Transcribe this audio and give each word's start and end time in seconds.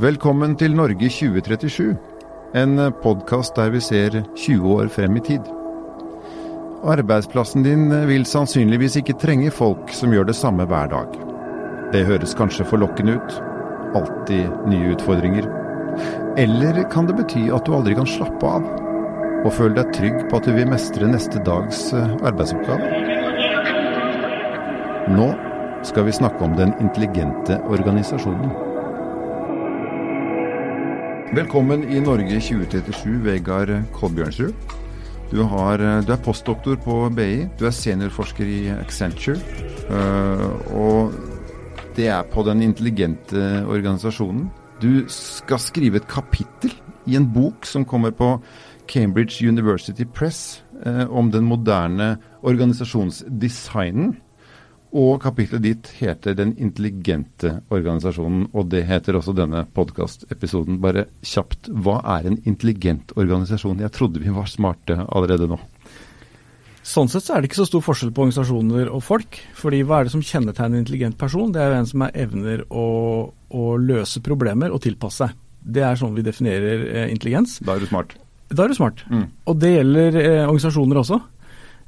Velkommen 0.00 0.54
til 0.56 0.72
Norge 0.72 1.10
2037, 1.12 1.90
en 2.56 2.80
podkast 3.02 3.52
der 3.58 3.68
vi 3.74 3.82
ser 3.84 4.14
20 4.32 4.70
år 4.72 4.86
frem 4.88 5.18
i 5.18 5.22
tid. 5.26 5.50
Arbeidsplassen 6.88 7.66
din 7.66 7.82
vil 8.08 8.24
sannsynligvis 8.24 8.96
ikke 8.96 9.18
trenge 9.20 9.50
folk 9.52 9.92
som 9.92 10.14
gjør 10.16 10.30
det 10.30 10.36
samme 10.38 10.64
hver 10.70 10.88
dag. 10.94 11.18
Det 11.92 12.06
høres 12.08 12.32
kanskje 12.38 12.64
forlokkende 12.70 13.18
ut. 13.18 13.36
Alltid 14.00 14.48
nye 14.72 14.94
utfordringer. 14.94 15.50
Eller 16.40 16.80
kan 16.88 17.10
det 17.10 17.18
bety 17.20 17.50
at 17.52 17.68
du 17.68 17.76
aldri 17.76 17.98
kan 17.98 18.08
slappe 18.08 18.54
av, 18.56 18.64
og 19.44 19.52
føle 19.52 19.82
deg 19.82 19.92
trygg 19.98 20.24
på 20.30 20.40
at 20.40 20.48
du 20.48 20.56
vil 20.56 20.72
mestre 20.72 21.12
neste 21.12 21.44
dags 21.44 21.90
eh, 21.92 22.16
arbeidsoppgave? 22.24 22.88
Nå 25.12 25.30
skal 25.84 26.08
vi 26.08 26.18
snakke 26.22 26.48
om 26.48 26.56
den 26.56 26.72
intelligente 26.80 27.60
organisasjonen. 27.68 28.69
Velkommen 31.30 31.84
i 31.86 32.00
Norge 32.02 32.40
2037, 32.42 33.20
Vegard 33.22 33.70
Kolbjørnsrud. 33.94 34.50
Du, 35.30 35.44
har, 35.46 35.78
du, 36.02 36.10
er 36.10 36.22
postdoktor 36.24 36.74
på 36.82 36.96
BI, 37.14 37.44
du 37.54 37.68
er 37.68 37.74
seniorforsker 37.74 38.48
i 38.50 38.56
Accenture. 38.74 39.38
øh, 39.94 40.74
Og 40.74 41.12
det 41.94 42.08
er 42.10 42.26
på 42.26 42.42
den 42.42 42.64
intelligente 42.66 43.62
organisasjonen. 43.62 44.48
Du 44.82 45.06
skal 45.06 45.62
skrive 45.62 46.02
et 46.02 46.08
kapittel 46.10 46.74
i 47.06 47.14
en 47.14 47.30
bok 47.30 47.62
som 47.62 47.84
kommer 47.84 48.10
på 48.10 48.40
Cambridge 48.88 49.48
University 49.48 50.02
Press 50.02 50.64
eh, 50.86 51.06
om 51.06 51.30
den 51.30 51.46
moderne 51.46 52.16
organisasjonsdesignen. 52.42 54.16
Og 54.90 55.20
kapitlet 55.22 55.62
ditt 55.62 55.88
heter 56.00 56.34
'Den 56.34 56.56
intelligente 56.58 57.60
organisasjonen', 57.70 58.48
og 58.52 58.70
det 58.70 58.86
heter 58.86 59.14
også 59.14 59.34
denne 59.36 59.64
podkastepisoden. 59.74 60.80
Bare 60.80 61.06
kjapt, 61.22 61.70
hva 61.70 62.00
er 62.18 62.26
en 62.26 62.40
intelligent 62.44 63.12
organisasjon? 63.16 63.78
Jeg 63.78 63.92
trodde 63.92 64.18
vi 64.18 64.30
var 64.30 64.46
smarte 64.46 65.06
allerede 65.08 65.46
nå. 65.46 65.60
Sånn 66.82 67.08
sett 67.08 67.22
så 67.22 67.36
er 67.36 67.40
det 67.40 67.50
ikke 67.50 67.60
så 67.60 67.68
stor 67.68 67.84
forskjell 67.84 68.10
på 68.10 68.24
organisasjoner 68.24 68.88
og 68.90 69.02
folk. 69.02 69.38
fordi 69.54 69.82
hva 69.84 70.00
er 70.00 70.04
det 70.04 70.12
som 70.12 70.22
kjennetegner 70.22 70.74
en 70.74 70.84
intelligent 70.84 71.18
person? 71.18 71.52
Det 71.52 71.60
er 71.60 71.70
jo 71.70 71.78
en 71.78 71.86
som 71.86 72.02
er 72.02 72.10
evner 72.14 72.64
å, 72.70 73.30
å 73.50 73.76
løse 73.76 74.20
problemer 74.20 74.72
og 74.72 74.82
tilpasse 74.82 75.26
seg. 75.26 75.36
Det 75.60 75.82
er 75.84 75.94
sånn 75.94 76.16
vi 76.16 76.22
definerer 76.22 76.86
eh, 76.88 77.10
intelligens. 77.12 77.60
Da 77.60 77.76
er 77.76 77.80
du 77.80 77.86
smart. 77.86 78.16
Da 78.48 78.64
er 78.64 78.68
du 78.68 78.74
smart. 78.74 79.04
Mm. 79.10 79.26
Og 79.46 79.60
det 79.60 79.74
gjelder 79.76 80.16
eh, 80.16 80.46
organisasjoner 80.48 80.96
også. 80.96 81.20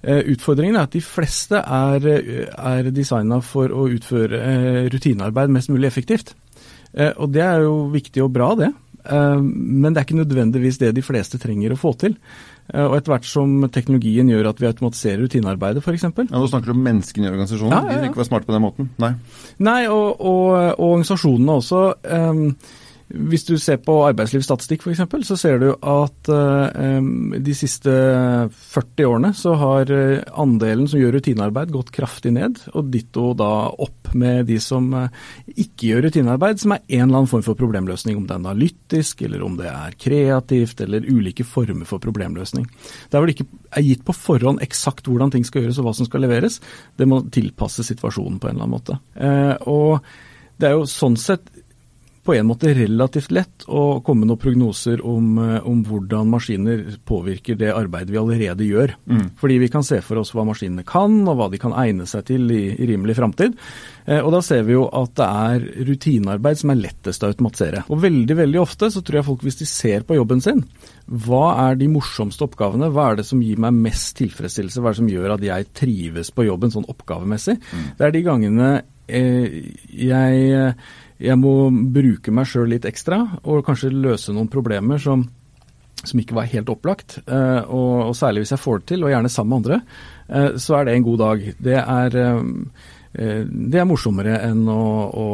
Eh, 0.02 0.22
utfordringen 0.34 0.74
er 0.76 0.88
at 0.88 0.94
de 0.96 1.00
fleste 1.04 1.60
er, 1.62 2.06
eh, 2.10 2.46
er 2.50 2.88
designa 2.90 3.38
for 3.40 3.70
å 3.70 3.84
utføre 3.92 4.38
eh, 4.42 4.78
rutinearbeid 4.90 5.52
mest 5.54 5.70
mulig 5.70 5.86
effektivt. 5.90 6.34
Og 6.92 7.30
det 7.32 7.40
er 7.40 7.62
jo 7.64 7.86
viktig 7.88 8.20
og 8.20 8.34
bra, 8.34 8.50
det. 8.54 8.66
Men 9.08 9.94
det 9.94 9.96
er 9.96 10.04
ikke 10.04 10.18
nødvendigvis 10.18 10.76
det 10.76 10.90
de 10.92 11.00
fleste 11.00 11.38
trenger 11.40 11.72
å 11.72 11.78
få 11.80 11.94
til. 11.96 12.18
Og 12.68 12.98
etter 12.98 13.14
hvert 13.14 13.24
som 13.24 13.54
teknologien 13.72 14.28
gjør 14.28 14.50
at 14.50 14.60
vi 14.60 14.68
automatiserer 14.68 15.22
rutinearbeidet 15.24 15.80
f.eks. 15.80 16.04
Ja, 16.04 16.26
nå 16.36 16.50
snakker 16.52 16.68
du 16.68 16.74
om 16.76 16.84
menneskene 16.84 17.30
i 17.30 17.32
organisasjonen. 17.32 17.72
Ja, 17.72 17.80
ja, 17.80 17.88
ja. 17.88 17.96
De 17.96 18.02
vil 18.04 18.10
ikke 18.12 18.20
være 18.20 18.28
smarte 18.28 18.50
på 18.50 18.52
den 18.58 18.64
måten. 18.66 18.90
Nei. 19.00 19.10
Nei, 19.64 19.78
og, 19.88 20.20
og, 20.20 20.52
og 20.76 20.84
organisasjonene 20.90 21.56
også. 21.62 21.82
eh, 22.04 22.44
hvis 23.12 23.44
du 23.44 23.56
ser 23.60 23.76
på 23.84 23.94
arbeidslivsstatistikk 24.06 24.86
f.eks., 24.86 25.02
så 25.28 25.36
ser 25.36 25.58
du 25.60 25.68
at 25.74 26.30
eh, 26.32 27.02
de 27.44 27.54
siste 27.56 27.92
40 28.72 29.08
årene 29.08 29.32
så 29.36 29.52
har 29.60 29.92
eh, 29.92 30.22
andelen 30.40 30.88
som 30.88 31.00
gjør 31.00 31.18
rutinearbeid 31.18 31.74
gått 31.74 31.92
kraftig 31.92 32.32
ned, 32.38 32.62
og 32.72 32.88
ditto 32.94 33.32
da 33.36 33.50
opp 33.72 34.12
med 34.18 34.48
de 34.48 34.56
som 34.62 34.88
eh, 34.96 35.12
ikke 35.52 35.90
gjør 35.90 36.06
rutinearbeid, 36.08 36.62
som 36.62 36.76
er 36.76 36.82
en 36.86 37.04
eller 37.04 37.22
annen 37.22 37.32
form 37.34 37.44
for 37.44 37.58
problemløsning. 37.58 38.16
Om 38.16 38.26
det 38.28 38.36
er 38.36 38.42
analytisk, 38.42 39.24
eller 39.28 39.44
om 39.44 39.60
det 39.60 39.68
er 39.68 39.98
kreativt, 40.06 40.80
eller 40.86 41.08
ulike 41.08 41.46
former 41.48 41.88
for 41.88 42.02
problemløsning. 42.02 42.66
Der 43.12 43.20
hvor 43.20 43.28
det 43.28 43.36
ikke 43.36 43.50
er 43.76 43.88
gitt 43.90 44.06
på 44.08 44.16
forhånd 44.16 44.64
eksakt 44.64 45.08
hvordan 45.10 45.34
ting 45.34 45.44
skal 45.48 45.66
gjøres 45.66 45.82
og 45.82 45.90
hva 45.90 45.96
som 46.00 46.08
skal 46.08 46.24
leveres, 46.24 46.62
det 46.96 47.08
må 47.08 47.20
tilpasse 47.32 47.84
situasjonen 47.84 48.40
på 48.40 48.48
en 48.48 48.56
eller 48.56 48.68
annen 48.68 48.78
måte. 48.78 49.00
Og 49.68 50.00
det 50.60 50.68
er 50.68 50.76
jo 50.78 50.86
sånn 50.88 51.16
sett 51.18 51.48
på 52.22 52.34
en 52.36 52.46
måte 52.46 52.70
relativt 52.76 53.32
lett 53.34 53.64
å 53.66 53.98
komme 54.06 54.22
med 54.22 54.30
noen 54.30 54.40
prognoser 54.40 55.00
om, 55.06 55.38
eh, 55.42 55.66
om 55.66 55.80
hvordan 55.82 56.28
maskiner 56.30 56.84
påvirker 57.08 57.58
det 57.58 57.72
arbeidet 57.74 58.14
vi 58.14 58.20
allerede 58.20 58.68
gjør. 58.68 58.94
Fordi 59.40 59.58
vi 59.58 59.68
kan 59.68 59.82
se 59.82 59.98
for 60.00 60.20
oss 60.20 60.30
hva 60.32 60.44
maskinene 60.46 60.86
kan, 60.86 61.16
og 61.26 61.36
hva 61.36 61.50
de 61.50 61.58
kan 61.58 61.74
egne 61.74 62.06
seg 62.06 62.24
til 62.30 62.46
i, 62.54 62.76
i 62.78 62.86
rimelig 62.86 63.16
framtid. 63.18 63.58
Eh, 64.06 64.20
og 64.20 64.30
da 64.36 64.42
ser 64.46 64.62
vi 64.68 64.76
jo 64.76 64.86
at 64.86 65.16
det 65.18 65.26
er 65.26 65.66
rutinearbeid 65.90 66.62
som 66.62 66.70
er 66.70 66.80
lettest 66.84 67.26
å 67.26 67.32
automatisere. 67.32 67.84
Og 67.90 68.02
veldig, 68.06 68.38
veldig 68.44 68.62
ofte 68.62 68.92
så 68.94 69.02
tror 69.02 69.18
jeg 69.18 69.28
folk, 69.32 69.42
hvis 69.42 69.58
de 69.58 69.66
ser 69.66 70.06
på 70.06 70.18
jobben 70.20 70.42
sin, 70.44 70.62
hva 71.26 71.44
er 71.66 71.82
de 71.82 71.90
morsomste 71.90 72.46
oppgavene? 72.46 72.92
Hva 72.94 73.10
er 73.10 73.20
det 73.20 73.26
som 73.26 73.42
gir 73.42 73.58
meg 73.58 73.74
mest 73.74 74.14
tilfredsstillelse? 74.22 74.78
Hva 74.78 74.92
er 74.92 74.94
det 74.94 75.02
som 75.02 75.12
gjør 75.12 75.36
at 75.36 75.46
jeg 75.50 75.70
trives 75.74 76.30
på 76.30 76.46
jobben 76.46 76.70
sånn 76.70 76.86
oppgavemessig? 76.86 77.58
Det 77.98 78.06
er 78.06 78.14
de 78.14 78.26
gangene 78.30 78.72
eh, 79.10 79.62
jeg 79.90 80.76
jeg 81.22 81.38
må 81.38 81.54
bruke 81.94 82.34
meg 82.34 82.48
sjøl 82.50 82.72
litt 82.74 82.88
ekstra, 82.88 83.22
og 83.46 83.62
kanskje 83.66 83.92
løse 83.94 84.34
noen 84.34 84.50
problemer 84.52 85.00
som, 85.02 85.24
som 86.02 86.22
ikke 86.22 86.38
var 86.38 86.50
helt 86.50 86.72
opplagt. 86.72 87.20
Eh, 87.26 87.60
og, 87.68 88.08
og 88.08 88.16
særlig 88.18 88.44
hvis 88.44 88.56
jeg 88.56 88.64
får 88.64 88.82
det 88.82 88.90
til, 88.94 89.04
og 89.06 89.14
gjerne 89.14 89.30
sammen 89.32 89.52
med 89.52 89.62
andre, 89.62 89.78
eh, 90.28 90.50
så 90.62 90.80
er 90.80 90.88
det 90.88 90.96
en 90.96 91.06
god 91.06 91.22
dag. 91.22 91.46
Det 91.62 91.78
er, 91.78 92.18
eh, 92.24 93.46
det 93.46 93.78
er 93.78 93.86
morsommere 93.86 94.40
enn 94.48 94.64
å, 94.72 94.82
å 95.22 95.26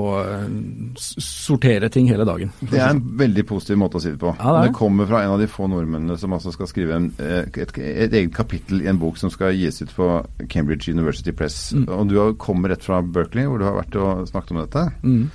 sortere 0.98 1.88
ting 1.94 2.10
hele 2.10 2.26
dagen. 2.28 2.52
Det 2.58 2.82
er 2.82 2.90
en 2.90 3.02
veldig 3.22 3.46
positiv 3.48 3.80
måte 3.80 4.00
å 4.00 4.04
si 4.04 4.12
det 4.12 4.20
på. 4.20 4.34
Ja, 4.34 4.58
det 4.58 4.66
det 4.66 4.72
det. 4.72 4.78
kommer 4.82 5.08
fra 5.08 5.24
en 5.24 5.36
av 5.38 5.40
de 5.40 5.48
få 5.48 5.70
nordmennene 5.72 6.18
som 6.20 6.36
altså 6.36 6.52
skal 6.52 6.68
skrive 6.68 6.98
en, 6.98 7.12
et, 7.22 7.56
et, 7.56 7.76
et 7.78 8.12
eget 8.12 8.34
kapittel 8.36 8.82
i 8.82 8.90
en 8.92 9.00
bok 9.00 9.16
som 9.16 9.32
skal 9.32 9.56
gis 9.56 9.80
ut 9.80 9.94
på 9.96 10.10
Cambridge 10.52 10.92
University 10.92 11.32
Press. 11.32 11.68
Mm. 11.72 11.86
Og 11.96 12.10
du 12.12 12.18
kommer 12.36 12.74
rett 12.74 12.84
fra 12.84 13.00
Berkeley, 13.00 13.48
hvor 13.48 13.62
du 13.62 13.70
har 13.70 13.78
vært 13.78 14.02
og 14.02 14.26
snakket 14.28 14.56
om 14.56 14.66
dette. 14.66 14.90
Mm. 15.06 15.28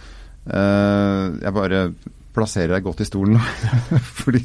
Eh, 0.48 1.26
jeg 1.44 1.54
bare 1.56 1.84
plasserer 2.34 2.74
deg 2.76 2.84
godt 2.88 3.04
i 3.04 3.08
stolen 3.08 3.38
nå. 3.38 3.44
Fordi 4.24 4.42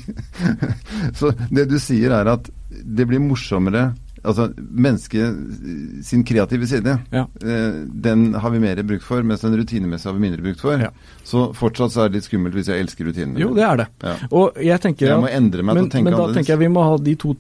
Så 1.17 1.33
det 1.51 1.69
du 1.71 1.79
sier 1.83 2.13
er 2.19 2.29
at 2.37 2.51
det 2.71 3.07
blir 3.09 3.23
morsommere 3.25 3.91
Altså 4.27 4.49
mennesket 4.59 6.03
sin 6.05 6.25
kreative 6.27 6.67
side, 6.67 6.91
Ja. 7.15 7.21
eh, 7.39 7.77
den 7.87 8.35
har 8.35 8.51
vi 8.51 8.59
mer 8.59 8.81
bruk 8.83 9.01
for, 9.07 9.23
mens 9.23 9.45
den 9.47 9.55
rutinemessige 9.57 10.11
har 10.11 10.17
vi 10.19 10.25
mindre 10.25 10.43
bruk 10.43 10.59
for. 10.59 10.75
Ja. 10.83 10.91
Så 11.25 11.45
fortsatt 11.55 11.95
så 11.95 12.03
er 12.03 12.09
det 12.11 12.19
litt 12.19 12.27
skummelt 12.27 12.53
hvis 12.59 12.67
jeg 12.67 12.83
elsker 12.83 13.07
rutinene. 13.07 13.39
Jo, 13.39 13.53
det 13.55 13.63
er 13.63 13.77
det. 13.79 13.87
Ja. 14.03 14.17
Og 14.35 14.59
jeg 14.59 14.83
tenker 14.83 15.07
Jeg 15.07 15.23
må 15.23 15.31
endre 15.31 15.63
meg 15.63 15.79
til 15.79 15.85
men, 15.85 15.87
å 15.89 15.95
tenke 15.95 16.05
men 16.05 16.13
da 16.13 16.19
annerledes. 16.19 16.37
tenker 16.41 16.53
jeg 16.57 16.63
vi 16.65 16.73
må 16.75 16.83
ha 16.89 16.99
de 16.99 17.15
to 17.23 17.37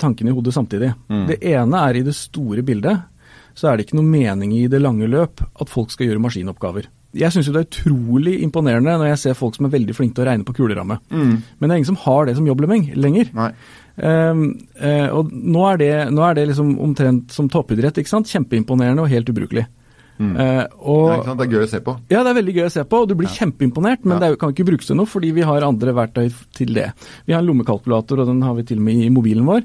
tankene 0.00 0.32
i 0.32 0.36
hodet 0.40 0.54
samtidig. 0.56 0.90
Mm. 1.12 1.26
Det 1.28 1.38
ene 1.52 1.84
er 1.90 2.00
i 2.00 2.02
det 2.08 2.16
store 2.16 2.64
bildet, 2.64 3.04
så 3.54 3.68
er 3.68 3.76
det 3.76 3.86
ikke 3.86 4.00
noe 4.00 4.08
mening 4.08 4.56
i 4.56 4.64
det 4.72 4.80
lange 4.80 5.06
løp 5.12 5.44
at 5.44 5.68
folk 5.68 5.92
skal 5.92 6.08
gjøre 6.08 6.24
maskinoppgaver. 6.30 6.88
Jeg 7.14 7.32
syns 7.34 7.46
jo 7.46 7.52
det 7.52 7.60
er 7.62 7.68
utrolig 7.68 8.38
imponerende 8.42 8.94
når 8.98 9.10
jeg 9.12 9.18
ser 9.18 9.34
folk 9.36 9.54
som 9.58 9.66
er 9.68 9.74
veldig 9.74 9.94
flinke 9.94 10.14
til 10.16 10.24
å 10.24 10.28
regne 10.30 10.44
på 10.48 10.54
kuleramme. 10.56 10.96
Mm. 11.12 11.34
Men 11.60 11.68
det 11.68 11.70
er 11.74 11.76
ingen 11.82 11.90
som 11.92 12.00
har 12.06 12.26
det 12.26 12.36
som 12.38 12.46
jobb 12.48 12.60
leng- 12.64 12.94
lenger. 12.96 13.28
Ehm, 14.00 14.46
eh, 14.80 15.08
og 15.12 15.28
nå 15.32 15.66
er 15.74 15.76
det, 15.82 15.92
nå 16.14 16.24
er 16.24 16.34
det 16.38 16.48
liksom 16.48 16.78
omtrent 16.80 17.30
som 17.36 17.48
toppidrett. 17.52 17.98
ikke 18.00 18.08
sant? 18.08 18.26
Kjempeimponerende 18.32 19.04
og 19.04 19.08
helt 19.12 19.28
ubrukelig. 19.28 19.66
Mm. 20.22 20.36
Uh, 20.36 20.64
og, 20.86 21.24
Ja? 21.26 21.34
Det 21.34 21.46
er 21.48 21.50
gøy 21.56 21.62
å 21.64 21.68
se 21.70 21.80
på. 21.80 21.92
ja, 22.12 22.20
det 22.22 22.30
er 22.30 22.36
veldig 22.36 22.54
gøy 22.54 22.66
å 22.68 22.70
se 22.70 22.82
på, 22.84 22.98
og 23.02 23.08
du 23.08 23.14
blir 23.16 23.28
kjempeimponert, 23.32 24.04
men 24.04 24.20
Ja. 24.20 24.28
det 24.30 24.38
kan 24.38 24.52
ikke 24.52 24.66
brukes 24.68 24.86
til 24.86 24.94
noe, 24.96 25.06
fordi 25.06 25.32
vi 25.34 25.40
har 25.42 25.62
andre 25.66 25.92
verktøy 25.92 26.30
til 26.54 26.74
det. 26.74 26.92
Vi 27.26 27.32
har 27.32 27.40
en 27.40 27.46
lommekalkulator, 27.48 28.20
og 28.20 28.26
den 28.28 28.40
har 28.42 28.54
vi 28.54 28.62
til 28.62 28.76
og 28.78 28.84
med 28.84 28.94
i 29.02 29.08
mobilen 29.08 29.44
vår. 29.48 29.62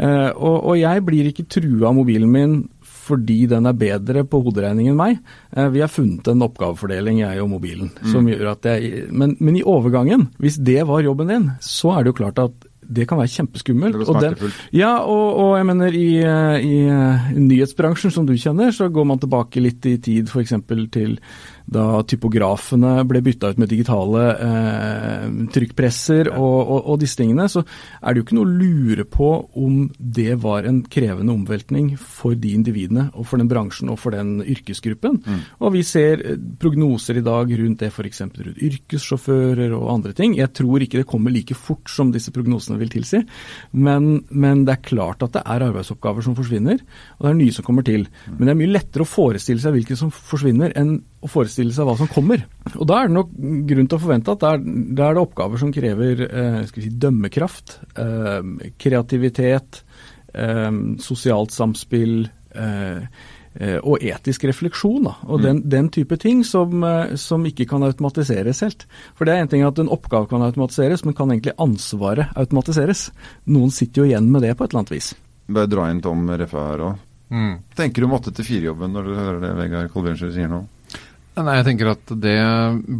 Uh, 0.00 0.30
og, 0.38 0.64
og 0.70 0.78
jeg 0.78 1.04
blir 1.04 1.26
ikke 1.28 1.48
trua 1.50 1.88
av 1.90 1.94
mobilen 1.98 2.30
min 2.30 2.68
fordi 3.08 3.40
den 3.50 3.66
er 3.66 3.76
bedre 3.80 4.22
på 4.28 4.42
hoderegning 4.44 4.92
enn 4.92 4.98
meg. 5.00 5.18
Eh, 5.56 5.68
vi 5.74 5.80
har 5.82 5.88
funnet 5.92 6.28
en 6.28 6.44
oppgavefordeling, 6.46 7.22
jeg 7.24 7.42
og 7.42 7.50
mobilen, 7.56 7.90
som 8.12 8.28
gjør 8.28 8.52
at 8.52 8.68
jeg 8.74 9.06
men, 9.10 9.36
men 9.40 9.56
i 9.56 9.64
overgangen, 9.66 10.28
hvis 10.38 10.60
det 10.60 10.82
var 10.88 11.00
jobben 11.04 11.32
din, 11.32 11.50
så 11.64 11.96
er 11.96 12.04
det 12.04 12.12
jo 12.14 12.20
klart 12.22 12.38
at 12.44 12.68
det 12.88 13.04
kan 13.04 13.18
være 13.20 13.28
kjempeskummelt. 13.28 13.96
Og 14.08 14.16
den- 14.22 14.34
ja, 14.72 14.94
og, 15.04 15.36
og 15.42 15.50
jeg 15.58 15.66
mener 15.68 15.92
i, 15.92 16.06
eh, 16.24 16.64
i 16.64 16.78
eh, 16.88 17.26
nyhetsbransjen 17.36 18.10
som 18.14 18.24
du 18.24 18.32
kjenner, 18.40 18.70
så 18.72 18.88
går 18.88 19.04
man 19.10 19.18
tilbake 19.20 19.60
litt 19.60 19.84
i 19.90 19.98
tid 20.00 20.28
f.eks. 20.32 20.54
til 20.94 21.18
da 21.68 22.02
typografene 22.08 23.02
ble 23.08 23.20
bytta 23.24 23.52
ut 23.52 23.60
med 23.60 23.68
digitale 23.70 24.24
eh, 24.44 25.24
trykkpresser 25.52 26.30
og, 26.32 26.58
og, 26.62 26.78
og 26.94 27.00
disse 27.02 27.18
tingene, 27.20 27.48
så 27.50 27.62
er 27.62 28.14
det 28.14 28.22
jo 28.22 28.26
ikke 28.26 28.38
noe 28.38 28.48
å 28.48 28.56
lure 28.62 29.04
på 29.08 29.30
om 29.60 29.82
det 29.98 30.38
var 30.40 30.68
en 30.68 30.80
krevende 30.88 31.34
omveltning 31.34 31.92
for 32.00 32.38
de 32.38 32.54
individene 32.56 33.08
og 33.12 33.28
for 33.28 33.40
den 33.40 33.50
bransjen 33.50 33.92
og 33.92 34.00
for 34.00 34.16
den 34.16 34.38
yrkesgruppen. 34.40 35.20
Og 35.60 35.74
vi 35.76 35.84
ser 35.86 36.24
eh, 36.24 36.38
prognoser 36.60 37.20
i 37.20 37.24
dag 37.26 37.52
rundt 37.60 37.84
det 37.84 37.92
f.eks. 37.92 38.24
rundt 38.24 38.62
yrkessjåfører 38.70 39.76
og 39.76 39.92
andre 39.92 40.14
ting. 40.16 40.38
Jeg 40.38 40.54
tror 40.56 40.84
ikke 40.84 41.02
det 41.02 41.08
kommer 41.10 41.34
like 41.34 41.56
fort 41.58 41.92
som 41.92 42.14
disse 42.14 42.32
prognosene 42.34 42.78
vil 42.80 42.92
tilsi, 42.92 43.20
men, 43.76 44.22
men 44.30 44.64
det 44.64 44.78
er 44.78 44.86
klart 44.88 45.22
at 45.26 45.36
det 45.36 45.44
er 45.44 45.68
arbeidsoppgaver 45.68 46.24
som 46.24 46.36
forsvinner, 46.38 46.80
og 47.18 47.26
det 47.26 47.34
er 47.34 47.40
nye 47.42 47.54
som 47.54 47.66
kommer 47.66 47.84
til. 47.86 48.08
Men 48.32 48.46
det 48.46 48.54
er 48.54 48.60
mye 48.62 48.74
lettere 48.78 49.04
å 49.04 49.08
forestille 49.08 49.62
seg 49.62 49.76
hvilke 49.76 49.98
som 49.98 50.12
forsvinner, 50.14 50.72
enn 50.78 50.98
å 51.18 51.30
forestille 51.30 51.74
seg 51.74 51.88
hva 51.88 51.96
som 51.98 52.10
kommer. 52.10 52.44
Og 52.76 52.86
Da 52.88 53.00
er 53.00 53.08
det 53.08 53.16
nok 53.16 53.32
grunn 53.70 53.88
til 53.90 53.98
å 53.98 54.02
forvente 54.02 54.34
at 54.34 54.44
da 54.44 54.52
er, 54.56 54.62
er, 54.62 55.16
det 55.16 55.24
oppgaver 55.24 55.60
som 55.60 55.72
krever 55.74 56.22
eh, 56.28 56.60
si, 56.70 56.92
dømmekraft, 56.94 57.78
eh, 57.98 58.70
kreativitet, 58.78 59.82
eh, 60.34 60.70
sosialt 61.02 61.54
samspill 61.54 62.20
eh, 62.54 63.02
eh, 63.58 63.78
og 63.82 64.04
etisk 64.06 64.46
refleksjon. 64.50 65.08
Da. 65.08 65.16
Og 65.26 65.40
mm. 65.40 65.46
den, 65.48 65.62
den, 65.74 65.90
type 65.98 66.20
ting 66.22 66.44
som, 66.46 66.78
eh, 66.86 67.16
som, 67.18 67.46
ikke 67.50 67.66
kan 67.70 67.86
automatiseres 67.88 68.62
helt. 68.66 68.86
For 69.18 69.26
det 69.26 69.34
er 69.34 69.42
en 69.42 69.52
ting 69.56 69.66
at 69.66 69.82
en 69.82 69.90
oppgave 69.94 70.30
kan 70.30 70.46
automatiseres, 70.46 71.02
men 71.06 71.18
kan 71.18 71.34
egentlig 71.34 71.58
ansvaret 71.58 72.30
automatiseres? 72.38 73.08
Noen 73.50 73.74
sitter 73.74 74.04
jo 74.04 74.12
igjen 74.12 74.30
med 74.30 74.46
det 74.46 74.54
på 74.54 74.64
et 74.64 74.70
eller 74.70 74.84
annet 74.84 74.96
vis. 75.00 75.12
Bare 75.48 75.70
dra 75.70 75.90
inn 75.90 76.04
Tom 76.04 76.28
Reffe 76.30 76.62
her 76.62 76.88
òg. 76.92 77.04
Mm. 77.28 77.54
Tenker 77.76 78.00
du 78.00 78.06
om 78.08 78.16
åtte 78.16 78.32
til 78.32 78.46
fire-jobben 78.46 78.94
når 78.94 79.04
du 79.04 79.16
hører 79.18 79.42
det 79.42 79.56
Vegard 79.58 79.90
Kolbjørnsrud 79.92 80.32
sier 80.32 80.48
nå? 80.48 80.62
Nei, 81.38 81.54
jeg 81.60 81.66
tenker 81.68 81.90
at 81.92 82.10
det 82.18 82.38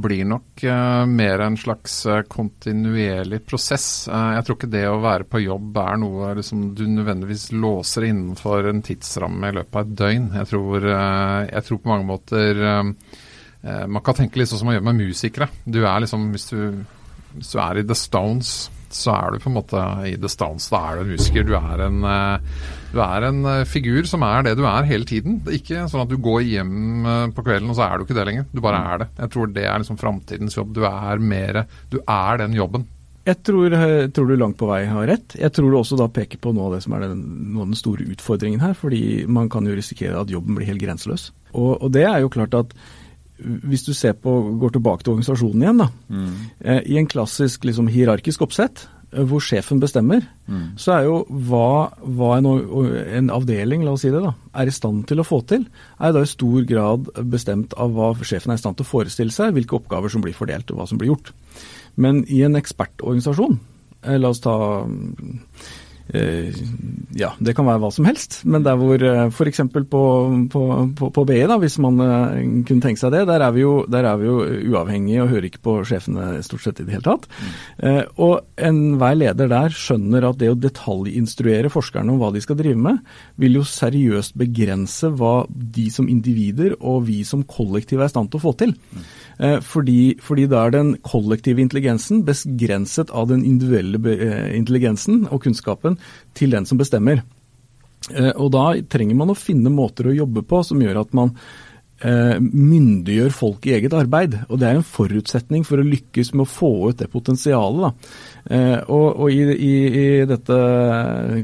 blir 0.04 0.26
nok 0.28 0.62
uh, 0.62 1.02
mer 1.10 1.42
en 1.42 1.56
slags 1.58 1.96
uh, 2.06 2.20
kontinuerlig 2.30 3.40
prosess. 3.48 4.06
Uh, 4.06 4.36
jeg 4.36 4.46
tror 4.46 4.58
ikke 4.58 4.70
det 4.70 4.84
å 4.86 5.00
være 5.02 5.26
på 5.26 5.42
jobb 5.42 5.80
er 5.82 5.98
noe 5.98 6.30
liksom, 6.38 6.68
du 6.78 6.84
nødvendigvis 6.86 7.48
låser 7.56 8.06
innenfor 8.10 8.70
en 8.70 8.84
tidsramme 8.86 9.50
i 9.50 9.58
løpet 9.58 9.80
av 9.80 9.88
et 9.88 9.98
døgn. 10.02 10.30
Jeg 10.38 10.50
tror, 10.52 10.88
jeg 11.48 11.66
tror 11.66 11.82
på 11.82 11.92
mange 11.92 12.08
måter 12.08 12.64
Man 13.58 14.02
kan 14.06 14.14
tenke 14.14 14.38
litt 14.38 14.48
sånn 14.52 14.60
som 14.60 14.68
man 14.70 14.78
gjør 14.78 14.86
med 14.86 15.00
musikere. 15.02 15.48
Du 15.66 15.80
er 15.82 16.04
liksom, 16.04 16.28
hvis 16.30 16.46
du, 16.52 16.58
hvis 17.34 17.54
du 17.54 17.62
er 17.64 17.80
i 17.80 17.86
The 17.88 17.96
Stones 17.98 18.68
så 18.90 19.12
er 19.14 19.32
du 19.32 19.42
på 19.42 19.50
en 19.50 19.56
måte 19.58 19.80
i 20.08 20.16
the 20.20 20.30
Stones. 20.32 20.68
Da 20.72 20.80
er 20.88 20.98
du 20.98 21.04
en 21.04 21.14
musiker. 21.14 21.44
Du 21.46 21.54
er 21.58 21.84
en, 21.86 22.04
eh, 22.04 22.38
du 22.92 23.00
er 23.04 23.26
en 23.28 23.40
eh, 23.48 23.64
figur 23.68 24.06
som 24.08 24.24
er 24.26 24.46
det 24.46 24.54
du 24.58 24.64
er 24.68 24.86
hele 24.88 25.08
tiden. 25.08 25.40
Det 25.44 25.52
er 25.52 25.58
ikke 25.60 25.86
sånn 25.92 26.04
at 26.04 26.12
du 26.12 26.18
går 26.22 26.44
hjem 26.46 27.08
eh, 27.08 27.24
på 27.36 27.44
kvelden 27.46 27.72
og 27.72 27.78
så 27.78 27.86
er 27.86 27.96
du 27.98 28.06
ikke 28.06 28.16
det 28.18 28.28
lenger. 28.28 28.46
Du 28.52 28.62
bare 28.64 28.82
er 28.92 29.02
det. 29.02 29.08
Jeg 29.18 29.34
tror 29.34 29.50
det 29.56 29.66
er 29.68 29.82
liksom 29.82 29.98
framtidens 30.00 30.56
jobb. 30.56 30.72
Du 30.76 30.84
er 30.88 31.20
mer 31.20 31.64
Du 31.92 32.00
er 32.00 32.40
den 32.44 32.56
jobben. 32.56 32.86
Jeg 33.28 33.42
tror, 33.44 33.74
tror, 34.16 34.28
du 34.30 34.38
langt 34.40 34.56
på 34.56 34.70
vei 34.70 34.86
har 34.88 35.10
rett. 35.10 35.34
Jeg 35.36 35.52
tror 35.52 35.68
du 35.68 35.76
også 35.76 35.98
da 36.00 36.06
peker 36.08 36.40
på 36.40 36.54
noe 36.56 36.70
av 36.70 36.78
det 36.78 36.84
som 36.86 36.94
er 36.96 37.04
den, 37.04 37.26
noe 37.52 37.66
av 37.66 37.74
den 37.74 37.76
store 37.76 38.06
utfordringen 38.14 38.62
her. 38.64 38.72
Fordi 38.72 39.26
man 39.28 39.50
kan 39.52 39.68
jo 39.68 39.76
risikere 39.76 40.16
at 40.16 40.32
jobben 40.32 40.56
blir 40.56 40.70
helt 40.70 40.80
grenseløs. 40.80 41.28
Og, 41.52 41.74
og 41.76 41.92
det 41.92 42.06
er 42.08 42.22
jo 42.24 42.32
klart 42.32 42.56
at 42.56 42.72
hvis 43.38 43.84
du 43.86 43.92
ser 43.94 44.16
på, 44.18 44.32
går 44.58 44.74
tilbake 44.74 45.04
til 45.04 45.14
organisasjonen 45.14 45.62
igjen, 45.62 45.82
da, 45.82 45.88
mm. 46.10 46.30
eh, 46.64 46.80
i 46.90 46.98
en 46.98 47.08
klassisk 47.10 47.68
liksom, 47.68 47.90
hierarkisk 47.92 48.42
oppsett, 48.42 48.86
eh, 48.86 48.97
hvor 49.08 49.40
sjefen 49.40 49.80
bestemmer, 49.80 50.26
mm. 50.46 50.76
så 50.80 50.92
er 50.98 51.06
jo 51.06 51.22
hva, 51.48 51.88
hva 52.04 52.34
en, 52.36 52.48
en, 52.48 53.30
avdeling 53.32 53.86
la 53.86 53.94
oss 53.96 54.04
si 54.04 54.12
det 54.12 54.20
da, 54.20 54.34
er 54.60 54.68
i 54.68 54.74
stand 54.74 55.06
til 55.08 55.22
å 55.22 55.26
få 55.26 55.40
til, 55.48 55.64
er 55.96 56.12
da 56.12 56.22
i 56.24 56.28
stor 56.28 56.66
grad 56.68 57.08
bestemt 57.32 57.72
av 57.80 57.96
hva 57.96 58.12
sjefen 58.20 58.52
er 58.52 58.60
i 58.60 58.62
stand 58.62 58.78
til 58.78 58.84
å 58.84 58.92
forestille 58.92 59.34
seg, 59.34 59.54
hvilke 59.56 59.78
oppgaver 59.80 60.12
som 60.12 60.24
blir 60.24 60.36
fordelt 60.36 60.68
og 60.72 60.82
hva 60.82 60.88
som 60.90 61.00
blir 61.00 61.14
gjort. 61.14 61.32
Men 61.96 62.22
i 62.28 62.44
en 62.46 62.58
ekspertorganisasjon, 62.60 63.58
eh, 64.04 64.20
la 64.20 64.34
oss 64.34 64.44
ta 64.44 64.56
Eh, 64.58 65.87
ja, 66.08 67.34
det 67.36 67.52
kan 67.56 67.66
være 67.68 67.82
hva 67.82 67.90
som 67.92 68.06
helst. 68.08 68.38
Men 68.48 68.64
der 68.64 68.78
hvor 68.80 69.02
eh, 69.04 69.26
f.eks. 69.28 69.60
På, 69.68 69.82
på, 70.52 70.62
på, 70.96 71.10
på 71.14 71.24
BI, 71.28 71.40
da, 71.50 71.58
hvis 71.60 71.78
man 71.82 72.00
uh, 72.00 72.38
kunne 72.68 72.84
tenke 72.84 73.00
seg 73.00 73.12
det, 73.12 73.24
der 73.28 73.44
er, 73.44 73.52
vi 73.54 73.64
jo, 73.64 73.74
der 73.90 74.08
er 74.08 74.20
vi 74.20 74.28
jo 74.28 74.38
uavhengige 74.72 75.24
og 75.24 75.32
hører 75.32 75.48
ikke 75.50 75.62
på 75.64 75.76
sjefene 75.88 76.42
stort 76.46 76.64
sett 76.64 76.82
i 76.82 76.86
det 76.86 76.96
hele 76.96 77.06
tatt. 77.06 77.28
Mm. 77.38 77.98
og 78.24 78.64
enhver 78.68 79.16
leder 79.18 79.50
der 79.50 79.74
skjønner 79.74 80.28
at 80.28 80.38
det 80.40 80.50
å 80.52 80.58
detaljinstruere 80.58 81.70
forskerne 81.72 82.12
om 82.12 82.20
hva 82.22 82.30
de 82.34 82.42
skal 82.42 82.58
drive 82.58 82.78
med, 82.80 83.00
vil 83.40 83.58
jo 83.60 83.64
seriøst 83.66 84.36
begrense 84.38 85.10
hva 85.18 85.42
de 85.48 85.88
som 85.92 86.08
individer 86.10 86.76
og 86.78 87.04
vi 87.08 87.20
som 87.28 87.44
kollektiv 87.48 88.00
er 88.00 88.08
i 88.08 88.14
stand 88.14 88.32
til 88.32 88.40
å 88.40 88.46
få 88.48 88.54
til. 88.60 88.74
Mm. 88.74 89.08
Eh, 89.38 89.60
fordi, 89.62 90.18
fordi, 90.22 90.46
da 90.50 90.64
er 90.66 90.74
den 90.74 90.96
kollektive 91.06 91.62
intelligensen 91.62 92.24
begrenset 92.26 93.12
av 93.14 93.28
den 93.30 93.44
individuelle 93.46 94.00
eh, 94.16 94.56
intelligensen 94.58 95.28
og 95.30 95.44
kunnskapen 95.44 95.97
til 96.36 96.54
den 96.54 96.68
som 96.68 96.80
bestemmer. 96.80 97.24
Eh, 98.14 98.32
og 98.34 98.52
da 98.54 98.70
trenger 98.90 99.18
man 99.18 99.34
å 99.34 99.38
finne 99.38 99.72
måter 99.72 100.10
å 100.10 100.18
jobbe 100.22 100.44
på 100.48 100.62
som 100.66 100.84
gjør 100.84 101.02
at 101.04 101.16
man 101.18 101.34
myndiggjør 101.98 103.32
folk 103.34 103.64
i 103.66 103.72
eget 103.74 103.94
arbeid. 103.98 104.36
Og 104.46 104.60
det 104.60 104.68
er 104.68 104.76
en 104.78 104.84
forutsetning 104.86 105.64
for 105.66 105.82
å 105.82 105.86
lykkes 105.86 106.28
med 106.30 106.44
å 106.44 106.46
få 106.46 106.70
ut 106.92 107.00
det 107.00 107.08
potensialet. 107.10 108.10
Eh, 108.48 108.78
og, 108.86 109.06
og 109.24 109.32
i, 109.34 109.40
i, 109.52 109.72
i, 109.88 110.04
dette 110.28 110.58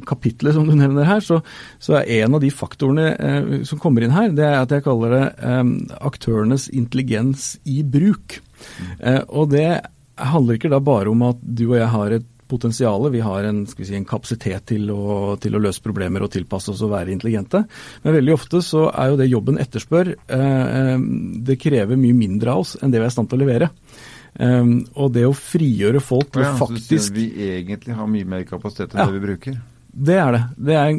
kapitlet 0.06 0.54
som 0.56 0.68
du 0.68 0.76
nevner 0.78 1.08
her, 1.08 1.24
så, 1.24 1.40
så, 1.82 1.98
er 1.98 2.24
en 2.24 2.38
av 2.38 2.44
de 2.44 2.52
faktorene 2.54 3.08
eh, 3.12 3.50
som 3.68 3.80
kommer 3.82 4.06
inn 4.06 4.14
her, 4.14 4.30
det 4.30 4.46
er 4.46 4.60
at 4.62 4.76
jeg 4.76 4.86
kaller 4.86 5.16
det 5.16 5.24
eh, 5.42 5.64
aktørenes 6.06 6.68
intelligens 6.72 7.54
i 7.66 7.82
bruk. 7.82 8.38
Mm. 8.64 9.26
og 9.28 9.50
det 9.52 9.68
handler 10.16 10.56
ikke 10.56 10.70
da 10.72 10.78
bare 10.80 11.10
om 11.10 11.24
at 11.26 11.40
du 11.42 11.66
og 11.66 11.74
jeg 11.76 11.88
har 11.90 12.14
et 12.16 12.28
potensial, 12.48 13.08
vi 13.12 13.22
har 13.24 13.46
en, 13.48 13.62
si, 13.66 13.86
en 13.96 14.08
kapasitet 14.08 14.66
til 14.72 14.90
å, 14.94 15.34
til 15.40 15.56
å, 15.56 15.62
løse 15.62 15.82
problemer 15.84 16.24
og 16.24 16.32
tilpasse 16.34 16.72
oss 16.72 16.82
og 16.84 16.92
være 16.94 17.14
intelligente. 17.14 17.64
Men 18.04 18.18
veldig 18.18 18.34
ofte 18.34 18.62
så 18.64 18.88
er 18.92 19.12
jo 19.12 19.20
det 19.20 19.30
jobben 19.30 19.60
etterspør, 19.62 20.14
det 21.44 21.56
krever 21.60 22.00
mye 22.00 22.16
mindre 22.16 22.52
av 22.52 22.64
oss 22.64 22.74
enn 22.80 22.92
det 22.92 23.00
vi 23.00 23.06
er 23.06 23.12
i 23.12 23.14
stand 23.14 23.30
til 23.30 23.40
å 23.40 23.44
levere. 23.44 23.70
Um, 24.34 24.80
og 24.98 25.12
det 25.14 25.22
å 25.28 25.34
frigjøre 25.36 26.00
folk 26.02 26.32
til 26.34 26.42
ja, 26.42 26.48
faktisk 26.58 27.12
Vi 27.14 27.28
egentlig 27.54 27.94
har 27.94 28.08
mye 28.10 28.26
mer 28.26 28.40
kapasitet 28.48 28.96
enn 28.96 29.04
ja, 29.04 29.06
det 29.06 29.14
vi 29.14 29.22
bruker? 29.28 29.60
Det 29.94 30.16
er 30.18 30.32
det. 30.34 30.40
Det 30.56 30.74
er, 30.74 30.96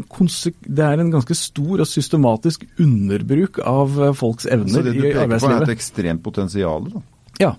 det 0.64 0.86
er, 0.86 1.02
en 1.04 1.12
ganske 1.12 1.36
stor 1.36 1.84
og 1.84 1.90
systematisk 1.90 2.64
underbruk 2.80 3.60
av 3.60 3.98
eh, 4.00 4.14
folks 4.16 4.48
evner 4.48 4.72
i 4.72 4.72
arbeidslivet. 4.72 4.72
Så 4.72 4.86
det 4.88 4.94
du 4.96 5.02
peker 5.04 5.34
på 5.44 5.52
er 5.52 5.66
et 5.66 5.74
ekstremt 5.74 6.24
potensial? 6.24 6.88
da? 6.94 7.04
Ja. 7.42 7.52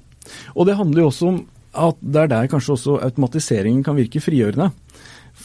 Og 0.56 0.65
det 0.67 0.79
handler 0.79 1.05
jo 1.05 1.11
også 1.11 1.29
om 1.29 1.43
at 1.76 2.00
det 2.00 2.25
er 2.25 2.32
der 2.32 2.50
kanskje 2.50 2.75
også 2.76 2.99
automatiseringen 3.06 3.84
kan 3.87 3.99
virke 3.99 4.23
frigjørende. 4.25 4.70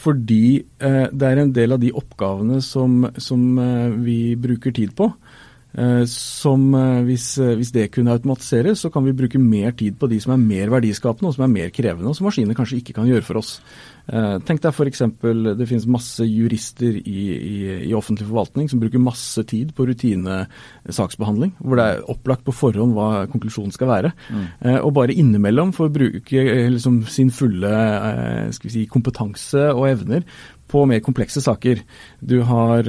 Fordi 0.01 0.61
eh, 0.79 1.07
det 1.11 1.27
er 1.27 1.41
en 1.41 1.53
del 1.53 1.75
av 1.75 1.81
de 1.81 1.91
oppgavene 1.91 2.61
som, 2.63 3.03
som 3.19 3.41
eh, 3.59 3.97
vi 4.01 4.19
bruker 4.39 4.73
tid 4.75 4.95
på, 4.97 5.11
Eh, 5.71 6.03
som 6.11 6.73
eh, 6.75 7.01
hvis, 7.07 7.37
eh, 7.39 7.55
hvis, 7.55 7.71
det 7.71 7.91
kunne 7.95 8.11
automatiseres, 8.11 8.81
så 8.83 8.89
kan 8.91 9.05
vi 9.05 9.15
bruke 9.15 9.39
mer 9.39 9.71
tid 9.71 9.95
på 9.99 10.09
de 10.11 10.19
som 10.19 10.33
er 10.35 10.41
mer 10.43 10.71
verdiskapende 10.73 11.29
og 11.29 11.37
som 11.37 11.45
er 11.45 11.53
mer 11.53 11.69
krevende, 11.71 12.09
og 12.11 12.17
som 12.17 12.27
maskiner 12.27 12.57
kanskje 12.57 12.81
ikke 12.81 12.97
kan 12.97 13.07
gjøre 13.07 13.23
for 13.23 13.39
oss. 13.39 13.53
Tenk 14.09 14.61
deg 14.63 14.71
f.eks. 14.71 15.03
det 15.59 15.67
finnes 15.69 15.87
masse 15.89 16.25
jurister 16.25 16.97
i, 16.97 17.21
i, 17.31 17.57
i, 17.87 17.93
offentlig 17.95 18.27
forvaltning 18.27 18.69
som 18.71 18.81
bruker 18.81 19.01
masse 19.01 19.43
tid 19.47 19.73
på 19.77 19.85
rutinesaksbehandling, 19.87 21.53
hvor 21.61 21.79
det 21.79 21.85
er 21.85 22.01
opplagt 22.11 22.43
på 22.47 22.55
forhånd 22.55 22.95
hva 22.97 23.25
konklusjonen 23.31 23.73
skal 23.75 23.91
være. 23.91 24.13
Mm. 24.33 24.47
Og 24.81 24.93
bare 24.97 25.15
innimellom 25.15 25.71
får 25.77 25.93
bruke 25.95 26.45
liksom, 26.75 27.03
sin 27.11 27.31
fulle 27.35 27.75
si, 28.57 28.87
kompetanse 28.91 29.69
og 29.71 29.87
evner 29.93 30.25
på 30.71 30.85
mer 30.89 31.03
komplekse 31.03 31.43
saker. 31.43 31.83
Du 32.19 32.41
har 32.47 32.87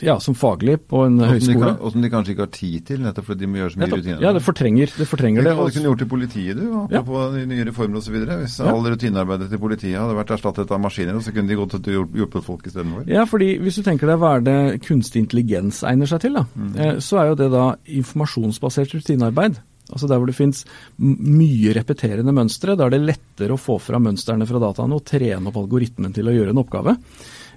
ja, 0.00 0.16
som 0.20 0.34
faglig 0.34 0.80
på 0.90 1.04
en 1.06 1.20
og 1.22 1.30
høyskole. 1.30 1.68
og 1.78 1.92
som 1.94 2.02
de 2.02 2.08
kanskje 2.10 2.34
ikke 2.34 2.44
har 2.44 2.52
tid 2.54 2.86
til, 2.88 3.02
nettopp 3.04 3.28
fordi 3.28 3.44
de 3.44 3.50
må 3.50 3.60
gjøre 3.60 3.74
så 3.74 3.80
mye 3.80 3.90
rutiner. 3.92 4.24
Ja, 4.24 4.32
det 4.34 4.42
fortrenger 4.42 4.90
det. 4.98 5.06
Fortrenger 5.06 5.44
det, 5.44 5.52
det 5.52 5.60
hadde 5.60 5.74
kunne 5.76 5.90
gjort 5.92 6.02
i 6.02 6.08
politiet, 6.10 6.58
du, 6.58 6.64
ja. 6.90 7.02
på 7.06 7.22
de 7.36 7.44
nye 7.52 7.66
reformer 7.68 8.02
osv. 8.02 8.16
Hvis 8.42 8.58
ja. 8.58 8.72
all 8.72 8.90
rutinearbeidet 8.96 9.48
til 9.52 9.62
politiet 9.62 10.00
hadde 10.00 10.18
vært 10.18 10.34
erstattet 10.36 10.74
av 10.74 10.82
maskiner, 10.82 11.20
så 11.22 11.34
kunne 11.36 11.52
de 11.52 11.60
gått 11.60 11.78
til 11.78 12.02
å 12.02 12.08
hjelpe 12.18 12.42
folk 12.44 12.66
istedenfor. 12.66 13.06
Ja, 13.10 13.28
fordi 13.30 13.52
hvis 13.62 13.78
du 13.78 13.86
tenker 13.86 14.10
deg 14.10 14.20
hva 14.22 14.34
er 14.40 14.44
det 14.48 14.58
kunstig 14.86 15.22
intelligens 15.22 15.84
egner 15.86 16.10
seg 16.10 16.26
til, 16.26 16.40
da, 16.40 16.44
mm. 16.50 16.74
Eh, 16.76 16.92
så 17.04 17.22
er 17.22 17.30
jo 17.30 17.38
det 17.38 17.48
da 17.54 17.70
informasjonsbasert 18.02 18.98
rutinearbeid. 18.98 19.62
Altså 19.86 20.08
Der 20.10 20.18
hvor 20.18 20.26
det 20.26 20.34
finnes 20.34 20.64
mye 20.98 21.74
repeterende 21.76 22.34
mønstre, 22.34 22.74
da 22.74 22.88
er 22.88 22.96
det 22.96 23.04
lettere 23.04 23.54
å 23.54 23.60
få 23.60 23.78
fram 23.78 24.08
mønstrene 24.08 24.48
fra 24.48 24.58
dataene 24.62 24.98
og 24.98 25.06
trene 25.06 25.52
opp 25.52 25.60
algoritmen 25.62 26.14
til 26.16 26.26
å 26.26 26.34
gjøre 26.34 26.54
en 26.54 26.62
oppgave. 26.62 26.96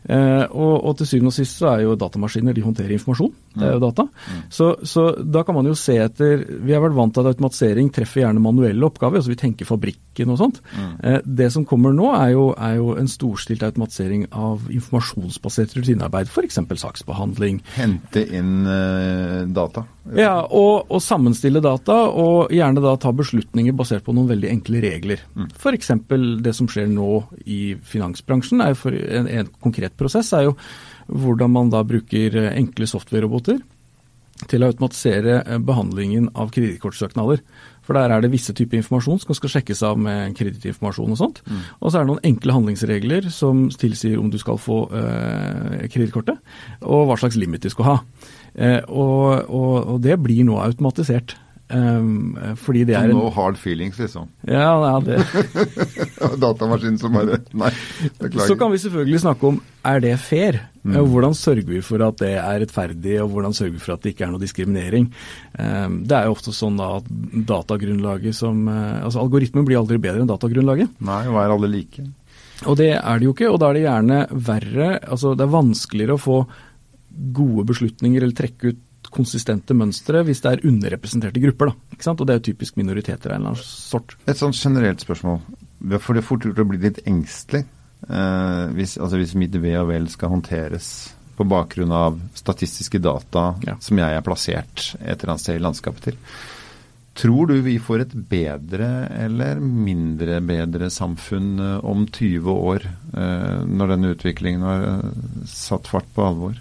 Eh, 0.03 0.45
og, 0.49 0.75
og, 0.77 0.93
til 0.99 1.09
syvende 1.09 1.33
og 1.33 1.35
sist 1.35 1.59
så 1.59 1.73
er 1.73 1.83
jo 1.83 1.97
datamaskiner 1.99 2.55
de 2.55 2.63
håndterer 2.63 2.95
informasjon. 2.95 3.33
Det 3.59 3.65
er 3.65 3.75
jo 3.75 3.81
data. 3.83 4.05
Mm. 4.05 4.41
Så, 4.53 4.69
så, 4.87 5.05
da 5.19 5.43
kan 5.45 5.57
man 5.57 5.67
jo 5.67 5.75
se 5.77 5.95
etter 5.99 6.43
Vi 6.63 6.73
har 6.75 6.83
vært 6.83 6.95
vant 6.97 7.13
til 7.15 7.25
at 7.25 7.33
automatisering 7.33 7.89
treffer 7.93 8.23
gjerne 8.23 8.43
manuelle 8.43 8.87
oppgaver. 8.87 9.19
altså 9.19 9.33
Vi 9.33 9.39
tenker 9.41 9.69
fabrikken 9.69 10.33
og 10.33 10.39
sånt. 10.41 10.61
Mm. 10.75 10.91
Eh, 11.03 11.19
det 11.41 11.49
som 11.55 11.67
kommer 11.67 11.95
nå 11.95 12.11
er 12.15 12.33
jo, 12.35 12.49
er 12.55 12.77
jo, 12.79 12.93
en 12.99 13.09
storstilt 13.09 13.63
automatisering 13.65 14.27
av 14.31 14.69
informasjonsbasert 14.73 15.75
rutinearbeid. 15.77 16.31
F.eks. 16.31 16.61
saksbehandling. 16.83 17.61
Hente 17.75 18.23
inn 18.35 18.67
uh, 18.67 19.45
data? 19.55 19.85
Ja, 20.17 20.35
og, 20.45 20.89
og, 20.89 21.01
sammenstille 21.03 21.61
data, 21.63 21.95
og 22.09 22.53
gjerne 22.53 22.81
da 22.83 22.95
ta 23.01 23.11
beslutninger 23.15 23.75
basert 23.77 24.05
på 24.05 24.15
noen 24.15 24.29
veldig 24.31 24.49
enkle 24.51 24.81
regler. 24.83 25.23
Mm. 25.35 25.49
F.eks. 25.53 25.91
det 26.45 26.53
som 26.57 26.69
skjer 26.71 26.87
nå 26.91 27.09
i 27.45 27.75
finansbransjen, 27.91 28.63
er 28.65 28.77
for 28.79 28.95
en, 28.95 29.29
en 29.29 29.51
konkret 29.61 29.97
prosess 29.99 30.31
er 30.37 30.47
jo 30.49 30.55
hvordan 31.09 31.53
man 31.53 31.73
da 31.73 31.83
bruker 31.87 32.35
eh, 32.37 32.55
enkle 32.59 32.87
software-roboter 32.89 33.59
til 34.47 34.63
å 34.63 34.69
automatisere 34.71 35.41
eh, 35.41 35.59
behandlingen 35.65 36.29
av 36.37 36.53
kredittkortsøknader. 36.55 37.41
For 37.85 37.97
der 37.97 38.13
er 38.13 38.21
det 38.21 38.31
visse 38.33 38.53
typer 38.55 38.77
informasjon 38.79 39.21
som 39.23 39.35
skal 39.35 39.53
sjekkes 39.55 39.81
av 39.87 39.97
med 39.99 40.35
kredittinformasjon 40.37 41.15
og 41.15 41.19
sånt. 41.19 41.41
Mm. 41.49 41.63
Og 41.79 41.89
så 41.89 41.99
er 41.99 42.05
det 42.05 42.11
noen 42.11 42.27
enkle 42.31 42.55
handlingsregler 42.55 43.29
som 43.33 43.65
tilsier 43.73 44.19
om 44.21 44.29
du 44.31 44.37
skal 44.41 44.61
få 44.61 44.83
eh, 44.93 45.87
kredittkortet, 45.89 46.37
og 46.85 47.09
hva 47.09 47.17
slags 47.19 47.39
limit 47.39 47.65
du 47.65 47.73
skal 47.73 47.89
ha. 47.89 47.97
Eh, 48.55 48.81
og, 48.87 49.45
og, 49.49 49.75
og 49.95 50.01
det 50.03 50.17
blir 50.23 50.45
nå 50.47 50.59
automatisert. 50.63 51.37
Um, 51.69 52.33
fordi 52.57 52.81
det 52.89 52.95
er 52.97 53.11
No 53.13 53.27
hard 53.29 53.57
feelings, 53.61 53.99
liksom. 54.01 54.25
Ja, 54.49 54.71
ja 54.81 54.93
det. 55.05 55.19
Datamaskinen 56.41 56.97
som 56.97 57.13
bare 57.13 57.37
Nei, 57.53 57.69
beklager. 58.17 58.47
Så 58.49 58.55
kan 58.57 58.71
vi 58.73 58.79
selvfølgelig 58.81 59.19
snakke 59.21 59.51
om 59.51 59.59
er 59.85 60.01
det 60.01 60.15
fair? 60.17 60.57
Mm. 60.81 60.97
Hvordan 61.11 61.35
sørger 61.37 61.67
vi 61.69 61.81
for 61.85 62.01
at 62.01 62.17
det 62.23 62.31
er 62.39 62.63
rettferdig, 62.63 63.19
og 63.21 63.29
hvordan 63.35 63.53
sørger 63.53 63.75
vi 63.75 63.83
for 63.83 63.93
at 63.93 64.01
det 64.01 64.15
ikke 64.15 64.25
er 64.25 64.31
noe 64.33 64.41
diskriminering? 64.41 65.11
Um, 65.59 65.99
det 66.09 66.17
er 66.17 66.25
jo 66.25 66.33
ofte 66.33 66.55
sånn 66.57 66.79
da 66.79 66.95
at 66.97 67.11
datagrunnlaget 67.51 68.35
som 68.39 68.63
uh, 68.65 69.03
Altså 69.03 69.21
algoritmen 69.21 69.67
blir 69.67 69.77
aldri 69.77 70.01
bedre 70.01 70.25
enn 70.25 70.31
datagrunnlaget. 70.31 70.97
Nei, 71.05 71.21
hva 71.29 71.45
er 71.45 71.53
alle 71.53 71.69
like? 71.69 72.07
Og 72.65 72.79
det 72.81 72.95
er 72.97 73.21
det 73.21 73.29
jo 73.29 73.35
ikke, 73.35 73.53
og 73.53 73.61
da 73.61 73.69
er 73.69 73.77
det 73.77 73.85
gjerne 73.85 74.17
verre 74.49 74.87
Altså 75.07 75.31
det 75.37 75.45
er 75.45 75.53
vanskeligere 75.53 76.17
å 76.17 76.19
få 76.19 76.39
gode 77.09 77.65
beslutninger 77.69 78.23
eller 78.23 78.37
trekke 78.37 78.73
ut 78.73 78.85
konsistente 79.15 79.73
mønstre 79.73 80.21
hvis 80.27 80.41
det 80.43 80.51
er 80.51 80.65
underrepresenterte 80.69 81.41
grupper. 81.41 81.71
Da, 81.71 81.95
ikke 81.95 82.05
sant? 82.05 82.21
Og 82.21 82.27
det 82.27 82.35
er 82.35 82.41
jo 82.41 82.47
typisk 82.51 82.77
minoriteter 82.77 83.31
av 83.31 83.37
en 83.37 83.41
eller 83.41 83.55
annen 83.55 83.65
sort. 83.65 84.15
Et 84.29 84.37
sånn 84.37 84.53
generelt 84.53 85.01
spørsmål. 85.01 85.39
For 86.03 86.13
det 86.13 86.21
er 86.23 86.27
fort 86.27 86.45
gjort 86.45 86.59
å 86.61 86.67
bli 86.67 86.81
litt 86.83 86.99
engstelig 87.07 87.63
eh, 87.63 88.65
hvis, 88.75 88.97
altså 88.99 89.21
hvis 89.21 89.37
mitt 89.39 89.55
ve 89.63 89.73
og 89.79 89.89
vel 89.93 90.09
skal 90.11 90.33
håndteres 90.35 90.91
på 91.39 91.47
bakgrunn 91.47 91.93
av 91.95 92.19
statistiske 92.35 92.99
data 92.99 93.53
Ja. 93.65 93.77
som 93.79 93.97
jeg 93.97 94.15
er 94.17 94.25
plassert 94.25 94.89
et 94.99 95.21
eller 95.21 95.33
annet 95.33 95.45
sted 95.45 95.55
i 95.55 95.63
landskapet 95.63 96.09
til. 96.09 96.17
Tror 97.19 97.47
du 97.47 97.55
vi 97.63 97.77
får 97.83 98.03
et 98.03 98.13
bedre 98.31 99.07
eller 99.15 99.59
mindre 99.63 100.41
bedre 100.45 100.91
samfunn 100.93 101.59
eh, 101.59 101.85
om 101.87 102.05
20 102.07 102.51
år, 102.53 102.85
eh, 103.15 103.59
når 103.67 103.93
denne 103.95 104.11
utviklingen 104.13 104.63
har 104.67 104.85
eh, 104.91 105.07
satt 105.47 105.87
fart 105.87 106.07
på 106.15 106.27
alvor? 106.27 106.59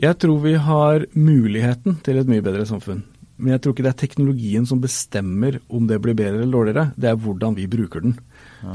Jeg 0.00 0.18
tror 0.18 0.38
vi 0.40 0.54
har 0.56 1.04
muligheten 1.14 1.98
til 2.04 2.18
et 2.22 2.28
mye 2.30 2.42
bedre 2.44 2.64
samfunn. 2.68 3.02
Men 3.42 3.54
jeg 3.56 3.62
tror 3.64 3.74
ikke 3.74 3.82
det 3.84 3.90
er 3.92 4.00
teknologien 4.06 4.66
som 4.68 4.80
bestemmer 4.80 5.58
om 5.72 5.86
det 5.90 5.98
blir 6.04 6.14
bedre 6.14 6.42
eller 6.42 6.52
dårligere. 6.54 6.84
Det 6.96 7.08
er 7.10 7.16
hvordan 7.18 7.56
vi 7.56 7.66
bruker 7.66 8.00
den. 8.04 8.14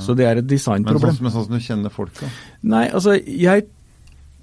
Så 0.03 0.13
det 0.17 0.25
er 0.27 0.37
et 0.41 0.43
Men 0.43 0.51
designproblem. 0.51 1.13
sånn, 1.15 1.23
men 1.23 1.31
sånn 1.31 1.45
som 1.47 1.53
du 1.55 1.63
kjenner 1.63 1.89
folk, 1.93 2.13
da? 2.19 2.27
Nei, 2.63 2.89
altså 2.89 3.15
jeg 3.23 3.67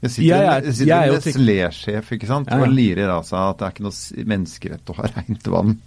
Jeg 0.05 0.11
sitter, 0.11 0.27
Jeg 0.29 0.47
er- 0.65 0.73
sitter 0.73 0.93
er 0.93 1.13
Nestlé-sjef 1.17 2.11
ikke 2.13 2.27
sant? 2.27 2.49
Ja, 2.51 2.57
ja. 2.59 2.63
og 2.65 2.69
lirer 2.75 3.09
av 3.09 3.23
seg 3.25 3.39
at 3.39 3.59
det 3.59 3.65
er 3.67 3.71
ikke 3.73 3.87
noe 3.87 4.27
menneskerett 4.27 4.85
å 4.91 4.95
ha 4.97 5.03
rent 5.17 5.47
vann. 5.49 5.79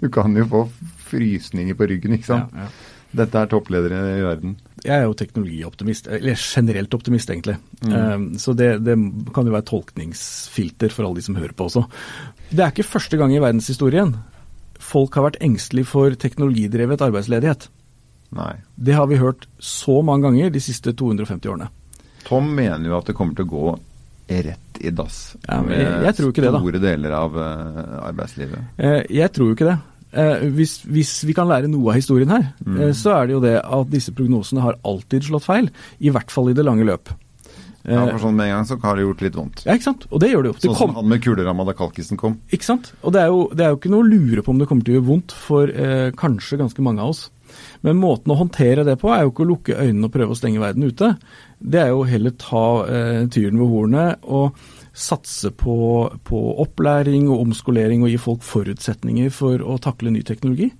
Du 0.00 0.08
kan 0.08 0.34
jo 0.34 0.44
få 0.44 0.68
frysninger 1.06 1.74
på 1.78 1.86
ryggen, 1.88 2.14
ikke 2.18 2.24
sant. 2.26 2.50
Ja, 2.52 2.64
ja. 2.64 2.68
Dette 3.12 3.40
er 3.42 3.48
toppledere 3.50 4.00
i 4.18 4.22
verden. 4.22 4.52
Jeg 4.84 4.94
er 4.96 5.02
jo 5.08 5.14
teknologioptimist, 5.18 6.06
eller 6.08 6.36
generelt 6.38 6.94
optimist 6.94 7.30
egentlig. 7.32 7.56
Mm. 7.82 7.92
Um, 7.92 8.26
så 8.38 8.54
det, 8.56 8.68
det 8.86 8.94
kan 9.34 9.44
jo 9.48 9.52
være 9.56 9.66
tolkningsfilter 9.66 10.92
for 10.94 11.04
alle 11.08 11.18
de 11.20 11.24
som 11.26 11.34
hører 11.36 11.52
på 11.58 11.66
også. 11.66 11.82
Det 12.50 12.62
er 12.64 12.70
ikke 12.72 12.86
første 12.86 13.18
gang 13.20 13.34
i 13.34 13.42
verdenshistorien 13.42 14.14
folk 14.80 15.14
har 15.18 15.26
vært 15.26 15.36
engstelige 15.44 15.86
for 15.90 16.14
teknologidrevet 16.18 17.02
arbeidsledighet. 17.04 17.66
Nei. 18.34 18.54
Det 18.78 18.94
har 18.96 19.06
vi 19.10 19.18
hørt 19.20 19.44
så 19.62 19.98
mange 20.06 20.24
ganger 20.28 20.50
de 20.54 20.62
siste 20.62 20.94
250 20.96 21.50
årene. 21.50 21.68
Tom 22.24 22.48
mener 22.56 22.88
jo 22.88 22.96
at 22.98 23.10
det 23.10 23.14
kommer 23.18 23.36
til 23.36 23.44
å 23.46 23.50
gå 23.52 23.74
rett 24.30 24.80
i 24.80 24.90
dass 24.94 25.34
Ja, 25.48 25.60
jeg- 25.66 26.04
jeg 26.06 26.14
tror 26.16 26.30
ikke 26.32 26.42
det, 26.46 26.52
store 26.60 26.78
deler 26.80 27.10
av 27.18 27.36
eh, 27.36 28.08
arbeidslivet. 28.08 28.58
Eh, 28.78 29.02
jeg 29.10 29.32
tror 29.34 29.48
jo 29.50 29.54
ikke 29.58 29.66
det. 29.68 29.78
Eh, 30.12 30.44
hvis, 30.56 30.80
hvis 30.90 31.24
vi 31.24 31.32
kan 31.36 31.46
lære 31.46 31.68
noe 31.70 31.90
av 31.92 31.94
historien 32.00 32.28
her, 32.28 32.52
Mm. 32.66 32.80
eh, 32.80 32.92
så 32.92 33.12
er 33.22 33.26
det 33.26 33.32
jo 33.36 33.40
det 33.40 33.56
at 33.62 33.90
disse 33.90 34.10
prognosene 34.12 34.60
har 34.60 34.74
alltid 34.84 35.22
slått 35.22 35.44
feil. 35.46 35.70
I 36.00 36.10
hvert 36.10 36.30
fall 36.30 36.50
i 36.50 36.52
det 36.54 36.64
lange 36.64 36.84
løp. 36.84 37.08
Eh, 37.84 37.94
Ja, 37.94 38.06
for 38.10 38.18
sånn 38.18 38.34
Med 38.36 38.50
en 38.50 38.56
gang 38.58 38.64
så 38.66 38.76
har 38.82 38.96
det 38.96 39.04
gjort 39.06 39.22
litt 39.22 39.34
vondt. 39.34 39.64
ja, 39.64 39.72
ikke 39.72 39.84
sant? 39.84 40.06
Og 40.12 40.20
det 40.20 40.30
gjør 40.32 40.42
det 40.42 40.48
jo. 40.50 40.52
Det 40.52 40.60
Sånn 40.62 40.74
kom- 40.76 40.88
som 40.88 40.94
han 40.96 41.08
med 41.08 41.22
kuleramma 41.22 41.64
da 41.64 41.72
kalkisen 41.72 42.16
kom. 42.18 42.38
Ikke 42.52 42.64
sant? 42.64 42.92
Og 43.02 43.12
det 43.12 43.22
er, 43.22 43.26
jo, 43.28 43.48
det 43.54 43.60
er 43.64 43.70
jo 43.70 43.76
ikke 43.78 43.90
noe 43.90 44.02
å 44.04 44.10
lure 44.10 44.42
på 44.42 44.48
om 44.50 44.58
det 44.58 44.68
kommer 44.68 44.84
til 44.84 44.94
å 44.94 45.00
gjøre 45.00 45.06
vondt 45.08 45.32
for 45.32 45.64
eh, 45.68 46.10
kanskje 46.10 46.58
ganske 46.58 46.82
mange 46.82 46.98
av 47.00 47.08
oss. 47.08 47.30
Men 47.82 47.96
måten 47.96 48.30
å 48.30 48.36
håndtere 48.38 48.84
det 48.84 48.98
på 49.00 49.08
er 49.16 49.22
jo 49.24 49.30
ikke 49.30 49.46
å 49.46 49.48
lukke 49.56 49.78
øynene 49.80 50.04
og 50.04 50.12
prøve 50.12 50.30
å 50.30 50.36
stenge 50.36 50.60
verden 50.60 50.84
ute. 50.84 51.16
Det 51.62 51.80
er 51.80 51.88
jo 51.88 52.02
heller 52.04 52.30
ta 52.36 52.84
eh, 52.84 53.26
tyren 53.26 53.58
ved 53.58 53.68
hornet 53.70 54.18
og 54.24 54.54
satse 54.92 55.52
på, 55.54 55.74
på 56.26 56.38
opplæring 56.64 57.28
og 57.30 57.44
omskolering 57.44 58.02
og 58.02 58.10
gi 58.10 58.18
folk 58.20 58.42
forutsetninger 58.46 59.30
for 59.34 59.62
å 59.62 59.76
takle 59.82 60.10
ny 60.10 60.22
teknologi. 60.26 60.70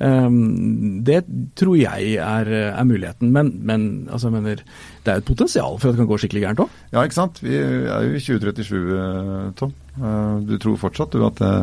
Um, 0.00 1.02
det 1.04 1.24
tror 1.58 1.76
jeg 1.76 2.14
er, 2.22 2.50
er 2.70 2.88
muligheten. 2.88 3.32
Men, 3.34 3.52
men 3.68 3.88
altså, 4.10 4.30
mener, 4.32 4.62
det 5.04 5.12
er 5.12 5.20
et 5.20 5.28
potensial 5.28 5.76
for 5.78 5.90
at 5.90 5.96
det 5.96 6.02
kan 6.02 6.10
gå 6.10 6.20
skikkelig 6.22 6.44
gærent 6.46 6.64
òg. 6.64 6.78
Ja, 6.94 7.04
ikke 7.04 7.18
sant. 7.18 7.42
Vi 7.44 7.58
er 7.58 8.08
jo 8.08 8.16
i 8.16 8.22
2037, 8.22 8.80
eh, 8.96 9.52
Tom. 9.58 9.76
Eh, 9.98 10.34
Du 10.48 10.56
tror 10.62 10.80
fortsatt 10.80 11.12
du 11.12 11.24
at 11.26 11.42
det 11.42 11.54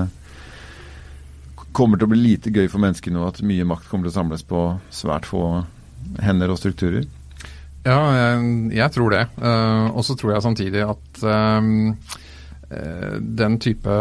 kommer 1.76 2.00
til 2.00 2.08
å 2.08 2.14
bli 2.14 2.22
lite 2.22 2.54
gøy 2.56 2.70
for 2.72 2.80
mennesker 2.80 3.12
nå 3.12 3.26
at 3.28 3.42
mye 3.44 3.66
makt 3.68 3.90
kommer 3.90 4.08
til 4.08 4.14
å 4.14 4.20
samles 4.22 4.46
på 4.48 4.68
svært 4.96 5.28
få 5.28 5.66
hender 6.24 6.54
og 6.54 6.60
strukturer? 6.62 7.04
Ja, 7.86 8.00
jeg, 8.18 8.52
jeg 8.80 8.94
tror 8.96 9.14
det. 9.14 9.24
Uh, 9.38 9.94
og 9.94 10.06
så 10.08 10.16
tror 10.18 10.34
jeg 10.34 10.46
samtidig 10.46 10.82
at 10.86 11.26
eh, 11.30 11.72
den 13.22 13.60
type 13.62 13.96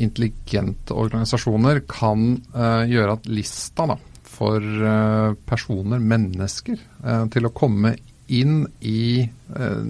intelligente 0.00 0.96
organisasjoner 0.96 1.82
kan 1.90 2.30
uh, 2.56 2.82
gjøre 2.88 3.18
at 3.18 3.28
lista 3.28 3.84
da, 3.92 3.98
for 4.36 4.60
eh, 4.60 5.34
personer, 5.48 6.02
mennesker, 6.02 6.80
eh, 7.04 7.24
til 7.32 7.48
å 7.48 7.54
komme 7.56 7.94
inn 8.26 8.64
i 8.82 9.22
eh, 9.22 9.82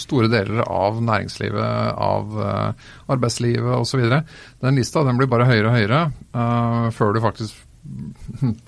store 0.00 0.30
deler 0.32 0.64
av 0.66 0.98
næringslivet, 1.04 1.92
av 2.02 2.40
eh, 2.42 2.88
arbeidslivet 3.14 3.76
osv. 3.78 4.02
Den 4.64 4.80
lista 4.80 5.04
den 5.06 5.20
blir 5.20 5.30
bare 5.30 5.46
høyere 5.48 5.70
og 5.70 5.76
høyere 5.78 6.02
eh, 6.10 6.88
før 6.96 7.14
du 7.14 7.22
faktisk 7.24 7.62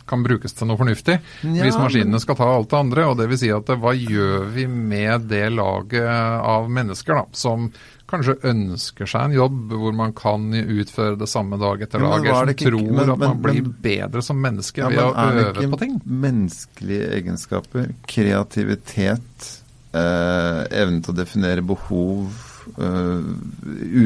kan 0.09 0.23
brukes 0.25 0.53
til 0.57 0.67
noe 0.71 0.79
fornuftig. 0.81 1.19
Ja, 1.45 1.63
hvis 1.67 1.77
maskinene 1.79 2.21
skal 2.23 2.37
ta 2.39 2.47
alt 2.55 2.71
det 2.71 2.79
andre. 2.79 3.07
og 3.11 3.17
det 3.19 3.29
vil 3.29 3.39
si 3.39 3.51
at 3.55 3.69
eh, 3.71 3.77
Hva 3.83 3.93
gjør 3.97 4.49
vi 4.55 4.67
med 4.71 5.29
det 5.29 5.47
laget 5.53 6.09
av 6.09 6.69
mennesker 6.71 7.15
da, 7.15 7.25
som 7.33 7.71
kanskje 8.09 8.39
ønsker 8.49 9.05
seg 9.05 9.27
en 9.29 9.35
jobb 9.37 9.73
hvor 9.77 9.93
man 9.93 10.15
kan 10.17 10.47
utføre 10.57 11.19
det 11.21 11.29
samme 11.29 11.59
dag 11.61 11.83
etter 11.85 12.01
dag, 12.01 12.25
var 12.25 12.47
som 12.47 12.53
ikke- 12.55 12.71
tror 12.71 12.87
men- 12.97 13.11
at 13.11 13.19
man 13.19 13.29
men- 13.37 13.43
blir 13.43 13.63
men- 13.63 13.75
bedre 13.83 14.23
som 14.25 14.41
menneske 14.41 14.79
Ja, 14.81 14.89
ved 14.89 14.99
å 14.99 15.13
øve 15.45 15.71
på 15.75 15.79
ting? 15.79 16.01
Menneskelige 16.07 17.11
egenskaper, 17.19 17.93
kreativitet, 18.07 19.61
eh, 19.93 20.65
evnen 20.73 21.03
til 21.05 21.13
å 21.13 21.17
definere 21.17 21.61
behov, 21.67 22.33
eh, 22.79 23.21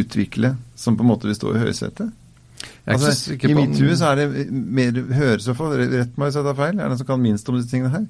utvikle, 0.03 0.57
som 0.75 0.97
på 0.97 1.01
en 1.03 1.09
måte 1.09 1.23
vil 1.31 1.35
stå 1.35 1.55
i 1.55 1.59
høysetet? 1.67 2.11
Jeg 2.11 2.11
er 2.11 2.63
ikke 2.63 2.71
så 2.71 2.72
Altså, 2.83 3.37
I 3.37 3.55
mitt 3.55 3.79
hue 3.79 3.95
så 3.95 4.11
er 4.11 4.23
det 4.23 4.47
mer 4.51 4.97
høres 5.15 5.45
i 5.47 5.53
hvert 5.53 5.59
fall, 5.61 5.75
Rett 5.79 6.17
meg 6.19 6.31
hvis 6.31 6.39
jeg 6.41 6.47
tar 6.49 6.59
feil, 6.59 6.79
er 6.79 6.91
den 6.91 6.99
som 6.99 7.09
kan 7.13 7.23
minst 7.23 7.51
om 7.51 7.59
disse 7.59 7.71
tingene 7.71 7.93
her. 7.93 8.07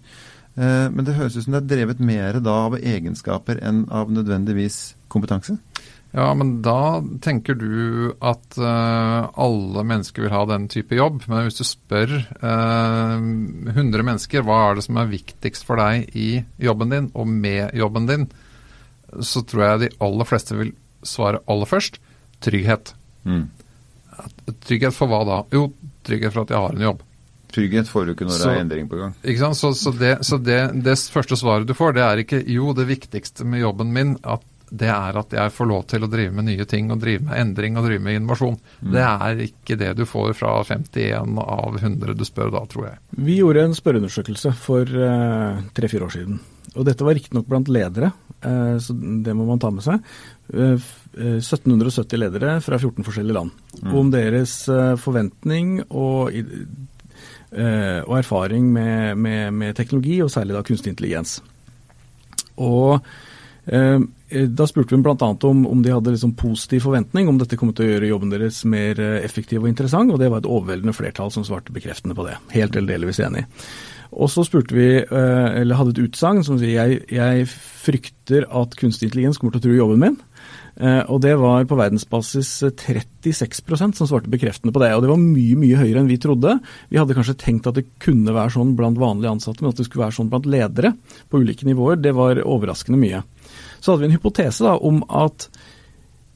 Eh, 0.53 0.87
men 0.93 1.05
det 1.05 1.17
høres 1.17 1.37
ut 1.37 1.45
som 1.45 1.57
det 1.57 1.63
er 1.63 1.71
drevet 1.75 2.01
mer 2.01 2.41
da 2.45 2.55
av 2.69 2.79
egenskaper 2.81 3.61
enn 3.65 3.85
av 3.93 4.13
nødvendigvis 4.13 4.95
kompetanse. 5.13 5.59
Ja, 6.13 6.27
men 6.37 6.59
da 6.65 7.01
tenker 7.25 7.57
du 7.57 8.13
at 8.21 8.59
uh, 8.61 9.31
alle 9.33 9.85
mennesker 9.89 10.27
vil 10.27 10.35
ha 10.35 10.43
den 10.51 10.67
type 10.69 10.93
jobb. 10.93 11.23
Men 11.25 11.47
hvis 11.47 11.57
du 11.57 11.65
spør 11.65 12.13
uh, 12.45 13.17
100 13.17 14.05
mennesker 14.05 14.45
hva 14.45 14.59
er 14.67 14.77
det 14.77 14.85
som 14.85 15.01
er 15.01 15.09
viktigst 15.09 15.65
for 15.65 15.81
deg 15.81 16.13
i 16.13 16.43
jobben 16.61 16.93
din 16.93 17.09
og 17.17 17.31
med 17.33 17.73
jobben 17.81 18.11
din, 18.11 18.29
så 19.25 19.41
tror 19.41 19.65
jeg 19.65 19.83
de 19.87 19.93
aller 20.05 20.29
fleste 20.29 20.59
vil 20.59 20.75
svare 21.01 21.41
aller 21.49 21.69
først 21.69 21.97
trygghet. 22.45 22.93
Mm. 23.25 23.47
Trygghet 24.67 24.97
for 24.97 25.11
hva 25.11 25.23
da? 25.29 25.41
Jo, 25.55 25.69
trygghet 26.07 26.35
for 26.35 26.45
at 26.45 26.55
jeg 26.55 26.65
har 26.65 26.77
en 26.77 26.87
jobb. 26.91 27.03
Trygghet 27.53 27.89
får 27.89 28.07
du 28.07 28.15
ikke 28.15 28.27
når 28.29 28.39
det 28.41 28.49
er 28.49 28.63
endring 28.63 28.89
på 28.89 29.01
gang. 29.01 29.13
Ikke 29.21 29.43
sant? 29.43 29.59
Så, 29.59 29.73
så, 29.77 29.93
det, 29.97 30.15
så 30.25 30.39
det, 30.41 30.61
det 30.85 30.97
første 31.13 31.37
svaret 31.37 31.69
du 31.69 31.75
får, 31.77 31.99
det 31.99 32.07
er 32.07 32.23
ikke 32.25 32.41
jo, 32.49 32.73
det 32.77 32.89
viktigste 32.89 33.45
med 33.49 33.65
jobben 33.65 33.93
min 33.93 34.17
at 34.23 34.47
det 34.73 34.89
er 34.89 35.19
at 35.21 35.35
jeg 35.37 35.53
får 35.53 35.69
lov 35.69 35.83
til 35.91 36.07
å 36.07 36.09
drive 36.09 36.33
med 36.33 36.47
nye 36.49 36.65
ting 36.69 36.89
og 36.95 37.03
drive 37.03 37.27
med 37.27 37.37
endring 37.37 37.77
og 37.77 37.85
drive 37.85 38.01
med 38.07 38.17
innovasjon. 38.17 38.57
Det 38.95 39.03
er 39.05 39.43
ikke 39.45 39.77
det 39.77 39.91
du 39.99 40.07
får 40.09 40.33
fra 40.39 40.55
51 40.65 41.37
av 41.43 41.77
100 41.77 42.17
du 42.17 42.25
spør 42.25 42.55
da, 42.55 42.63
tror 42.71 42.89
jeg. 42.89 43.03
Vi 43.21 43.37
gjorde 43.43 43.67
en 43.69 43.77
spørreundersøkelse 43.77 44.55
for 44.57 44.89
eh, 44.89 45.61
tre-fire 45.77 46.09
år 46.09 46.17
siden. 46.17 46.41
Og 46.73 46.89
dette 46.89 47.05
var 47.05 47.19
riktignok 47.19 47.51
blant 47.51 47.69
ledere, 47.69 48.15
uh, 48.47 48.79
så 48.81 48.97
det 48.97 49.35
må 49.37 49.45
man 49.45 49.61
ta 49.61 49.69
med 49.75 49.85
seg. 49.85 50.01
Eh, 50.57 50.89
1770 51.13 52.21
ledere 52.21 52.57
fra 52.65 52.79
14 52.79 53.05
forskjellige 53.05 53.37
land. 53.37 53.51
Om 53.93 54.11
deres 54.13 54.55
eh, 54.73 54.95
forventning 55.01 55.83
og, 55.89 56.33
eh, 56.33 58.01
og 58.07 58.17
erfaring 58.19 58.71
med, 58.73 59.19
med, 59.19 59.53
med 59.53 59.77
teknologi, 59.77 60.21
og 60.25 60.33
særlig 60.33 60.57
da 60.57 60.65
kunstig 60.67 60.95
intelligens. 60.95 61.41
Og 62.63 62.99
eh, 63.67 64.01
da 64.33 64.67
spurte 64.67 64.97
vi 64.97 65.03
bl.a. 65.05 65.29
om, 65.49 65.67
om 65.67 65.83
de 65.85 65.93
hadde 65.93 66.15
liksom 66.15 66.35
positiv 66.39 66.87
forventning, 66.87 67.29
om 67.29 67.41
dette 67.41 67.59
kom 67.61 67.73
til 67.77 67.87
å 67.87 67.91
gjøre 67.93 68.13
jobben 68.13 68.33
deres 68.33 68.63
mer 68.69 69.01
eh, 69.01 69.21
effektiv 69.27 69.65
og 69.65 69.73
interessant, 69.73 70.13
og 70.13 70.21
det 70.23 70.31
var 70.33 70.43
et 70.43 70.51
overveldende 70.51 70.97
flertall 70.97 71.33
som 71.35 71.45
svarte 71.47 71.75
bekreftende 71.75 72.17
på 72.17 72.27
det. 72.29 72.39
Helt 72.57 72.77
eller 72.77 72.97
delvis 72.97 73.21
enig. 73.21 73.45
Og 74.13 74.29
så 74.29 74.45
spurte 74.45 74.77
vi, 74.77 74.89
eh, 75.01 75.61
eller 75.63 75.79
hadde 75.79 75.95
et 75.97 76.03
utsagn 76.05 76.43
som 76.45 76.59
sier 76.61 76.75
jeg, 76.77 76.99
jeg 77.09 77.47
frykter 77.49 78.45
at 78.49 78.77
kunstig 78.77 79.09
intelligens 79.09 79.41
kommer 79.41 79.55
til 79.55 79.63
å 79.63 79.67
true 79.69 79.79
jobben 79.79 80.03
min. 80.03 80.19
Eh, 80.81 81.03
og 81.13 81.21
det 81.25 81.35
var 81.37 81.67
på 81.69 81.77
verdensbasis 81.77 82.51
36% 82.81 83.99
som 83.99 84.09
svarte 84.09 84.33
bekreftende 84.33 84.73
på 84.73 84.83
det. 84.83 84.93
Og 84.97 85.05
det 85.05 85.11
var 85.13 85.21
mye, 85.21 85.57
mye 85.61 85.81
høyere 85.81 86.03
enn 86.03 86.11
vi 86.11 86.21
trodde. 86.21 86.57
Vi 86.93 87.01
hadde 87.01 87.17
kanskje 87.17 87.39
tenkt 87.41 87.69
at 87.69 87.77
det 87.79 87.87
kunne 88.03 88.37
være 88.37 88.55
sånn 88.57 88.75
blant 88.79 89.01
vanlige 89.01 89.35
ansatte, 89.37 89.65
men 89.65 89.73
at 89.73 89.81
det 89.81 89.89
skulle 89.89 90.07
være 90.07 90.17
sånn 90.19 90.33
blant 90.33 90.49
ledere 90.49 90.95
på 91.29 91.43
ulike 91.43 91.69
nivåer, 91.69 92.01
det 92.01 92.15
var 92.17 92.41
overraskende 92.45 93.01
mye. 93.01 93.23
Så 93.81 93.93
hadde 93.93 94.05
vi 94.05 94.11
en 94.11 94.17
hypotese 94.17 94.65
da 94.65 94.77
om 94.79 95.03
at 95.09 95.49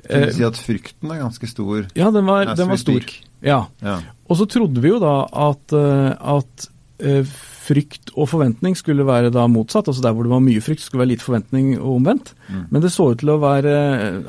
Kan 0.07 0.29
du 0.29 0.37
si 0.37 0.45
at 0.47 0.59
frykten 0.61 1.11
er 1.11 1.25
ganske 1.25 1.49
stor? 1.51 1.89
Ja, 1.99 2.13
den 2.15 2.29
var, 2.29 2.53
den 2.55 2.69
var 2.71 2.79
stor. 2.79 3.09
Ja. 3.43 3.65
Ja. 3.83 3.97
Og 4.31 4.39
så 4.39 4.47
trodde 4.51 4.83
vi 4.83 4.93
jo 4.93 5.01
da 5.03 5.17
at, 5.27 5.75
eh, 5.75 6.13
at 6.15 6.69
eh, 6.69 6.76
frykt 6.97 8.13
og 8.15 8.29
forventning 8.31 8.77
skulle 8.79 9.05
være 9.05 9.33
da 9.35 9.47
motsatt. 9.51 9.89
altså 9.91 10.03
Der 10.03 10.15
hvor 10.17 10.25
det 10.25 10.33
var 10.33 10.41
mye 10.45 10.63
frykt, 10.65 10.85
skulle 10.85 11.03
være 11.03 11.13
lite 11.15 11.27
forventning 11.27 11.75
og 11.77 11.99
omvendt. 11.99 12.33
Men 12.71 12.83
det 12.83 12.93
så 12.95 13.11
ut 13.13 13.21
til 13.21 13.35
å 13.35 13.41
være 13.43 13.75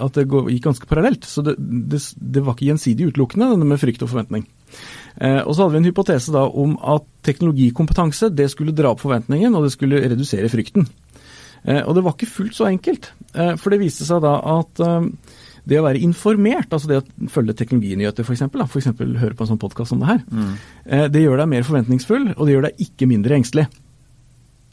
at 0.03 0.17
det 0.17 0.27
gikk 0.27 0.65
ganske 0.65 0.89
parallelt. 0.89 1.25
Så 1.25 1.45
det, 1.45 1.55
det, 1.57 2.01
det 2.17 2.43
var 2.43 2.57
ikke 2.57 2.71
gjensidig 2.71 3.11
utelukkende, 3.11 3.51
denne 3.53 3.69
med 3.69 3.79
frykt 3.81 4.03
og 4.03 4.11
forventning. 4.11 4.47
Eh, 5.21 5.41
og 5.41 5.55
så 5.55 5.63
hadde 5.63 5.77
vi 5.77 5.81
en 5.81 5.89
hypotese 5.89 6.33
da 6.33 6.43
om 6.45 6.75
at 6.83 7.05
teknologikompetanse 7.25 8.29
det 8.35 8.49
skulle 8.53 8.75
dra 8.75 8.93
opp 8.93 9.01
forventningen, 9.05 9.55
og 9.55 9.65
det 9.65 9.73
skulle 9.73 10.03
redusere 10.03 10.51
frykten. 10.51 10.89
Eh, 11.63 11.81
og 11.83 11.95
det 11.97 12.03
var 12.05 12.15
ikke 12.15 12.29
fullt 12.29 12.57
så 12.57 12.69
enkelt. 12.69 13.11
Eh, 13.33 13.55
for 13.59 13.73
det 13.73 13.81
viste 13.81 14.07
seg 14.07 14.21
da 14.25 14.37
at 14.57 14.83
eh, 14.83 15.09
det 15.67 15.79
å 15.81 15.83
være 15.85 15.99
informert, 16.05 16.71
altså 16.71 16.87
det 16.89 17.01
å 17.01 17.27
følge 17.33 17.55
teknologinyheter 17.59 18.23
f.eks., 18.23 18.45
f.eks. 18.47 18.87
høre 18.95 19.35
på 19.35 19.43
en 19.45 19.51
sånn 19.51 19.59
podkast 19.61 19.91
som 19.91 19.99
det 20.03 20.07
her, 20.13 20.21
mm. 20.31 20.53
det 21.11 21.25
gjør 21.25 21.41
deg 21.43 21.51
mer 21.51 21.67
forventningsfull, 21.67 22.29
og 22.37 22.47
det 22.47 22.55
gjør 22.55 22.69
deg 22.69 22.87
ikke 22.87 23.09
mindre 23.11 23.35
engstelig. 23.39 23.67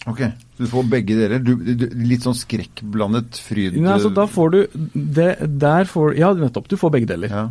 Ok, 0.07 0.21
så 0.21 0.63
du 0.63 0.69
får 0.69 0.89
begge 0.93 1.17
deler. 1.17 1.41
Du, 1.41 1.55
du, 1.57 1.85
litt 2.05 2.25
sånn 2.27 2.37
skrekkblandet 2.37 3.39
fryd 3.41 3.79
Nei, 3.79 3.95
altså 3.95 4.11
da 4.13 4.27
får 4.29 4.51
du 4.53 4.59
det, 4.93 5.31
Der 5.49 5.89
får 5.89 6.19
Ja, 6.19 6.35
nettopp. 6.37 6.69
Du 6.69 6.77
får 6.77 6.93
begge 6.93 7.09
deler. 7.15 7.33
ja. 7.33 7.47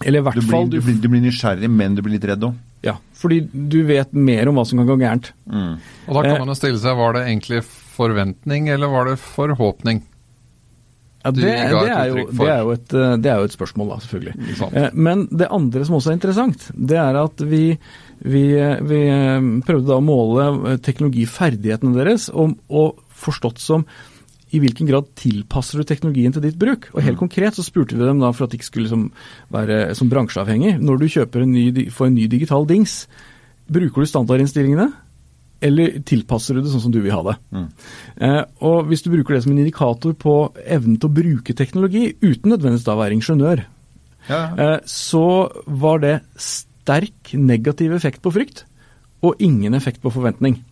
Eller 0.00 0.22
i 0.22 0.24
hvert 0.24 0.38
du, 0.38 0.40
blir, 0.40 0.54
fall 0.54 0.68
du, 0.72 0.78
blir, 0.80 0.94
du 0.96 1.08
blir 1.12 1.20
nysgjerrig, 1.20 1.68
men 1.68 1.96
du 1.98 2.00
blir 2.00 2.14
litt 2.14 2.24
redd 2.24 2.44
òg. 2.46 2.54
Ja, 2.86 2.94
fordi 3.20 3.42
du 3.52 3.82
vet 3.84 4.14
mer 4.16 4.48
om 4.48 4.56
hva 4.56 4.64
som 4.64 4.80
kan 4.80 4.88
gå 4.88 4.96
gærent. 5.02 5.32
Mm. 5.44 5.74
Og 6.06 6.14
da 6.14 6.22
Eh. 6.22 6.30
kan 6.30 6.38
man 6.46 6.54
jo 6.54 6.56
stille 6.56 6.80
seg, 6.80 6.96
var 6.96 7.18
det 7.18 7.26
egentlig 7.26 7.60
forventning, 7.66 8.70
eller 8.72 8.88
var 8.88 9.10
det 9.10 9.18
forhåpning? 9.20 10.00
Ja, 11.20 11.30
det, 11.36 11.42
det, 11.44 11.52
er 11.52 11.72
jo, 12.08 12.22
det, 12.32 12.46
er 12.48 12.68
et, 12.72 12.92
eh, 12.96 13.16
det 13.20 13.28
er 13.28 13.40
jo 13.42 13.48
et 13.50 13.54
spørsmål, 13.54 13.90
da, 13.92 13.96
selvfølgelig. 14.04 14.34
Eh, 14.72 14.94
Men 14.96 15.26
det 15.28 15.50
andre 15.52 15.82
som 15.84 15.98
også 15.98 16.12
er 16.12 16.16
interessant, 16.16 16.70
det 16.72 16.96
er 16.96 17.18
at 17.20 17.42
vi, 17.44 17.64
vi, 18.24 18.44
vi 18.88 19.00
eh, 19.04 19.50
prøvde 19.66 19.90
da 19.90 19.98
å 20.00 20.04
måle 20.04 20.78
teknologiferdighetene 20.80 21.92
deres, 21.98 22.30
og, 22.32 22.56
og 22.72 23.04
forstått 23.20 23.60
som 23.60 23.84
i 24.50 24.58
hvilken 24.58 24.88
grad 24.88 25.12
tilpasser 25.18 25.78
du 25.78 25.86
teknologien 25.86 26.32
til 26.34 26.42
ditt 26.42 26.56
bruk? 26.58 26.88
Og 26.94 27.04
Helt 27.04 27.20
konkret 27.20 27.54
så 27.54 27.62
spurte 27.62 27.98
vi 27.98 28.06
dem 28.06 28.22
da 28.22 28.32
for 28.34 28.46
at 28.46 28.54
det 28.54 28.58
ikke 28.58 28.70
skulle 28.70 28.88
liksom 28.88 29.04
være 29.54 29.92
som 29.98 30.10
bransjeavhengig. 30.10 30.78
Når 30.82 30.98
du 30.98 31.06
kjøper 31.12 31.44
en 31.44 31.52
ny, 31.54 31.86
får 31.94 32.08
en 32.08 32.16
ny 32.16 32.26
digital 32.32 32.66
dings, 32.66 33.04
bruker 33.70 34.02
du 34.02 34.10
standardinnstillingene? 34.10 34.88
Eller 35.62 35.98
tilpasser 36.08 36.54
du 36.56 36.62
det 36.62 36.70
sånn 36.72 36.80
som 36.86 36.92
du 36.94 37.00
vil 37.04 37.12
ha 37.12 37.22
det? 37.26 37.34
Eh, 38.20 38.42
og 38.64 38.86
Hvis 38.88 39.02
du 39.04 39.10
bruker 39.12 39.34
det 39.36 39.42
som 39.44 39.52
en 39.52 39.58
indikator 39.60 40.14
på 40.16 40.34
evnen 40.64 40.96
til 40.98 41.10
å 41.10 41.14
bruke 41.18 41.52
teknologi, 41.56 42.14
uten 42.22 42.50
nødvendigvis 42.54 42.86
da 42.86 42.94
å 42.96 43.02
være 43.02 43.18
ingeniør, 43.18 43.64
Ja. 44.28 44.40
eh, 44.56 44.80
så 44.86 45.50
var 45.66 45.98
det 46.00 46.20
sterk 46.36 47.34
negativ 47.34 47.92
effekt 47.92 48.22
på 48.22 48.32
frykt, 48.32 48.64
og 49.22 49.36
ingen 49.38 49.74
effekt 49.74 50.00
på 50.00 50.10
forventning. 50.12 50.62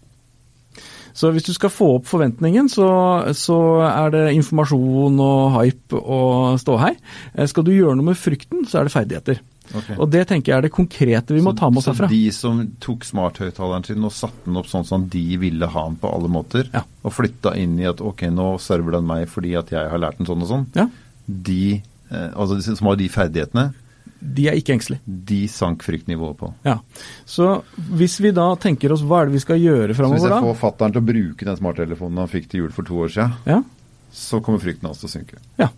Så 1.18 1.32
hvis 1.34 1.42
du 1.48 1.52
skal 1.52 1.70
få 1.72 1.96
opp 1.98 2.06
forventningen, 2.06 2.68
så, 2.70 2.86
så 3.34 3.56
er 3.82 4.10
det 4.14 4.34
informasjon 4.36 5.18
og 5.20 5.56
hype 5.56 5.98
og 5.98 6.60
ståhei. 6.62 6.94
Eh, 7.34 7.46
Skal 7.50 7.64
du 7.64 7.72
gjøre 7.72 7.96
noe 7.98 8.04
med 8.12 8.16
frykten, 8.20 8.64
så 8.70 8.78
er 8.80 8.84
det 8.88 8.92
ferdigheter. 8.94 9.40
Ok. 9.74 9.90
Og 9.98 10.10
det 10.10 10.26
tenker 10.28 10.52
jeg 10.52 10.58
er 10.58 10.62
det 10.62 10.72
konkrete 10.72 11.34
vi 11.34 11.40
må 11.44 11.52
ta 11.56 11.68
med 11.70 11.78
oss 11.82 11.86
herfra. 11.90 12.06
så 12.08 12.10
de 12.10 12.30
som 12.32 12.62
tok 12.80 13.04
smarthøyttaleren 13.04 13.84
sin 13.84 14.04
og 14.04 14.12
satte 14.12 14.44
den 14.46 14.56
opp 14.56 14.66
sånn 14.66 14.86
som 14.86 15.08
de 15.08 15.36
ville 15.36 15.66
ha 15.66 15.84
den 15.88 15.96
på 15.96 16.12
alle 16.14 16.28
måter, 16.28 16.68
Ja. 16.72 16.82
og 17.04 17.12
flytta 17.12 17.56
inn 17.56 17.78
i 17.78 17.84
at 17.84 18.00
ok, 18.00 18.22
nå 18.30 18.58
server 18.60 18.92
den 18.92 19.06
meg 19.06 19.28
fordi 19.28 19.56
at 19.58 19.68
jeg 19.70 19.90
har 19.90 19.98
lært 19.98 20.18
den 20.18 20.26
sånn 20.26 20.42
og 20.42 20.48
sånn, 20.48 20.66
Ja, 20.74 20.88
de 21.28 21.82
eh, 22.10 22.30
altså 22.34 22.60
som 22.76 22.86
har 22.86 22.96
de 22.96 23.08
ferdighetene, 23.08 23.74
De 24.20 24.48
er 24.48 24.54
ikke 24.58 24.72
engstelige. 24.74 25.00
de 25.06 25.46
sank 25.46 25.82
fryktnivået 25.84 26.36
på. 26.38 26.52
Ja. 26.64 26.78
Så 27.24 27.62
hvis 27.76 28.18
vi 28.20 28.30
da 28.32 28.54
tenker 28.56 28.90
oss 28.90 29.02
hva 29.02 29.20
er 29.22 29.26
det 29.26 29.34
vi 29.34 29.38
skal 29.44 29.58
gjøre 29.60 29.94
Så 29.94 30.08
hvis 30.10 30.22
jeg 30.26 30.42
får 30.42 30.56
fatteren 30.56 30.92
til 30.92 31.02
å 31.02 31.06
bruke 31.06 31.44
den 31.44 31.56
smarttelefonen 31.56 32.18
han 32.18 32.26
fikk 32.28 32.48
til 32.48 32.60
jul 32.64 32.70
for 32.72 32.82
to 32.82 32.94
år 32.94 33.08
siden, 33.12 33.32
Ja. 33.46 33.62
så 34.10 34.40
kommer 34.42 34.58
frykten 34.58 34.86
hans 34.88 34.98
til 34.98 35.08
å 35.08 35.12
synke. 35.12 35.38
Ja. 35.58 35.68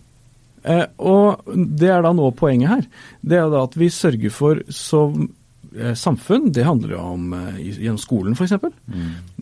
Eh, 0.63 0.87
og 1.01 1.45
det 1.55 1.89
er 1.89 2.01
da 2.05 2.13
nå 2.15 2.31
poenget 2.37 2.69
her. 2.75 2.89
Det 3.21 3.39
er 3.39 3.51
da 3.51 3.65
at 3.65 3.77
vi 3.79 3.89
sørger 3.93 4.33
for 4.33 4.61
som 4.73 5.29
eh, 5.75 5.93
samfunn, 5.97 6.51
det 6.53 6.65
handler 6.67 6.95
jo 6.95 7.03
om 7.15 7.33
eh, 7.37 7.59
gjennom 7.79 7.99
skolen 8.01 8.37
f.eks. 8.37 8.53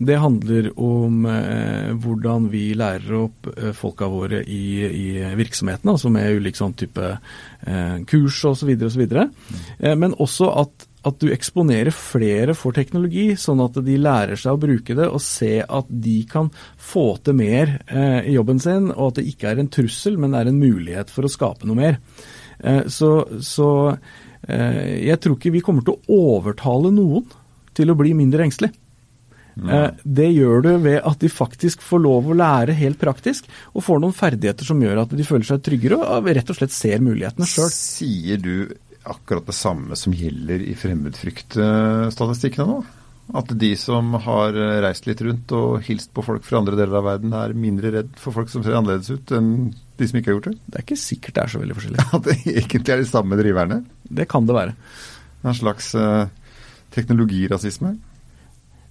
Det 0.00 0.18
handler 0.22 0.70
om 0.80 1.26
eh, 1.28 1.90
hvordan 2.00 2.50
vi 2.52 2.70
lærer 2.78 3.16
opp 3.24 3.50
eh, 3.56 3.72
folka 3.76 4.08
våre 4.10 4.42
i, 4.44 4.64
i 4.86 5.08
virksomheten, 5.38 5.92
altså 5.92 6.12
med 6.12 6.40
ulik 6.40 6.58
sånn 6.58 6.76
type 6.78 7.14
eh, 7.14 7.96
kurs 8.08 8.44
osv. 8.48 8.72
osv. 8.88 9.06
Eh, 9.10 9.96
men 9.96 10.16
også 10.18 10.52
at 10.64 10.89
at 11.06 11.20
du 11.22 11.30
eksponerer 11.32 11.94
flere 11.94 12.54
for 12.58 12.76
teknologi, 12.76 13.30
sånn 13.40 13.62
at 13.64 13.78
de 13.86 13.96
lærer 14.00 14.36
seg 14.40 14.56
å 14.56 14.60
bruke 14.60 14.96
det 14.98 15.06
og 15.08 15.22
se 15.24 15.62
at 15.64 15.88
de 15.88 16.18
kan 16.28 16.50
få 16.76 17.14
til 17.24 17.38
mer 17.38 17.78
eh, 17.86 18.28
i 18.28 18.36
jobben 18.36 18.60
sin, 18.60 18.90
og 18.92 19.12
at 19.12 19.20
det 19.20 19.28
ikke 19.32 19.52
er 19.52 19.62
en 19.62 19.72
trussel, 19.72 20.18
men 20.20 20.36
er 20.36 20.50
en 20.50 20.60
mulighet 20.60 21.12
for 21.12 21.24
å 21.24 21.32
skape 21.32 21.68
noe 21.68 21.78
mer. 21.78 22.00
Eh, 22.60 22.84
så 22.92 23.24
så 23.40 23.70
eh, 24.44 25.06
jeg 25.06 25.20
tror 25.22 25.38
ikke 25.38 25.54
vi 25.56 25.64
kommer 25.64 25.86
til 25.86 25.96
å 25.96 26.20
overtale 26.36 26.92
noen 26.92 27.24
til 27.76 27.92
å 27.92 27.96
bli 27.98 28.12
mindre 28.18 28.44
engstelig. 28.44 28.74
Eh, 29.60 29.88
Det 30.04 30.28
gjør 30.32 30.62
du 30.62 30.70
ved 30.84 31.00
at 31.00 31.20
de 31.20 31.28
faktisk 31.32 31.82
får 31.84 32.04
lov 32.04 32.30
å 32.30 32.36
lære 32.36 32.76
helt 32.76 33.00
praktisk, 33.00 33.48
og 33.74 33.84
får 33.84 34.04
noen 34.04 34.16
ferdigheter 34.16 34.68
som 34.68 34.80
gjør 34.82 35.02
at 35.04 35.16
de 35.16 35.26
føler 35.26 35.48
seg 35.48 35.64
tryggere 35.64 35.98
og 36.00 36.30
rett 36.30 36.52
og 36.52 36.60
slett 36.60 36.76
ser 36.76 37.02
mulighetene 37.04 37.48
sjøl. 37.48 37.72
Sier 37.72 38.40
du 38.40 38.54
akkurat 39.08 39.46
det 39.48 39.56
samme 39.56 39.96
som 39.98 40.14
gjelder 40.16 40.62
i 40.64 40.74
fremmedfryktstatistikkene 40.78 42.66
nå? 42.68 42.80
At 43.40 43.52
de 43.54 43.70
som 43.78 44.14
har 44.24 44.56
reist 44.82 45.06
litt 45.06 45.20
rundt 45.22 45.52
og 45.54 45.84
hilst 45.86 46.10
på 46.16 46.24
folk 46.26 46.42
fra 46.42 46.58
andre 46.58 46.74
deler 46.74 46.98
av 46.98 47.06
verden, 47.06 47.34
er 47.36 47.54
mindre 47.54 47.92
redd 47.94 48.10
for 48.18 48.34
folk 48.34 48.50
som 48.50 48.64
ser 48.66 48.74
annerledes 48.74 49.12
ut 49.14 49.30
enn 49.36 49.70
de 50.00 50.08
som 50.08 50.18
ikke 50.18 50.32
har 50.32 50.38
gjort 50.38 50.48
det? 50.50 50.56
Det 50.66 50.80
er 50.80 50.86
ikke 50.86 50.98
sikkert 50.98 51.36
det 51.36 51.44
er 51.44 51.52
så 51.52 51.62
veldig 51.62 51.76
forskjellig. 51.78 52.06
At 52.16 52.26
det 52.26 52.36
egentlig 52.42 52.94
er 52.94 53.02
de 53.04 53.10
samme 53.12 53.38
driverne? 53.38 53.82
Det 54.10 54.26
kan 54.30 54.48
det 54.48 54.56
være. 54.56 54.74
En 55.46 55.56
slags 55.56 55.92
eh, 55.94 56.24
teknologirasisme? 56.96 57.94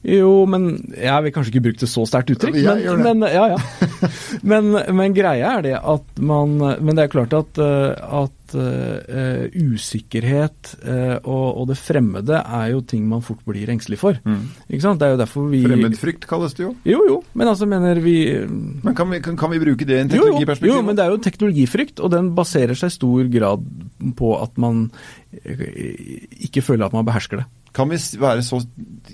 Jo, 0.08 0.46
men 0.48 0.70
jeg 0.96 1.24
vil 1.26 1.34
kanskje 1.36 1.52
ikke 1.52 1.66
bruke 1.66 1.82
det 1.82 1.90
så 1.92 2.06
sterkt 2.08 2.32
uttrykk. 2.32 2.56
Men, 2.64 3.02
men, 3.04 3.26
ja, 3.28 3.50
ja. 3.52 3.58
men, 4.52 4.72
men 4.96 5.16
greia 5.16 5.58
er 5.58 5.66
det 5.66 5.76
at 5.76 6.22
man 6.24 6.56
Men 6.56 6.96
det 6.96 7.04
er 7.04 7.12
klart 7.12 7.36
at, 7.36 7.60
eh, 7.60 8.00
at 8.22 8.56
uh, 8.56 9.44
usikkerhet 9.60 10.72
uh, 10.86 11.18
og, 11.20 11.46
og 11.60 11.68
det 11.70 11.78
fremmede 11.82 12.40
er 12.40 12.72
jo 12.72 12.80
ting 12.88 13.04
man 13.12 13.26
fort 13.26 13.44
blir 13.48 13.70
engstelig 13.74 14.00
for. 14.00 14.22
Ikke 14.70 14.86
sant? 14.86 15.02
Det 15.02 15.10
er 15.10 15.18
jo 15.18 15.20
derfor 15.20 15.52
vi 15.52 15.66
Fremmedfrykt 15.68 16.30
kalles 16.32 16.56
det 16.56 16.64
jo. 16.64 16.72
Jo, 16.88 17.04
jo, 17.10 17.20
men 17.36 17.52
altså 17.52 17.68
mener 17.70 18.00
vi 18.04 18.18
Men 18.40 18.96
kan 18.96 19.12
vi, 19.12 19.20
kan, 19.26 19.36
kan 19.40 19.52
vi 19.52 19.62
bruke 19.62 19.84
det 19.84 20.00
i 20.00 20.02
en 20.06 20.16
teknologiperspektiv? 20.16 20.72
jo, 20.72 20.80
jo, 20.80 20.88
men 20.88 20.96
det 20.96 21.06
er 21.06 21.12
jo 21.12 21.22
teknologifrykt, 21.28 22.00
og 22.00 22.16
den 22.16 22.32
baserer 22.40 22.78
seg 22.80 22.94
i 22.94 23.00
stor 23.02 23.32
grad 23.36 23.70
på 24.16 24.36
at 24.40 24.56
man 24.62 24.88
ikke 25.30 26.64
føler 26.66 26.88
at 26.88 26.96
man 26.96 27.06
behersker 27.06 27.44
det. 27.44 27.50
Kan 27.76 27.92
vi 27.92 28.00
være 28.20 28.44
så 28.46 28.60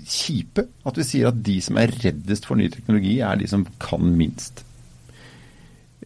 kjipe 0.06 0.66
at 0.86 0.98
vi 1.00 1.04
sier 1.06 1.28
at 1.30 1.42
de 1.44 1.58
som 1.64 1.78
er 1.80 1.92
reddest 2.02 2.46
for 2.48 2.56
ny 2.58 2.68
teknologi, 2.72 3.18
er 3.20 3.36
de 3.40 3.48
som 3.50 3.66
kan 3.82 4.04
minst? 4.16 4.64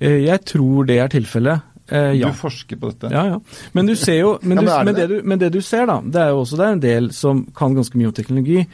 Eh, 0.01 0.25
Jeg 0.27 0.45
tror 0.49 0.87
det 0.89 0.99
er 0.99 1.09
tilfellet. 1.13 1.67
Eh, 1.91 2.13
ja. 2.21 2.31
Du 2.31 2.39
forsker 2.39 2.79
på 2.79 2.93
dette. 2.93 3.11
Ja, 3.11 3.25
ja. 3.35 3.41
Men 3.75 3.87
du 3.91 3.97
ser 3.99 4.21
jo 4.21 4.39
men, 4.47 4.63
Ja, 4.63 4.83
men 4.85 4.95
det, 4.95 4.95
men, 4.95 4.95
det 4.95 5.09
du, 5.11 5.29
men 5.29 5.43
det 5.43 5.53
du 5.57 5.61
ser, 5.61 5.87
da, 5.91 6.01
det 6.05 6.23
er 6.23 6.33
jo 6.35 6.41
også 6.45 6.61
er 6.63 6.73
en 6.77 6.83
del 6.83 7.11
som 7.17 7.45
kan 7.57 7.75
ganske 7.75 7.99
mye 7.99 8.11
om 8.13 8.17
teknologi, 8.17 8.65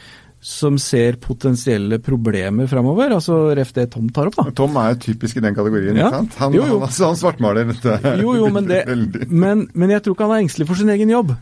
som 0.46 0.76
ser 0.78 1.16
potensielle 1.18 1.98
problemer 2.04 2.68
framover. 2.70 3.10
Altså 3.16 3.38
ref 3.56 3.72
det 3.74 3.88
Tom 3.94 4.10
tar 4.14 4.28
opp, 4.30 4.36
da. 4.38 4.52
Tom 4.54 4.76
er 4.78 4.92
jo 4.92 5.00
typisk 5.08 5.40
i 5.40 5.42
den 5.42 5.56
kategorien. 5.56 5.96
Ja. 5.96 6.06
ikke 6.10 6.20
sant? 6.20 6.36
Han, 6.42 6.54
Jo, 6.54 6.62
jo. 6.68 6.76
han, 6.76 6.86
altså, 6.86 7.08
han 7.08 7.18
svartmaler 7.18 7.66
dette. 7.72 7.96
Jo, 8.20 8.36
jo, 8.38 8.50
men, 8.54 8.68
det, 8.70 8.84
men, 9.44 9.66
men 9.74 9.90
jeg 9.96 10.04
tror 10.04 10.14
ikke 10.14 10.28
han 10.28 10.36
er 10.36 10.44
engstelig 10.46 10.68
for 10.68 10.78
sin 10.78 10.92
egen 10.92 11.10
jobb. 11.10 11.32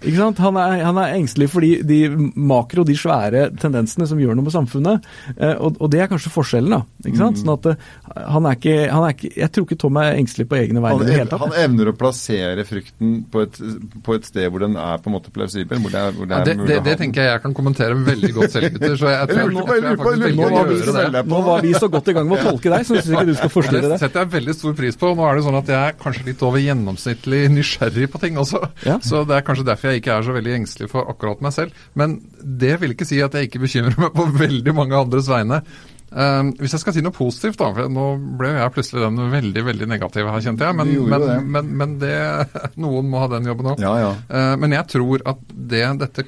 Ikke 0.00 0.16
sant? 0.16 0.40
Han 0.40 0.56
er, 0.56 0.80
han 0.86 0.98
er 1.00 1.14
engstelig 1.18 1.50
for 1.52 1.64
de, 1.64 1.82
de 1.84 1.98
makro, 2.34 2.84
de 2.88 2.96
svære 2.96 3.48
tendensene 3.60 4.06
som 4.08 4.20
gjør 4.20 4.38
noe 4.38 4.46
med 4.46 4.54
samfunnet. 4.54 5.08
Eh, 5.36 5.52
og, 5.54 5.76
og, 5.76 5.90
det 5.92 6.00
er 6.04 6.08
kanskje 6.10 6.32
forskjellen. 6.32 6.72
da, 6.72 6.80
ikke 7.04 7.20
sant? 7.20 7.36
Mm. 7.36 7.42
Sånn 7.42 7.52
at 7.54 7.68
eh, 7.68 7.88
han 8.34 8.48
er, 8.48 8.56
ikke, 8.56 8.76
han 8.90 9.06
er 9.06 9.16
ikke 9.16 9.30
Jeg 9.36 9.52
tror 9.54 9.66
ikke 9.66 9.78
Tom 9.84 9.98
er 10.00 10.16
engstelig 10.16 10.46
på 10.48 10.58
egne 10.60 10.82
vegne. 10.84 11.08
hele 11.10 11.28
tatt. 11.28 11.44
han 11.44 11.56
evner 11.64 11.92
å 11.92 11.94
plassere 12.00 12.64
frykten 12.68 13.12
på 13.30 13.44
et, 13.44 13.60
på 14.06 14.16
et, 14.16 14.28
sted 14.30 14.48
hvor 14.52 14.64
den 14.64 14.78
er 14.80 15.02
på 15.02 15.10
en 15.10 15.16
måte 15.18 15.34
plausibel. 15.34 15.82
Hvor 15.84 15.92
det, 15.92 16.00
er, 16.00 16.16
hvor 16.16 16.30
det, 16.30 16.38
er 16.38 16.44
ja, 16.44 16.48
det, 16.48 16.68
det, 16.70 16.80
det 16.88 16.96
tenker 17.02 17.24
jeg 17.24 17.34
jeg 17.34 17.44
kan 17.44 17.56
kommentere 17.60 17.98
veldig 18.08 18.32
godt 18.38 18.56
selv, 18.56 18.70
gutter. 18.76 18.96
Så 19.00 19.12
jeg 19.12 19.30
tror, 19.34 19.52
nå, 19.52 19.66
jeg, 19.68 19.84
jeg 19.84 20.00
faktisk 20.00 20.40
nå, 20.40 20.48
var 20.56 20.70
vi, 20.70 20.80
så, 20.80 21.24
nå 21.34 21.42
var 21.50 21.64
vi 21.66 21.74
så 21.76 21.90
godt 21.92 22.10
i 22.10 22.16
gang 22.16 22.30
med 22.30 22.40
å 22.40 22.48
tolke 22.48 22.72
deg, 22.72 22.88
så 22.88 22.96
syns 22.96 23.12
ikke 23.12 23.28
du 23.28 23.36
skal 23.36 23.52
forstyrre 23.52 23.84
det. 23.84 23.92
Det 23.94 24.00
setter 24.06 24.24
jeg 24.24 24.32
veldig 24.38 24.56
stor 24.56 24.76
pris 24.80 25.00
på. 25.00 25.12
Nå 25.18 25.28
er 25.28 25.38
det 25.38 25.46
sånn 25.46 25.60
at 25.60 25.72
jeg 25.74 25.92
er 25.92 26.00
kanskje 26.00 26.26
litt 26.30 26.44
over 26.46 26.64
gjennomsnittlig 26.64 27.44
nysgjerrig 27.52 28.10
på 28.12 28.22
ting 28.22 28.40
også. 28.40 28.62
Ja. 28.86 28.96
Så 29.04 29.22
det 29.28 29.36
er 29.36 29.46
kanskje 29.46 29.66
derfor 29.68 29.89
jeg 29.89 29.89
ikke 29.98 30.14
er 30.14 30.26
så 30.26 30.34
veldig 30.36 30.52
engstelig 30.60 30.90
for 30.92 31.10
akkurat 31.10 31.40
meg 31.44 31.54
selv. 31.56 31.86
Men 31.98 32.20
det 32.40 32.76
vil 32.82 32.94
ikke 32.94 33.08
si 33.08 33.18
at 33.24 33.34
jeg 33.34 33.48
ikke 33.48 33.64
bekymrer 33.64 33.98
meg 33.98 34.12
på 34.14 34.28
veldig 34.38 34.76
mange 34.76 34.98
andres 34.98 35.30
vegne. 35.30 35.62
Um, 36.10 36.48
hvis 36.58 36.72
jeg 36.74 36.82
skal 36.82 36.94
si 36.96 37.02
noe 37.06 37.14
positivt, 37.14 37.60
da, 37.60 37.68
for 37.70 37.90
nå 37.92 38.04
ble 38.38 38.50
jeg 38.56 38.74
plutselig 38.74 39.04
den 39.04 39.20
veldig 39.30 39.62
veldig 39.68 39.86
negative 39.92 40.32
her, 40.34 40.42
kjente 40.42 40.66
jeg. 40.66 40.76
Men, 40.80 40.90
men, 41.06 41.26
det. 41.26 41.36
Men, 41.56 41.68
men 41.82 41.92
det, 42.02 42.14
noen 42.82 43.10
må 43.10 43.22
ha 43.22 43.28
den 43.30 43.46
jobben 43.46 43.70
òg. 43.72 43.82
Ja, 43.84 43.92
ja. 44.00 44.14
uh, 44.32 44.54
men 44.60 44.74
jeg 44.74 44.88
tror 44.90 45.22
at 45.30 45.44
det 45.54 45.84
dette 46.00 46.26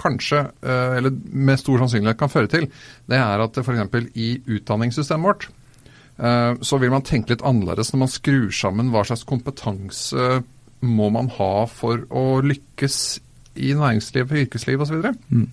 kanskje, 0.00 0.42
uh, 0.64 0.98
eller 0.98 1.16
med 1.16 1.60
stor 1.60 1.80
sannsynlighet 1.80 2.20
kan 2.20 2.32
føre 2.32 2.52
til, 2.52 2.68
det 3.08 3.20
er 3.20 3.44
at 3.44 3.56
f.eks. 3.62 4.12
i 4.20 4.30
utdanningssystemet 4.58 5.32
vårt 5.32 5.50
så 6.20 6.76
vil 6.76 6.90
man 6.92 7.00
tenke 7.00 7.32
litt 7.32 7.42
annerledes 7.48 7.94
når 7.94 8.00
man 8.02 8.10
skrur 8.12 8.50
sammen 8.52 8.90
hva 8.92 9.00
slags 9.08 9.22
kompetanse 9.24 10.42
må 10.80 11.10
man 11.12 11.30
ha 11.36 11.66
for 11.70 12.06
å 12.08 12.40
lykkes 12.44 12.98
i 13.60 13.72
næringsliv, 13.76 14.30
yrkesliv 14.44 14.84
osv. 14.84 15.10
Mm. 15.28 15.48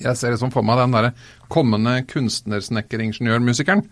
Jeg 0.00 0.16
ser 0.16 0.34
liksom 0.34 0.52
for 0.54 0.64
meg 0.66 0.80
den 0.80 0.94
derre 0.94 1.14
kommende 1.52 2.00
kunstnersnekkeringeniørmusikeren. 2.10 3.84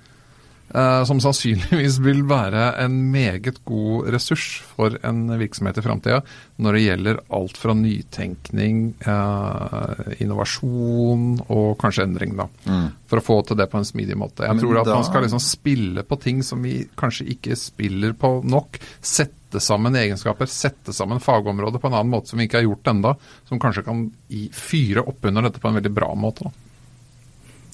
Uh, 0.68 1.00
som 1.08 1.16
sannsynligvis 1.16 1.94
vil 2.04 2.26
være 2.28 2.74
en 2.82 2.98
meget 3.08 3.62
god 3.64 4.10
ressurs 4.12 4.58
for 4.74 4.98
en 5.00 5.22
virksomhet 5.40 5.78
i 5.80 5.84
framtida 5.86 6.18
når 6.60 6.76
det 6.76 6.82
gjelder 6.82 7.20
alt 7.38 7.56
fra 7.56 7.72
nytenkning, 7.72 8.82
uh, 9.06 10.10
innovasjon 10.20 11.38
og 11.46 11.70
kanskje 11.80 12.04
endring, 12.04 12.36
da. 12.36 12.50
Mm. 12.68 12.84
For 13.08 13.22
å 13.22 13.24
få 13.24 13.38
til 13.48 13.56
det 13.62 13.70
på 13.72 13.80
en 13.80 13.88
smidig 13.88 14.18
måte. 14.20 14.44
Jeg 14.44 14.58
Men 14.58 14.64
tror 14.66 14.82
at 14.82 14.90
da... 14.90 14.98
man 15.00 15.08
skal 15.08 15.24
liksom 15.24 15.44
spille 15.46 16.04
på 16.04 16.20
ting 16.20 16.44
som 16.44 16.60
vi 16.60 16.82
kanskje 17.00 17.30
ikke 17.32 17.56
spiller 17.56 18.12
på 18.20 18.34
nok. 18.44 18.76
Sette 19.00 19.37
sette 19.48 19.60
sammen 19.64 19.96
egenskaper, 19.96 20.46
sette 20.46 20.92
sammen 20.92 21.20
fagområder 21.20 21.80
på 21.80 21.88
en 21.88 21.94
annen 21.94 22.10
måte 22.12 22.28
som 22.28 22.38
vi 22.38 22.44
ikke 22.44 22.58
har 22.60 22.66
gjort 22.66 22.86
enda, 22.86 23.14
som 23.48 23.60
kanskje 23.60 23.84
kan 23.86 24.10
fyre 24.52 25.00
opp 25.00 25.24
under 25.24 25.42
dette 25.42 25.60
på 25.60 25.68
en 25.68 25.78
veldig 25.78 25.92
bra 25.92 26.10
måte. 26.14 26.44
Da. 26.44 26.52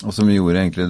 Og 0.07 0.15
som 0.15 0.29
vi 0.29 0.37
gjorde 0.37 0.61
egentlig 0.61 0.87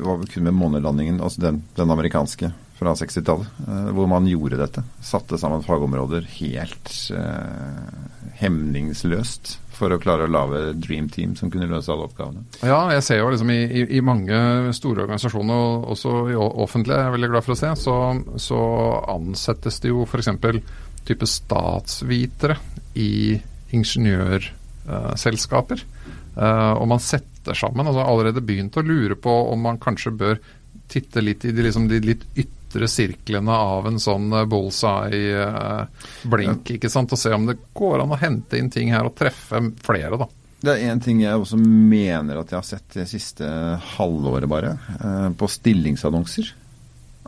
var 0.00 0.24
kun 0.32 0.46
med 0.48 0.56
månelandingen, 0.56 1.20
altså 1.20 1.42
den, 1.42 1.60
den 1.76 1.90
amerikanske 1.90 2.52
fra 2.78 2.94
60-tallet, 2.94 3.60
eh, 3.66 3.90
hvor 3.92 4.08
man 4.08 4.28
gjorde 4.30 4.60
dette. 4.60 4.84
Satte 5.04 5.36
sammen 5.38 5.64
fagområder 5.66 6.24
helt 6.38 6.92
eh, 7.12 8.17
hemningsløst 8.38 9.58
for 9.78 9.94
å 9.94 10.00
klare 10.02 10.24
å 10.26 10.30
lage 10.30 10.72
Dream 10.78 11.08
Team 11.12 11.36
som 11.38 11.50
kunne 11.52 11.68
løse 11.70 11.92
alle 11.92 12.06
oppgavene. 12.08 12.40
Ja, 12.66 12.80
jeg 12.94 13.02
ser 13.06 13.18
jo 13.20 13.30
liksom 13.32 13.50
i, 13.54 13.62
i, 13.66 13.68
i 13.98 14.00
mange 14.04 14.36
store 14.76 15.02
organisasjoner, 15.06 15.54
og 15.54 15.70
også 15.94 16.10
i 16.32 16.36
offentlige, 16.38 16.98
jeg 16.98 17.06
er 17.06 17.14
veldig 17.14 17.30
glad 17.34 17.44
for 17.46 17.52
å 17.54 17.60
se, 17.60 17.70
så, 17.78 17.94
så 18.42 18.60
ansettes 19.14 19.76
det 19.84 19.90
jo 19.92 19.98
f.eks. 20.06 20.28
type 21.08 21.26
statsvitere 21.30 22.56
i 22.98 23.10
ingeniørselskaper. 23.76 25.78
Uh, 26.38 26.74
og 26.78 26.86
man 26.90 27.00
setter 27.02 27.54
sammen, 27.58 27.86
altså 27.86 28.02
allerede 28.06 28.46
begynt 28.46 28.78
å 28.78 28.86
lure 28.86 29.16
på 29.18 29.32
om 29.52 29.60
man 29.66 29.82
kanskje 29.82 30.10
bør 30.14 30.36
titte 30.88 31.20
litt 31.22 31.44
i 31.44 31.52
de, 31.52 31.62
liksom, 31.66 31.88
de 31.90 32.00
litt 32.02 32.24
ytre 32.34 32.57
ytre 32.68 32.88
sirklene 32.88 33.52
av 33.52 33.86
en 33.88 33.98
sånn 34.00 34.32
eh, 34.32 34.44
bullseye-blink, 34.48 36.70
ikke 36.76 36.90
sant, 36.92 37.12
og 37.12 37.18
se 37.18 37.34
om 37.34 37.46
det 37.48 37.56
går 37.76 38.00
an 38.04 38.12
å 38.12 38.16
hente 38.20 38.58
inn 38.60 38.70
ting 38.70 38.92
her 38.92 39.04
og 39.08 39.14
treffe 39.18 39.60
flere, 39.84 40.16
da. 40.20 40.26
Det 40.58 40.70
er 40.74 40.90
én 40.90 41.00
ting 41.00 41.20
jeg 41.22 41.38
også 41.38 41.56
mener 41.62 42.36
at 42.40 42.50
jeg 42.50 42.58
har 42.58 42.66
sett 42.66 42.94
det 42.96 43.06
siste 43.08 43.46
halvåret, 43.96 44.48
bare, 44.50 44.78
eh, 44.98 45.30
på 45.32 45.48
stillingsannonser. 45.48 46.54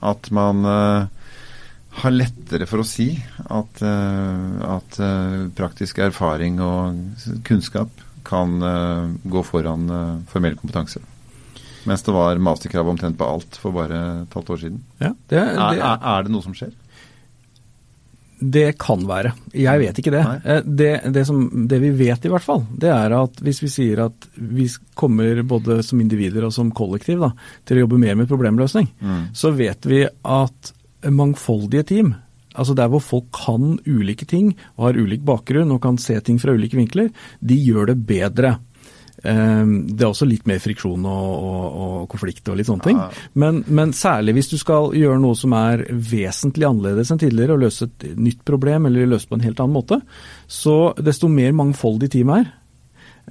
At 0.01 0.31
man 0.33 0.65
har 0.65 2.13
lettere 2.15 2.65
for 2.65 2.81
å 2.81 2.89
si 2.89 3.21
at, 3.53 3.83
at 3.85 4.97
praktisk 5.59 6.01
erfaring 6.01 6.57
og 6.65 6.97
kunnskap 7.45 7.93
kan 8.25 8.57
gå 9.21 9.43
foran 9.45 9.85
formell 10.31 10.57
kompetanse. 10.57 11.05
Mens 11.89 12.05
det 12.05 12.13
var 12.13 12.41
masterkrav 12.43 12.89
omtrent 12.93 13.19
på 13.19 13.27
alt 13.27 13.57
for 13.61 13.75
bare 13.75 14.01
et 14.23 14.37
halvt 14.37 14.55
år 14.55 14.63
siden. 14.65 14.81
Ja, 15.01 15.15
det, 15.31 15.41
det, 15.41 15.81
er, 15.81 15.97
er, 15.97 16.27
det 16.27 16.35
noe 16.35 16.45
som 16.45 16.57
skjer? 16.57 16.73
Det 18.41 18.79
kan 18.81 19.03
være. 19.05 19.35
Jeg 19.53 19.81
vet 19.83 19.99
ikke 20.01 20.13
det. 20.15 20.23
Eh, 20.45 20.63
det, 20.65 20.91
det, 21.13 21.27
som, 21.29 21.43
det, 21.69 21.81
vi 21.83 21.91
vet 21.97 22.25
i 22.25 22.33
hvert 22.33 22.45
fall, 22.45 22.65
det 22.73 22.89
er 22.93 23.13
at 23.19 23.43
hvis 23.45 23.61
vi 23.65 23.73
sier 23.73 24.07
at 24.07 24.29
vi 24.37 24.65
kommer 24.97 25.43
både 25.45 25.81
som 25.85 26.01
individer 26.01 26.47
og 26.49 26.55
som 26.57 26.73
kollektiv 26.73 27.21
da, 27.21 27.35
til 27.69 27.79
å 27.81 27.85
jobbe 27.85 28.01
mer 28.01 28.17
med 28.17 28.31
problemløsning, 28.31 28.89
mm. 29.01 29.23
så 29.37 29.53
vet 29.57 29.89
vi 29.89 30.07
at 30.09 30.73
mangfoldige 31.13 31.85
team, 31.93 32.15
altså 32.57 32.75
der 32.77 32.89
hvor 32.93 33.05
folk 33.05 33.29
kan 33.37 33.77
ulike 33.87 34.29
ting 34.29 34.55
og 34.79 34.89
har 34.89 35.01
ulik 35.01 35.23
bakgrunn 35.27 35.73
og 35.73 35.83
kan 35.85 36.01
se 36.01 36.17
ting 36.25 36.41
fra 36.41 36.57
ulike 36.57 36.81
vinkler, 36.81 37.13
de 37.41 37.61
gjør 37.61 37.93
det 37.93 38.01
bedre. 38.09 38.57
Ehm, 39.29 39.75
det 39.91 40.05
er 40.05 40.11
også 40.11 40.29
litt 40.29 40.47
mer 40.49 40.61
friksjon 40.63 41.05
og, 41.09 41.31
og, 41.35 41.65
og 41.85 42.07
konflikt 42.13 42.49
og 42.49 42.57
litt 42.61 42.71
sånne 42.71 42.87
ting. 42.87 43.01
Men, 43.41 43.63
men, 43.69 43.93
særlig 43.97 44.37
hvis 44.39 44.51
du 44.53 44.57
skal 44.61 44.95
gjøre 44.97 45.21
noe 45.21 45.37
som 45.39 45.55
er 45.59 45.85
vesentlig 45.91 46.69
annerledes 46.69 47.13
enn 47.13 47.21
tidligere, 47.21 47.57
og 47.57 47.67
løse 47.67 47.91
et 47.91 48.09
nytt 48.17 48.43
problem 48.49 48.89
eller 48.89 49.11
løse 49.11 49.29
på 49.29 49.39
en 49.39 49.45
helt 49.45 49.61
annen 49.61 49.77
måte, 49.77 50.01
så 50.51 50.95
desto 51.01 51.31
mer 51.33 51.53
mangfoldig 51.57 52.11
team 52.15 52.33
er, 52.39 52.53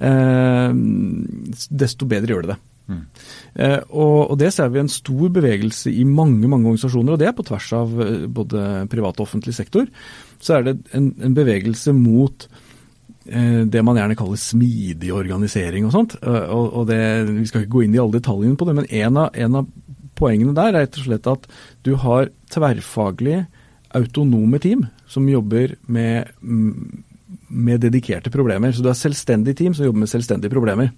ehm, 0.06 0.90
desto 1.70 2.08
bedre 2.10 2.36
gjør 2.36 2.46
det 2.46 2.54
det. 2.54 2.60
Mm. 2.90 3.02
Eh, 3.54 3.80
og, 3.90 4.30
og, 4.32 4.38
Det 4.38 4.48
ser 4.54 4.70
vi 4.72 4.80
en 4.80 4.90
stor 4.90 5.28
bevegelse 5.30 5.92
i 5.94 6.02
mange 6.04 6.48
mange 6.48 6.66
organisasjoner, 6.66 7.14
og 7.14 7.20
det 7.22 7.28
er 7.28 7.36
på 7.38 7.46
tvers 7.46 7.68
av 7.76 8.00
eh, 8.02 8.26
både 8.26 8.64
privat 8.90 9.20
og 9.20 9.28
offentlig 9.28 9.54
sektor. 9.54 9.86
Så 10.42 10.56
er 10.56 10.66
det 10.66 10.76
en, 10.96 11.12
en 11.22 11.36
bevegelse 11.36 11.94
mot 11.94 12.48
det 13.70 13.82
man 13.86 13.98
gjerne 13.98 14.16
kaller 14.18 14.40
smidig 14.40 15.12
organisering 15.14 15.86
og 15.86 15.94
sånt. 15.94 16.16
Eh, 16.22 16.50
og, 16.50 16.82
det, 16.90 16.98
Vi 17.30 17.46
skal 17.46 17.64
ikke 17.64 17.76
gå 17.76 17.84
inn 17.86 17.94
i 17.94 18.02
alle 18.02 18.18
detaljene 18.18 18.58
på 18.58 18.68
det, 18.68 18.76
men 18.80 18.90
en 18.90 19.20
av, 19.24 19.30
en 19.34 19.60
av 19.62 19.70
poengene 20.18 20.54
der 20.56 20.72
er 20.72 20.84
rett 20.84 21.00
og 21.00 21.06
slett 21.06 21.30
at 21.30 21.46
du 21.86 21.94
har 22.02 22.30
tverrfaglige, 22.52 23.46
autonome 23.96 24.60
team 24.62 24.84
som 25.10 25.26
jobber 25.26 25.72
med, 25.90 26.28
med 27.48 27.80
dedikerte 27.82 28.30
problemer. 28.30 28.70
Så 28.70 28.84
du 28.84 28.90
har 28.90 28.98
selvstendig 28.98 29.56
team 29.58 29.74
som 29.74 29.88
jobber 29.88 30.04
med 30.04 30.12
selvstendige 30.12 30.52
problemer. 30.52 30.92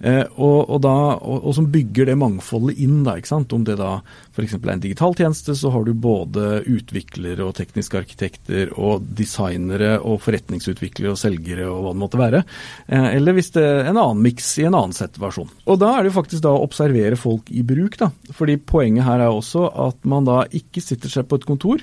Eh, 0.00 0.24
og, 0.40 0.70
og, 0.70 0.78
da, 0.80 0.94
og, 1.18 1.42
og, 1.44 1.52
som 1.56 1.66
bygger 1.72 2.08
det 2.08 2.16
mangfoldet 2.20 2.78
inn. 2.80 3.02
da? 3.04 3.18
Om 3.40 3.64
det 3.68 3.76
da 3.80 3.92
f.eks. 4.32 4.56
er 4.56 4.72
en 4.72 4.82
digital 4.82 5.16
tjeneste, 5.16 5.54
så 5.58 5.72
har 5.74 5.84
du 5.84 5.92
både 5.92 6.62
utviklere 6.64 7.44
og 7.44 7.54
tekniske 7.58 8.00
arkitekter 8.00 8.72
og 8.80 9.04
designere 9.18 9.98
og 10.00 10.22
forretningsutviklere 10.24 11.12
og 11.12 11.20
selgere 11.20 11.68
og 11.68 11.84
hva 11.84 11.94
det 11.94 12.02
måtte 12.04 12.22
være. 12.22 12.44
Eh, 12.88 13.10
eller 13.18 13.36
hvis 13.36 13.52
det 13.56 13.66
er 13.66 13.90
en 13.90 14.00
annen 14.00 14.24
miks 14.24 14.54
i 14.62 14.68
en 14.68 14.78
annen 14.78 14.96
situasjon. 14.96 15.52
Og 15.68 15.80
da 15.82 15.94
er 15.94 16.04
det 16.04 16.14
jo 16.14 16.18
faktisk 16.20 16.46
da 16.46 16.54
å 16.56 16.64
observere 16.64 17.20
folk 17.20 17.52
i 17.52 17.64
bruk. 17.66 18.00
da, 18.00 18.10
fordi 18.36 18.58
Poenget 18.70 19.04
her 19.04 19.24
er 19.24 19.34
også 19.34 19.66
at 19.88 20.04
man 20.08 20.26
da 20.28 20.44
ikke 20.54 20.82
sitter 20.84 21.10
seg 21.12 21.26
på 21.28 21.40
et 21.40 21.48
kontor 21.48 21.82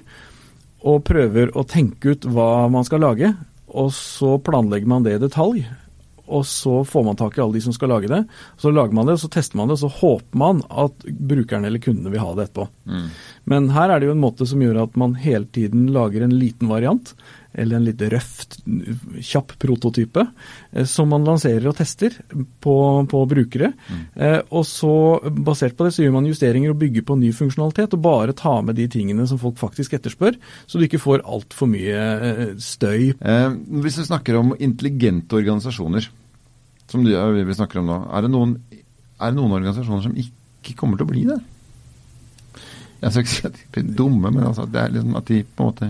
og 0.87 1.03
prøver 1.05 1.51
å 1.57 1.65
tenke 1.67 2.13
ut 2.13 2.27
hva 2.31 2.67
man 2.71 2.85
skal 2.87 3.01
lage, 3.03 3.33
og 3.67 3.89
så 3.93 4.37
planlegger 4.39 4.89
man 4.89 5.03
det 5.03 5.17
i 5.17 5.21
detalj 5.21 5.65
og 6.27 6.45
så 6.45 6.81
får 6.87 7.03
man 7.07 7.17
tak 7.19 7.37
i 7.37 7.41
alle 7.41 7.55
de 7.55 7.63
som 7.63 7.75
skal 7.75 7.91
lage 7.93 8.11
det. 8.11 8.21
Så 8.59 8.71
lager 8.71 8.95
man 8.95 9.07
det, 9.07 9.17
så 9.21 9.29
tester 9.31 9.59
man 9.59 9.69
det, 9.69 9.77
og 9.77 9.85
så 9.85 9.91
håper 10.01 10.39
man 10.39 10.61
at 10.69 11.07
brukerne 11.07 11.69
eller 11.69 11.83
kundene 11.83 12.11
vil 12.13 12.23
ha 12.23 12.33
det 12.35 12.47
etterpå. 12.47 12.67
Mm. 12.91 13.07
Men 13.53 13.69
her 13.75 13.93
er 13.93 13.99
det 13.99 14.09
jo 14.09 14.15
en 14.17 14.23
måte 14.23 14.47
som 14.49 14.61
gjør 14.63 14.83
at 14.83 14.99
man 14.99 15.15
hele 15.23 15.47
tiden 15.55 15.87
lager 15.95 16.25
en 16.25 16.35
liten 16.35 16.71
variant, 16.71 17.13
eller 17.53 17.77
en 17.77 17.85
litt 17.87 18.01
røft, 18.11 18.59
kjapp 19.23 19.55
prototype, 19.61 20.25
eh, 20.71 20.85
som 20.89 21.09
man 21.11 21.25
lanserer 21.27 21.69
og 21.69 21.77
tester 21.79 22.15
på, 22.63 22.75
på 23.09 23.23
brukere. 23.29 23.71
Mm. 23.87 24.03
Eh, 24.15 24.39
og 24.51 24.65
så 24.67 24.93
basert 25.31 25.77
på 25.77 25.87
det 25.87 25.95
så 25.95 26.05
gjør 26.05 26.17
man 26.17 26.29
justeringer 26.29 26.73
og 26.73 26.79
bygger 26.81 27.07
på 27.07 27.17
ny 27.19 27.31
funksjonalitet, 27.35 27.95
og 27.97 28.05
bare 28.05 28.37
ta 28.37 28.57
med 28.65 28.79
de 28.79 28.87
tingene 28.91 29.27
som 29.29 29.41
folk 29.41 29.59
faktisk 29.61 29.97
etterspør, 29.97 30.37
så 30.67 30.79
du 30.79 30.87
ikke 30.87 31.01
får 31.01 31.25
altfor 31.25 31.71
mye 31.71 32.05
eh, 32.29 32.45
støy. 32.61 33.11
Eh, 33.17 33.49
hvis 33.83 34.01
vi 34.01 34.09
snakker 34.09 34.39
om 34.39 34.55
intelligente 34.59 35.39
organisasjoner, 35.39 36.09
som 36.87 37.03
du, 37.03 37.11
vi 37.11 37.57
snakker 37.57 37.81
om 37.81 37.89
nå, 37.89 38.01
er 38.15 38.23
det 38.23 38.31
noen, 38.31 38.57
er 39.17 39.31
det 39.31 39.39
noen 39.39 39.55
organisasjoner 39.59 40.05
som 40.05 40.17
ikke 40.19 40.77
kommer 40.79 40.99
til 40.99 41.07
å 41.07 41.11
bli 41.11 41.23
det? 41.27 41.39
Jeg 42.97 43.13
skal 43.13 43.23
ikke 43.23 43.33
si 43.33 43.45
at 43.45 43.57
de 43.57 43.65
blir 43.75 43.89
dumme, 43.97 44.31
men 44.31 44.47
altså, 44.47 44.65
det 44.69 44.81
er 44.81 44.93
liksom 44.93 45.17
at 45.19 45.27
de 45.29 45.43
på 45.45 45.63
en 45.63 45.69
måte 45.69 45.89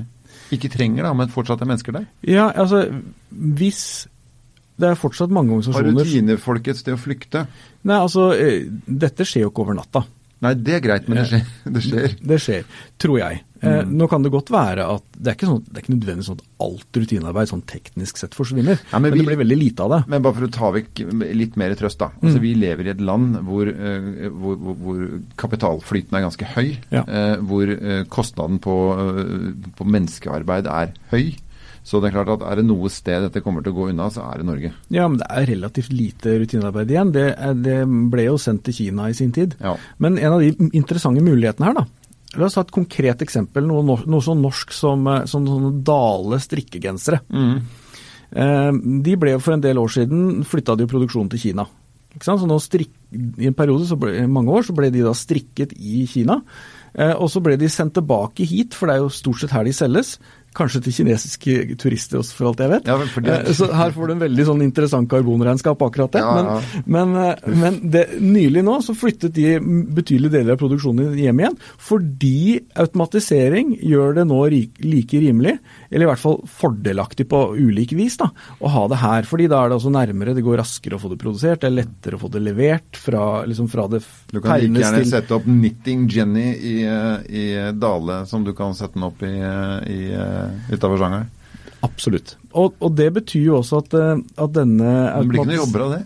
ikke 0.55 0.71
trenger, 0.73 1.07
da, 1.07 1.13
men 1.17 1.31
fortsatt 1.33 1.63
er 1.63 1.69
mennesker 1.69 1.95
der? 1.95 2.05
Ja, 2.27 2.49
altså 2.51 2.85
hvis 3.29 4.07
det 4.77 4.91
er 4.91 4.99
fortsatt 4.99 5.33
mange 5.33 5.55
organisasjoner 5.55 5.89
Har 5.89 6.05
rutinefolk 6.05 6.67
et 6.69 6.79
sted 6.79 6.93
å 6.93 7.01
flykte? 7.01 7.47
Nei, 7.87 7.97
altså, 7.97 8.29
eh, 8.37 8.67
dette 8.85 9.25
skjer 9.25 9.47
jo 9.47 9.51
ikke 9.51 9.65
over 9.65 9.77
natta. 9.79 10.03
Nei, 10.39 10.53
det 10.53 10.73
er 10.75 10.81
greit, 10.85 11.07
men 11.09 11.17
det 11.17 11.27
skjer. 11.31 11.45
Det 11.73 11.81
skjer. 11.81 12.11
Det 12.29 12.37
skjer, 12.43 12.65
tror 13.01 13.17
jeg. 13.17 13.43
Eh, 13.57 13.79
Mm. 13.81 13.95
nå 13.97 14.05
kan 14.07 14.21
det 14.21 14.29
godt 14.29 14.51
være 14.53 14.83
at 14.85 15.01
det 15.17 15.31
er 15.31 15.35
ikke, 15.35 15.47
sånn, 15.49 15.63
det 15.65 15.77
er 15.79 15.81
ikke 15.81 15.93
nødvendigvis 15.95 16.27
sånn 16.29 16.37
at 16.37 16.45
alt 16.61 16.99
rutinearbeid 16.99 17.49
sånn 17.49 17.63
teknisk 17.65 18.17
sett 18.21 18.35
forsvinner. 18.37 18.77
Ja, 18.91 18.99
men 18.99 19.09
men, 19.09 19.13
vi- 19.17 19.23
det 19.25 19.29
blir 19.31 19.39
veldig 19.41 19.57
lite 19.57 19.79
av 19.81 19.89
det. 19.95 19.99
Men 20.13 20.21
bare 20.21 20.35
for 20.37 20.45
å 20.45 20.51
ta 20.53 20.69
vekk 20.75 21.01
litt 21.33 21.57
mer 21.57 21.73
trøst, 21.73 21.97
da. 21.97 22.11
Altså, 22.21 22.39
Vi 22.39 22.53
lever 22.53 22.85
i 22.85 22.89
et 22.93 23.01
land 23.01 23.35
hvor, 23.47 23.65
eh, 23.67 24.29
hvor, 24.29 24.55
hvor, 24.61 24.75
hvor 24.77 25.01
kapitalflyten 25.41 26.13
er 26.13 26.21
ganske 26.29 26.45
høy. 26.53 26.77
Ja. 26.91 27.01
eh, 27.07 27.37
hvor 27.41 27.73
kostnaden 28.13 28.59
på, 28.61 28.77
på 29.75 29.85
menneskearbeid 29.89 30.67
er 30.69 30.93
høy. 31.11 31.33
Så 31.87 32.01
det 32.03 32.09
er 32.09 32.17
klart 32.17 32.33
at 32.33 32.43
er 32.43 32.59
det 32.59 32.65
noe 32.67 32.89
sted 32.91 33.23
dette 33.23 33.39
kommer 33.45 33.63
til 33.63 33.71
å 33.71 33.77
gå 33.77 33.85
unna, 33.93 34.09
så 34.11 34.25
er 34.27 34.41
det 34.41 34.47
Norge. 34.49 34.73
Ja, 34.91 35.05
men 35.07 35.21
det 35.21 35.27
er 35.31 35.47
relativt 35.53 35.93
lite 35.95 36.35
rutinearbeid 36.41 36.91
igjen. 36.91 37.13
Det, 37.15 37.27
det 37.63 37.77
ble 38.11 38.27
jo 38.27 38.35
sendt 38.41 38.65
til 38.67 38.75
Kina 38.81 39.07
i 39.07 39.15
sin 39.15 39.31
tid. 39.35 39.55
Ja. 39.63 39.77
Men 40.03 40.19
en 40.19 40.35
av 40.35 40.43
de 40.43 40.51
interessante 40.75 41.23
mulighetene 41.23 41.69
her, 41.69 41.79
da. 41.79 41.87
La 42.35 42.49
oss 42.49 42.57
ta 42.57 42.65
et 42.65 42.75
konkret 42.75 43.23
eksempel. 43.23 43.63
Noe, 43.69 44.01
noe 44.03 44.23
så 44.23 44.35
norsk 44.35 44.75
som 44.75 45.07
eh, 45.07 45.23
sånne 45.31 45.77
Dale 45.87 46.41
strikkegensere. 46.43 47.21
Eh, 48.35 48.71
de 49.07 49.15
ble 49.19 49.37
jo 49.37 49.43
for 49.43 49.55
en 49.55 49.63
del 49.63 49.79
år 49.79 49.93
siden 49.95 50.43
flytta 50.47 50.75
de 50.75 50.89
produksjonen 50.91 51.31
til 51.31 51.45
Kina. 51.47 51.69
Så 52.23 52.37
nå 52.49 52.57
strik, 52.59 52.89
I 53.13 53.47
en 53.47 53.55
periode, 53.55 53.85
så 53.85 53.95
ble, 53.99 54.25
mange 54.31 54.51
år, 54.51 54.65
så 54.65 54.73
ble 54.75 54.89
de 54.91 55.03
da 55.05 55.13
strikket 55.15 55.75
i 55.77 56.05
Kina. 56.09 56.41
Eh, 56.97 57.13
og 57.13 57.29
så 57.31 57.41
ble 57.45 57.57
de 57.59 57.69
sendt 57.69 57.95
tilbake 57.97 58.47
hit, 58.47 58.75
for 58.75 58.89
det 58.89 58.97
er 58.97 59.03
jo 59.05 59.13
stort 59.13 59.43
sett 59.43 59.53
her 59.53 59.67
de 59.67 59.73
selges. 59.75 60.15
Kanskje 60.55 60.79
til 60.87 60.93
kinesiske 60.95 61.75
turister 61.77 62.17
også, 62.21 62.33
for 62.33 62.47
alt 62.49 62.59
jeg 62.63 62.69
vet. 62.71 62.87
Ja, 62.87 62.97
det- 62.97 63.47
Eh, 63.47 63.53
så 63.53 63.67
her 63.71 63.91
får 63.91 64.07
du 64.07 64.13
en 64.13 64.19
veldig 64.19 64.45
sånn 64.45 64.63
interessant 64.63 65.09
karbonregnskap 65.09 65.77
akkurat 65.77 66.11
det. 66.11 66.21
Ja, 66.21 66.35
ja. 66.37 66.61
Men, 66.85 67.11
men, 67.11 67.27
eh, 67.27 67.35
men 67.55 67.91
det, 67.91 68.05
nylig 68.21 68.63
nå 68.63 68.79
så 68.81 68.95
flyttet 68.97 69.33
de 69.33 69.59
betydelige 69.59 70.31
deler 70.31 70.53
av 70.53 70.57
produksjonen 70.57 71.13
hjem 71.17 71.39
igjen, 71.43 71.57
fordi 71.77 72.61
automatisering 72.75 73.75
gjør 73.83 74.15
det 74.15 74.25
nå 74.27 74.39
like 74.81 75.19
rimelig, 75.21 75.57
eller 75.91 76.05
i 76.07 76.09
hvert 76.09 76.21
fall 76.23 76.39
fordelaktig 76.49 77.27
på 77.29 77.41
ulik 77.57 77.93
vis, 77.97 78.17
da, 78.17 78.29
å 78.61 78.67
ha 78.73 78.87
det 78.87 78.97
her. 78.97 79.23
Fordi 79.29 79.47
da 79.51 79.63
er 79.65 79.69
det 79.69 79.77
også 79.77 79.91
nærmere, 79.93 80.33
det 80.35 80.43
går 80.43 80.57
raskere 80.61 80.97
å 80.97 81.01
få 81.01 81.11
det 81.13 81.19
produsert, 81.21 81.61
det 81.61 81.69
er 81.69 81.77
lettere 81.83 82.17
å 82.17 82.21
få 82.25 82.31
det 82.33 82.41
levert 82.41 82.97
fra, 82.97 83.43
liksom 83.45 83.69
fra 83.69 83.87
det 83.87 84.01
Du 84.31 84.41
kan 84.41 84.59
like 84.59 84.73
gjerne 84.81 85.03
til 85.03 85.11
sette 85.11 85.31
opp 85.37 85.45
Knitting 85.47 86.07
Jenny 86.09 86.47
i, 86.57 86.75
i 87.29 87.71
Dale, 87.77 88.25
som 88.25 88.43
du 88.43 88.53
kan 88.57 88.73
sette 88.77 88.93
den 88.97 89.03
opp 89.07 89.21
i, 89.23 89.33
i, 89.35 90.01
utafor 90.71 91.01
Shanghai. 91.01 91.25
Absolutt. 91.85 92.35
Og, 92.57 92.77
og 92.81 92.93
det 92.97 93.11
betyr 93.19 93.49
jo 93.51 93.57
også 93.59 93.81
at, 93.83 93.97
eh, 93.97 94.13
at 94.17 94.53
denne 94.55 94.93
Det 95.13 95.27
blir 95.29 95.43
ikke 95.43 95.51
noe 95.51 95.59
jobber 95.61 95.85
av 95.85 95.95
det. 95.95 96.03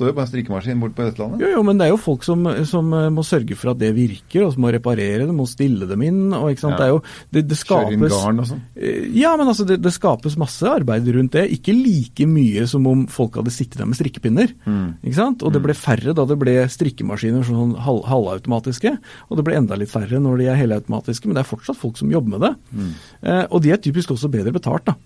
Står 0.00 0.08
jo 0.08 0.16
på 0.16 0.22
en 0.24 0.28
strikkemaskin 0.30 0.80
bort 0.80 0.94
på 0.96 1.04
Østlandet. 1.10 1.42
Jo, 1.44 1.48
jo, 1.58 1.62
men 1.68 1.76
det 1.76 1.84
er 1.84 1.90
jo 1.92 1.98
folk 2.00 2.22
som, 2.24 2.46
som 2.64 2.86
eh, 2.96 3.10
må 3.12 3.20
sørge 3.26 3.52
for 3.60 3.74
at 3.74 3.80
det 3.82 3.90
virker, 3.92 4.46
og 4.46 4.54
som 4.54 4.64
må 4.64 4.70
reparere 4.72 5.26
det, 5.28 5.34
må 5.36 5.44
stille 5.50 5.84
dem 5.90 6.00
inn. 6.06 6.22
og 6.32 6.48
ikke 6.54 6.62
sant, 6.64 6.72
Ja. 6.72 6.78
det 6.80 6.86
er 6.86 6.94
jo, 6.94 7.00
det, 7.36 7.42
det 7.50 7.58
Kjøre 7.60 7.92
inn 7.92 8.00
skapes 8.06 8.14
garn 8.16 8.40
og 8.40 8.48
sånn. 8.48 8.62
Eh, 8.80 9.10
Ja, 9.20 9.34
men 9.36 9.50
altså, 9.52 9.66
det, 9.68 9.76
det 9.84 9.92
skapes 9.92 10.38
masse 10.40 10.64
arbeid 10.72 11.04
rundt 11.12 11.36
det. 11.36 11.44
Ikke 11.52 11.74
like 11.76 12.24
mye 12.30 12.64
som 12.70 12.86
om 12.88 13.04
folk 13.12 13.36
hadde 13.36 13.52
sittet 13.52 13.76
der 13.82 13.90
med 13.92 14.00
strikkepinner. 14.00 14.54
Mm. 14.64 14.96
ikke 15.04 15.18
sant? 15.20 15.44
Og 15.44 15.52
det 15.52 15.60
ble 15.68 15.76
færre 15.76 16.16
da 16.16 16.24
det 16.24 16.38
ble 16.40 16.56
strikkemaskiner 16.72 17.44
sånn 17.44 17.76
halv, 17.84 18.02
halvautomatiske. 18.08 18.96
Og 19.28 19.36
det 19.36 19.44
ble 19.46 19.60
enda 19.60 19.76
litt 19.76 19.92
færre 19.92 20.16
når 20.22 20.40
de 20.40 20.48
er 20.50 20.58
helautomatiske, 20.64 21.28
men 21.28 21.36
det 21.36 21.44
er 21.44 21.50
fortsatt 21.52 21.76
folk 21.76 22.00
som 22.00 22.08
jobber 22.10 22.38
med 22.38 22.46
det. 22.48 22.54
Mm. 22.72 22.90
Eh, 23.20 23.44
og 23.50 23.60
de 23.66 23.74
er 23.76 23.84
typisk 23.84 24.16
også 24.16 24.32
bedre 24.32 24.56
betalt, 24.56 24.88
da. 24.88 24.96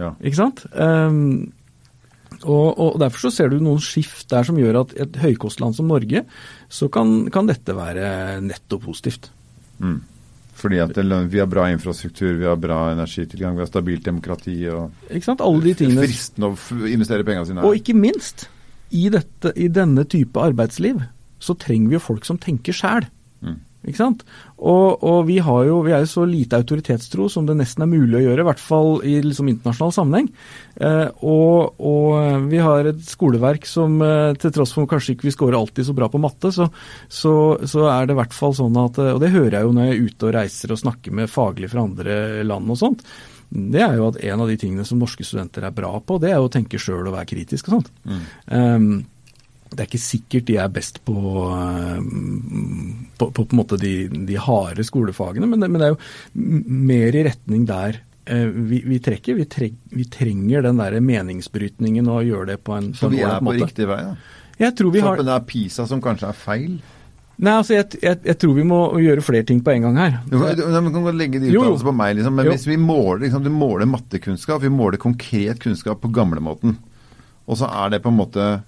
Ja. 0.00 0.14
Ikke 0.24 0.38
sant? 0.38 0.64
Ehm, 0.72 1.52
og, 2.44 2.78
og 2.78 2.96
Derfor 3.02 3.26
så 3.26 3.32
ser 3.34 3.52
du 3.52 3.60
noen 3.62 3.82
skift 3.82 4.28
der 4.32 4.46
som 4.46 4.58
gjør 4.58 4.82
at 4.82 4.94
et 5.06 5.18
høykostland 5.22 5.76
som 5.76 5.90
Norge, 5.90 6.24
så 6.72 6.88
kan, 6.92 7.28
kan 7.32 7.50
dette 7.50 7.76
være 7.76 8.40
netto 8.44 8.80
positivt. 8.82 9.30
Mm. 9.82 10.00
Fordi 10.62 10.78
at 10.84 10.92
det, 10.94 11.04
vi 11.32 11.40
har 11.40 11.48
bra 11.50 11.66
infrastruktur, 11.72 12.36
vi 12.38 12.46
har 12.46 12.58
bra 12.60 12.92
energitilgang, 12.92 13.56
vi 13.56 13.64
har 13.64 13.70
stabilt 13.70 14.04
demokrati 14.06 14.56
og 14.70 14.92
Ikke 15.08 15.26
sant? 15.26 15.42
Alle 15.42 15.64
de 15.64 15.74
tingene 15.80 16.04
fristende 16.04 16.52
å 16.52 16.90
investere 16.90 17.26
pengene 17.26 17.48
sine 17.48 17.64
Og 17.66 17.80
ikke 17.80 17.96
minst, 17.98 18.46
i, 18.92 19.08
dette, 19.12 19.54
i 19.56 19.70
denne 19.72 20.04
type 20.04 20.38
arbeidsliv, 20.38 21.00
så 21.42 21.56
trenger 21.58 21.90
vi 21.90 21.96
jo 21.96 22.04
folk 22.04 22.28
som 22.28 22.38
tenker 22.38 22.76
sjæl. 22.76 23.08
Mm. 23.42 23.58
Ikke 23.82 23.98
sant? 23.98 24.20
Og, 24.62 25.02
og 25.02 25.24
vi, 25.26 25.40
har 25.42 25.64
jo, 25.66 25.80
vi 25.82 25.90
er 25.94 26.04
jo 26.04 26.10
så 26.10 26.24
lite 26.28 26.60
autoritetstro 26.60 27.26
som 27.32 27.48
det 27.48 27.56
nesten 27.58 27.82
er 27.82 27.90
mulig 27.90 28.20
å 28.20 28.22
gjøre, 28.22 28.44
i 28.44 28.46
hvert 28.46 28.62
fall 28.62 28.92
i 29.08 29.16
liksom 29.24 29.50
internasjonal 29.50 29.94
sammenheng. 29.96 30.28
Eh, 30.78 31.08
og, 31.26 31.80
og 31.82 32.46
vi 32.52 32.60
har 32.62 32.92
et 32.92 33.02
skoleverk 33.02 33.66
som 33.66 33.98
eh, 34.06 34.38
til 34.38 34.54
tross 34.54 34.76
for 34.76 34.86
kanskje 34.90 35.16
ikke 35.16 35.26
vi 35.26 35.34
scorer 35.34 35.58
alltid 35.58 35.88
så 35.88 35.96
bra 35.98 36.06
på 36.12 36.22
matte, 36.22 36.52
så, 36.54 36.68
så, 37.10 37.34
så 37.66 37.88
er 37.90 38.06
det 38.06 38.14
i 38.14 38.20
hvert 38.22 38.36
fall 38.36 38.54
sånn 38.56 38.78
at 38.84 39.02
eh, 39.02 39.12
Og 39.16 39.20
det 39.22 39.34
hører 39.34 39.58
jeg 39.58 39.66
jo 39.66 39.74
når 39.74 39.88
jeg 39.88 39.96
er 39.96 40.06
ute 40.06 40.28
og 40.28 40.34
reiser 40.38 40.74
og 40.74 40.82
snakker 40.84 41.18
med 41.18 41.32
faglige 41.32 41.74
fra 41.74 41.86
andre 41.88 42.16
land 42.46 42.70
og 42.70 42.78
sånt. 42.78 43.06
Det 43.52 43.82
er 43.84 43.98
jo 43.98 44.06
at 44.08 44.20
en 44.24 44.40
av 44.40 44.48
de 44.48 44.56
tingene 44.56 44.84
som 44.88 45.02
norske 45.02 45.26
studenter 45.26 45.66
er 45.66 45.74
bra 45.76 45.90
på, 46.00 46.16
det 46.22 46.30
er 46.30 46.38
jo 46.38 46.46
å 46.46 46.52
tenke 46.52 46.80
sjøl 46.80 47.04
og 47.04 47.16
være 47.18 47.28
kritisk 47.34 47.68
og 47.68 47.74
sånt. 47.74 47.90
Mm. 48.08 48.22
Um, 48.48 48.86
det 49.72 49.84
er 49.84 49.90
ikke 49.90 50.02
sikkert 50.04 50.46
de 50.48 50.56
er 50.62 50.68
best 50.72 51.00
på, 51.06 51.14
um, 51.16 53.08
på, 53.18 53.30
på, 53.34 53.44
på 53.48 53.58
måte 53.58 53.78
de, 53.80 54.08
de 54.28 54.38
harde 54.40 54.84
skolefagene, 54.86 55.48
men 55.48 55.62
det, 55.62 55.70
men 55.72 55.82
det 55.82 55.88
er 55.88 55.94
jo 55.94 56.00
mer 56.88 57.18
i 57.18 57.24
retning 57.28 57.66
der 57.68 58.00
eh, 58.26 58.46
vi, 58.52 58.82
vi 58.86 59.00
trekker. 59.02 59.38
Vi, 59.38 59.48
treng, 59.50 59.76
vi 59.92 60.06
trenger 60.12 60.64
den 60.68 60.80
der 60.82 60.98
meningsbrytningen 61.00 62.08
og 62.12 62.24
gjøre 62.28 62.54
det 62.54 62.58
på 62.64 62.76
en, 62.78 62.92
Så 62.98 63.10
vi 63.12 63.22
er 63.24 63.38
på 63.38 63.50
måte. 63.50 63.64
riktig 63.66 63.88
vei, 63.90 64.00
da. 64.10 64.16
Jeg 64.62 64.76
tror 64.78 64.92
vi 64.94 65.00
Så 65.00 65.06
har 65.08 65.22
det 65.22 65.32
er 65.34 65.46
PISA 65.48 65.86
som 65.90 66.02
kanskje 66.04 66.28
er 66.28 66.36
feil. 66.38 66.74
Nei, 67.42 67.54
altså 67.58 67.74
jeg, 67.74 67.96
jeg, 68.04 68.18
jeg 68.28 68.38
tror 68.38 68.52
vi 68.54 68.64
må 68.68 68.78
gjøre 69.02 69.22
flere 69.24 69.46
ting 69.48 69.62
på 69.64 69.72
en 69.72 69.86
gang 69.88 69.96
her. 69.98 70.18
Du 70.28 70.36
kan, 70.36 70.52
du, 70.54 70.62
du 70.68 70.90
kan 70.94 71.06
godt 71.08 71.16
legge 71.18 71.40
de 71.40 71.48
utdannelsene 71.50 71.88
på 71.88 71.94
meg, 71.98 72.12
liksom. 72.18 72.36
Men 72.38 72.46
Jo. 72.46 72.52
hvis 72.54 72.66
vi 72.68 72.76
måler, 72.78 73.22
liksom, 73.24 73.42
du 73.42 73.50
måler 73.50 73.88
mattekunnskap, 73.90 74.62
vi 74.62 74.70
måler 74.70 75.00
konkret 75.02 75.58
kunnskap 75.64 75.98
på 76.04 76.12
gamlemåten. 76.14 76.76
Og 77.50 77.58
så 77.58 77.66
er 77.66 77.96
det 77.96 78.02
på 78.04 78.12
en 78.12 78.20
måte 78.20 78.44
eh, 78.44 78.60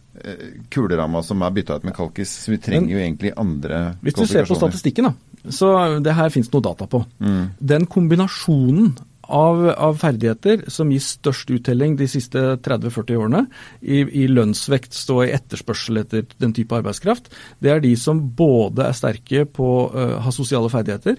kuleramma 0.70 1.22
som 1.27 1.42
er 1.42 1.55
bytta 1.55 1.79
ut 1.81 1.88
med 1.88 1.94
kalkis. 1.96 2.31
Så 2.44 2.55
vi 2.55 2.59
trenger 2.59 2.87
Men- 2.87 2.90
jo 2.90 2.98
egentlig 2.98 3.33
andre 3.37 3.96
Hvis 4.03 4.14
du 4.14 4.27
ser 4.27 4.46
på 4.46 4.57
statistikken, 4.57 5.05
da, 5.05 5.50
så 5.50 6.03
det 6.03 6.14
her 6.14 6.31
finnes 6.31 6.53
noe 6.53 6.62
data 6.62 6.87
på. 6.87 7.05
Mm. 7.20 7.50
Den 7.61 7.87
kombinasjonen 7.87 8.94
av, 9.29 9.68
av 9.70 9.96
ferdigheter 10.00 10.70
som 10.70 10.90
gir 10.92 11.00
størst 11.00 11.50
uttelling 11.50 11.96
de 11.96 12.09
siste 12.11 12.38
30-40 12.64 13.16
årene, 13.16 13.46
i, 13.81 14.03
i 14.24 14.27
lønnsvekt 14.29 14.96
og 15.11 15.24
i 15.27 15.33
etterspørsel 15.33 16.03
etter 16.03 16.27
den 16.38 16.53
type 16.57 16.77
arbeidskraft, 16.77 17.33
det 17.61 17.72
er 17.72 17.81
de 17.81 17.94
som 17.96 18.20
både 18.37 18.88
er 18.88 18.92
sterke 18.92 19.46
på 19.46 19.70
å 19.88 20.07
ha 20.24 20.31
sosiale 20.31 20.70
ferdigheter 20.72 21.18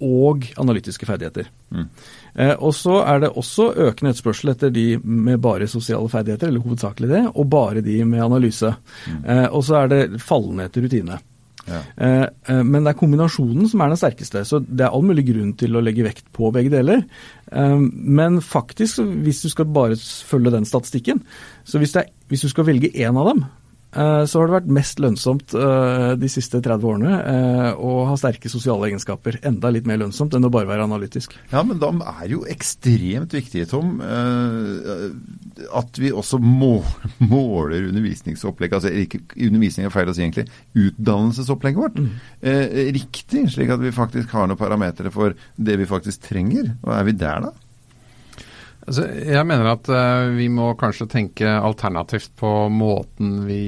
og 0.00 0.46
analytiske 0.60 1.06
ferdigheter. 1.06 1.50
Mm. 1.74 1.88
Eh, 2.34 2.54
og 2.58 2.74
så 2.76 3.00
er 3.04 3.24
det 3.24 3.32
også 3.34 3.70
økende 3.88 4.14
etterspørsel 4.14 4.54
etter 4.54 4.74
de 4.74 4.86
med 5.02 5.40
bare 5.42 5.68
sosiale 5.70 6.08
ferdigheter, 6.12 6.48
eller 6.48 6.64
hovedsakelig 6.64 7.10
det, 7.10 7.24
og 7.34 7.50
bare 7.50 7.84
de 7.84 8.00
med 8.04 8.24
analyse. 8.24 8.74
Mm. 9.06 9.24
og 9.50 9.62
så 9.64 9.82
er 9.82 9.88
det 9.90 10.22
fallende 10.22 10.66
etter 10.68 10.84
rutine. 10.84 11.18
Ja. 11.68 11.80
Eh, 11.96 12.22
eh, 12.22 12.62
Men 12.64 12.84
det 12.84 12.94
er 12.94 12.98
kombinasjonen 12.98 13.68
som 13.70 13.82
er 13.82 13.92
den 13.92 14.00
sterkeste. 14.00 14.44
Så 14.48 14.60
det 14.64 14.86
er 14.86 14.94
all 14.94 15.06
mulig 15.06 15.26
grunn 15.28 15.54
til 15.58 15.76
å 15.76 15.84
legge 15.84 16.06
vekt 16.06 16.26
på 16.36 16.50
begge 16.54 16.72
deler. 16.72 17.04
Eh, 17.52 17.78
Men 17.78 18.40
faktisk, 18.40 19.02
hvis 19.24 19.42
du 19.44 19.48
skal 19.52 19.70
bare 19.70 19.96
følge 19.96 20.54
den 20.54 20.68
statistikken, 20.68 21.22
så 21.64 21.78
hvis, 21.78 21.92
det 21.96 22.04
er, 22.04 22.12
hvis 22.28 22.46
du 22.46 22.52
skal 22.52 22.68
velge 22.68 22.92
én 22.94 23.16
av 23.16 23.32
dem, 23.32 23.44
eh, 23.44 23.69
så 23.90 24.38
har 24.38 24.46
det 24.46 24.54
vært 24.54 24.68
mest 24.70 25.00
lønnsomt 25.02 25.54
eh, 25.58 26.12
de 26.20 26.28
siste 26.30 26.60
30 26.62 26.86
årene 26.86 27.14
eh, 27.18 27.70
å 27.74 28.04
ha 28.06 28.16
sterke 28.18 28.50
sosiale 28.52 28.86
egenskaper. 28.86 29.40
Enda 29.46 29.72
litt 29.74 29.88
mer 29.88 29.98
lønnsomt 30.02 30.36
enn 30.36 30.46
å 30.46 30.52
bare 30.52 30.68
være 30.68 30.86
analytisk. 30.86 31.34
Ja, 31.50 31.64
men 31.66 31.80
da 31.82 31.90
er 32.12 32.30
jo 32.30 32.44
ekstremt 32.50 33.34
viktig, 33.34 33.64
Tom, 33.72 33.96
eh, 34.04 35.08
at 35.80 35.98
vi 35.98 36.12
også 36.14 36.38
måler 37.32 37.88
undervisningsopplegget. 37.88 38.78
Altså 38.78 38.94
ikke 38.94 39.24
undervisning 39.48 39.88
er 39.88 39.94
feil 39.94 40.12
å 40.12 40.14
si, 40.14 40.22
egentlig. 40.26 40.46
Utdannelsesopplegget 40.78 41.82
vårt. 41.82 41.98
mm. 41.98 42.14
riktig, 42.94 43.46
slik 43.54 43.74
at 43.74 43.82
vi 43.82 43.94
faktisk 43.94 44.30
har 44.36 44.46
noen 44.46 44.60
parametere 44.60 45.10
for 45.14 45.34
det 45.56 45.80
vi 45.80 45.90
faktisk 45.90 46.28
trenger. 46.30 46.76
Og 46.86 46.94
er 46.94 47.10
vi 47.10 47.18
der, 47.18 47.48
da? 47.48 47.69
Altså, 48.80 49.04
jeg 49.12 49.44
mener 49.44 49.66
at 49.74 49.88
uh, 49.92 50.30
vi 50.32 50.46
må 50.48 50.70
kanskje 50.80 51.04
tenke 51.12 51.46
alternativt 51.46 52.30
på 52.40 52.48
måten 52.72 53.42
vi 53.44 53.58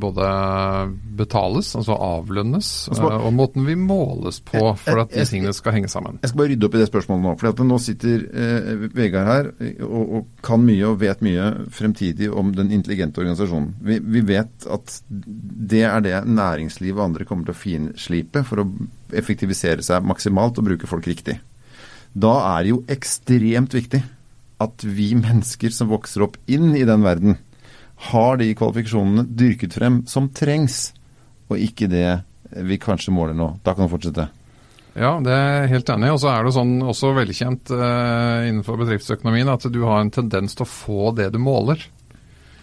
både 0.00 0.28
betales, 1.18 1.74
altså 1.76 1.92
avlønnes, 2.00 2.70
Altså, 2.88 3.10
uh, 3.10 3.26
og 3.28 3.34
måten 3.36 3.66
vi 3.68 3.76
måles 3.76 4.40
på 4.40 4.56
Jeg- 4.58 4.78
for 4.80 5.02
at 5.04 5.12
de 5.12 5.26
tingene 5.28 5.52
skal 5.52 5.76
henge 5.76 5.90
sammen. 5.92 6.16
Jeg 6.22 6.32
skal 6.32 6.40
bare 6.40 6.52
rydde 6.54 6.66
opp 6.66 6.78
i 6.78 6.80
det 6.80 6.88
spørsmålet 6.88 7.26
nå. 7.26 7.34
For 7.42 7.68
nå 7.68 7.78
sitter 7.84 8.24
uh, 8.32 8.86
Vegard 8.96 9.28
her 9.28 9.50
og, 9.84 10.00
og 10.18 10.26
kan 10.42 10.64
mye 10.64 10.88
og 10.88 10.98
vet 11.04 11.20
mye 11.22 11.50
fremtidig 11.70 12.32
om 12.32 12.54
den 12.56 12.72
intelligente 12.72 13.20
organisasjonen. 13.20 13.74
Vi, 13.84 14.00
vi 14.00 14.24
vet 14.32 14.66
at 14.72 14.96
det 15.12 15.84
er 15.84 16.00
det 16.00 16.16
næringslivet 16.32 16.96
og 16.98 17.10
andre 17.10 17.28
kommer 17.28 17.44
til 17.44 17.54
å 17.54 17.60
finslipe 17.60 18.42
for 18.48 18.64
å 18.64 18.66
effektivisere 19.12 19.84
seg 19.84 20.08
maksimalt 20.08 20.58
og 20.58 20.70
bruke 20.72 20.88
folk 20.90 21.06
riktig. 21.12 21.36
Da 22.16 22.32
er 22.56 22.64
det 22.64 22.72
jo 22.74 22.82
ekstremt 22.92 23.76
viktig 23.76 24.02
at 24.62 24.84
vi 24.84 25.12
mennesker 25.18 25.72
som 25.74 25.90
vokser 25.92 26.26
opp 26.26 26.38
inn 26.50 26.72
i 26.78 26.86
den 26.88 27.04
verden, 27.06 27.38
har 28.10 28.38
de 28.40 28.50
kvalifikasjonene 28.58 29.26
dyrket 29.38 29.76
frem 29.78 30.02
som 30.10 30.30
trengs, 30.34 30.90
og 31.50 31.60
ikke 31.60 31.90
det 31.90 32.22
vi 32.66 32.78
kanskje 32.80 33.14
måler 33.14 33.36
nå. 33.36 33.52
Da 33.64 33.74
kan 33.76 33.86
du 33.86 33.92
fortsette. 33.92 34.28
Ja, 34.92 35.14
det 35.24 35.32
er 35.32 35.70
helt 35.70 35.88
enig. 35.88 36.12
Og 36.12 36.20
så 36.20 36.32
er 36.32 36.44
det 36.44 36.54
sånn 36.56 36.76
også 36.84 37.14
velkjent 37.16 37.72
uh, 37.72 38.44
innenfor 38.48 38.80
bedriftsøkonomien 38.82 39.48
at 39.52 39.64
du 39.72 39.80
har 39.86 40.02
en 40.02 40.12
tendens 40.12 40.56
til 40.56 40.66
å 40.66 40.72
få 40.72 41.12
det 41.16 41.30
du 41.32 41.40
måler. 41.40 41.80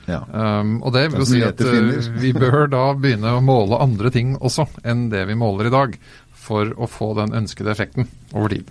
Ja. 0.09 0.23
Um, 0.29 0.79
og 0.81 0.93
det 0.95 1.07
vil 1.13 1.25
si 1.29 1.41
at 1.45 1.61
uh, 1.61 2.09
vi 2.21 2.33
bør 2.37 2.67
da 2.69 2.83
begynne 2.97 3.35
å 3.37 3.45
måle 3.45 3.81
andre 3.81 4.13
ting 4.13 4.35
også 4.37 4.67
enn 4.85 5.07
det 5.13 5.25
vi 5.29 5.37
måler 5.37 5.69
i 5.69 5.73
dag, 5.73 5.95
for 6.39 6.71
å 6.77 6.89
få 6.89 7.13
den 7.17 7.35
ønskede 7.37 7.73
effekten 7.73 8.09
over 8.33 8.55
tid. 8.55 8.69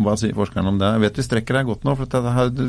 Hva 0.00 0.14
sier 0.16 0.36
forskeren 0.36 0.70
om 0.70 0.78
det? 0.80 0.88
Jeg 0.94 1.04
vet 1.04 1.18
vi 1.20 1.24
strekker 1.26 1.58
deg 1.58 1.68
godt 1.68 1.82
nå, 1.84 1.96
for 1.98 2.28
her, 2.36 2.52
du, 2.54 2.62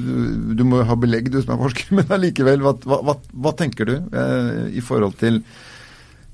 du, 0.58 0.64
må 0.68 0.82
jo 0.82 0.88
ha 0.90 0.98
belegg 1.00 1.30
du 1.32 1.40
som 1.42 1.56
er 1.56 1.62
forsker. 1.62 1.94
Men 2.00 2.12
allikevel, 2.18 2.64
hva, 2.66 2.76
hva, 2.84 3.16
hva, 3.16 3.54
tenker 3.60 3.90
du 3.90 3.96
eh, 3.96 4.66
i 4.76 4.84
forhold 4.84 5.16
til 5.22 5.44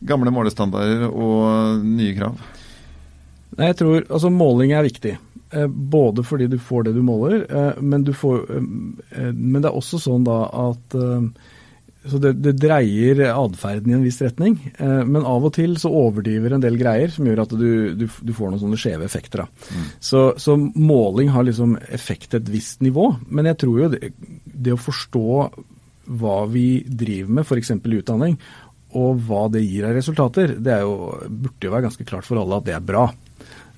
gamle 0.10 0.32
målestandarder 0.34 1.10
og 1.10 1.84
nye 1.86 2.16
krav? 2.18 2.40
Nei, 3.58 3.72
jeg 3.72 3.80
tror 3.82 4.06
altså 4.06 4.30
Måling 4.32 4.72
er 4.74 4.86
viktig. 4.88 5.18
Eh, 5.52 5.68
både 5.68 6.24
fordi 6.24 6.48
du 6.48 6.60
får 6.60 6.84
det 6.84 6.94
du 6.94 7.02
måler, 7.02 7.46
eh, 7.50 7.82
men, 7.82 8.04
du 8.04 8.14
får, 8.14 8.52
eh, 8.56 9.32
men 9.34 9.62
det 9.62 9.72
er 9.72 9.78
også 9.78 9.98
sånn 10.02 10.28
da 10.28 10.44
at 10.70 10.98
så 12.08 12.20
det, 12.22 12.32
det 12.40 12.54
dreier 12.56 13.20
atferden 13.34 13.92
i 13.92 13.96
en 13.98 14.06
viss 14.06 14.22
retning. 14.24 14.56
Eh, 14.78 15.02
men 15.04 15.26
av 15.28 15.44
og 15.50 15.52
til 15.58 15.76
så 15.82 15.92
overdriver 15.92 16.56
en 16.56 16.64
del 16.64 16.78
greier 16.80 17.12
som 17.12 17.28
gjør 17.28 17.44
at 17.44 17.56
du, 17.60 17.72
du, 18.00 18.06
du 18.08 18.32
får 18.36 18.54
noen 18.54 18.62
sånne 18.62 18.80
skjeve 18.80 19.04
effekter. 19.08 19.44
Mm. 19.44 19.90
Så, 20.00 20.24
så, 20.40 20.56
måling 20.60 21.34
har 21.34 21.44
liksom 21.48 21.76
effekt 21.92 22.32
til 22.32 22.40
et 22.40 22.54
visst 22.54 22.86
nivå. 22.86 23.12
Men 23.28 23.52
jeg 23.52 23.60
tror 23.66 23.84
jo 23.84 23.92
det, 23.92 24.14
det 24.48 24.76
å 24.76 24.80
forstå 24.80 25.28
hva 26.20 26.40
vi 26.50 26.68
driver 26.88 27.36
med, 27.38 27.46
f.eks. 27.46 27.76
utdanning, 27.84 28.40
og 28.98 29.20
hva 29.28 29.44
det 29.54 29.62
gir 29.62 29.86
av 29.86 29.94
resultater, 30.00 30.56
det 30.58 30.80
jo, 30.82 31.12
burde 31.28 31.68
jo 31.68 31.74
være 31.76 31.86
ganske 31.90 32.08
klart 32.08 32.26
for 32.26 32.40
alle 32.42 32.58
at 32.58 32.70
det 32.70 32.80
er 32.80 32.86
bra. 32.86 33.10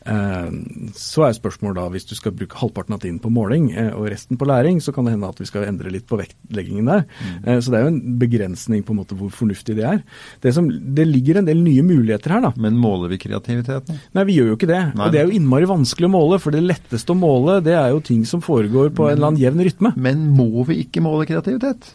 Eh, 0.01 0.49
så 0.97 1.27
er 1.27 1.35
spørsmålet 1.37 1.77
da, 1.77 1.85
hvis 1.93 2.07
du 2.09 2.15
skal 2.17 2.33
bruke 2.33 2.57
halvparten 2.57 2.95
av 2.95 3.03
tiden 3.03 3.19
på 3.21 3.29
måling 3.33 3.69
eh, 3.77 3.91
og 3.93 4.07
resten 4.09 4.39
på 4.39 4.47
læring, 4.49 4.79
så 4.81 4.93
kan 4.95 5.05
det 5.05 5.13
hende 5.13 5.29
at 5.29 5.37
vi 5.41 5.45
skal 5.49 5.67
endre 5.67 5.93
litt 5.93 6.07
på 6.09 6.17
vektleggingen 6.17 6.89
der. 6.89 7.05
Mm. 7.21 7.35
Eh, 7.45 7.59
så 7.61 7.73
det 7.73 7.79
er 7.79 7.85
jo 7.85 7.91
en 7.93 8.17
begrensning 8.21 8.81
på 8.87 8.95
en 8.95 9.01
måte 9.03 9.17
hvor 9.19 9.29
fornuftig 9.35 9.77
det 9.77 9.85
er. 9.87 10.01
Det, 10.41 10.55
som, 10.57 10.69
det, 10.69 11.05
ligger 11.09 11.41
en 11.41 11.49
del 11.49 11.61
nye 11.61 11.85
muligheter 11.85 12.33
her, 12.35 12.43
da. 12.47 12.53
Men 12.61 12.79
måler 12.81 13.13
vi 13.13 13.21
kreativiteten? 13.21 14.01
Nei, 14.17 14.25
vi 14.29 14.39
gjør 14.39 14.53
jo 14.53 14.57
ikke 14.59 14.71
det. 14.71 14.81
Nei. 14.95 15.05
Og 15.05 15.13
det 15.13 15.21
er 15.21 15.29
jo 15.29 15.37
innmari 15.37 15.69
vanskelig 15.69 16.09
å 16.09 16.15
måle, 16.17 16.41
for 16.41 16.55
det 16.55 16.63
letteste 16.65 17.13
å 17.13 17.19
måle, 17.21 17.59
det 17.65 17.77
er 17.77 17.93
jo 17.93 18.01
ting 18.05 18.25
som 18.27 18.41
foregår 18.45 18.93
på 18.97 19.09
en 19.09 19.17
eller 19.17 19.31
annen 19.31 19.43
jevn 19.43 19.65
rytme. 19.67 19.93
Men 20.01 20.25
må 20.33 20.65
vi 20.69 20.81
ikke 20.85 21.03
måle 21.05 21.29
kreativitet? 21.29 21.93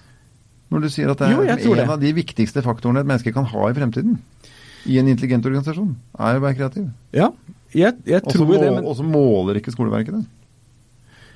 Når 0.71 0.83
du 0.83 0.89
sier 0.91 1.11
at 1.11 1.21
det 1.21 1.29
er 1.29 1.37
jo, 1.37 1.43
en 1.47 1.79
det. 1.79 1.91
av 1.91 2.01
de 2.03 2.11
viktigste 2.15 2.63
faktorene 2.63 3.03
et 3.03 3.07
menneske 3.07 3.35
kan 3.35 3.47
ha 3.47 3.69
i 3.71 3.75
fremtiden 3.77 4.17
i 4.87 4.99
en 5.01 5.09
intelligent 5.11 5.47
organisasjon, 5.49 5.95
er 6.23 6.39
å 6.39 6.43
være 6.43 6.59
kreativ. 6.59 6.89
Ja, 7.15 7.33
jeg, 7.75 7.97
jeg 8.07 8.23
tror 8.27 8.47
må, 8.47 8.59
det, 8.61 8.71
men 8.73 8.87
Og 8.87 8.97
så 8.99 9.05
måler 9.07 9.59
ikke 9.61 9.75
skoleverket 9.75 10.19
det. 10.19 10.25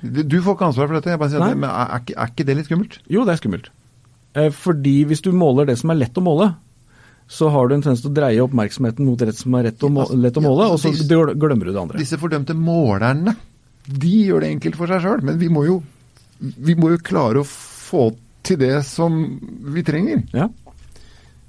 Du, 0.01 0.39
får 0.41 0.55
ikke 0.55 0.67
ansvar 0.71 0.87
for 0.89 0.97
dette. 0.97 1.11
Jeg 1.13 1.21
bare 1.21 1.29
sier 1.33 1.43
det, 1.43 1.59
men 1.61 1.69
er, 1.69 1.91
er, 1.99 2.13
er, 2.15 2.31
ikke 2.31 2.45
det 2.47 2.57
litt 2.57 2.69
skummelt? 2.69 2.97
Jo, 3.11 3.25
det 3.27 3.35
er 3.35 3.41
skummelt. 3.41 3.69
Eh, 4.33 4.49
fordi 4.55 4.95
hvis 5.09 5.21
du 5.21 5.29
måler 5.35 5.67
det 5.69 5.77
som 5.81 5.93
er 5.93 5.99
lett 6.01 6.17
å 6.17 6.23
måle, 6.25 6.47
så 7.31 7.51
har 7.53 7.67
du 7.67 7.75
en 7.75 7.83
tendens 7.83 8.01
til 8.03 8.11
å 8.11 8.15
dreie 8.15 8.43
oppmerksomheten 8.43 9.07
mot 9.07 9.19
det 9.21 9.35
som 9.37 9.53
er 9.55 9.69
rett 9.69 9.85
å, 9.87 9.91
måle, 9.93 10.17
lett 10.19 10.39
å 10.39 10.43
måle, 10.43 10.65
ja, 10.65 10.73
altså, 10.75 10.91
og 10.91 10.97
så 10.99 11.35
glemmer 11.39 11.69
du 11.69 11.71
det 11.71 11.79
andre. 11.79 12.01
Disse 12.01 12.19
fordømte 12.19 12.55
målerne, 12.57 13.35
de 13.87 14.15
gjør 14.27 14.43
det 14.43 14.51
enkelt 14.57 14.79
for 14.79 14.91
seg 14.91 15.05
sjøl. 15.05 15.23
Men 15.29 15.39
vi 15.39 15.47
må, 15.53 15.63
jo, 15.67 15.77
vi 16.39 16.75
må, 16.79 16.91
jo, 16.95 16.99
klare 17.05 17.43
å 17.43 17.47
få 17.47 18.09
til 18.45 18.59
det 18.59 18.81
som 18.87 19.21
vi 19.71 19.83
trenger. 19.85 20.25
Ja. 20.35 20.49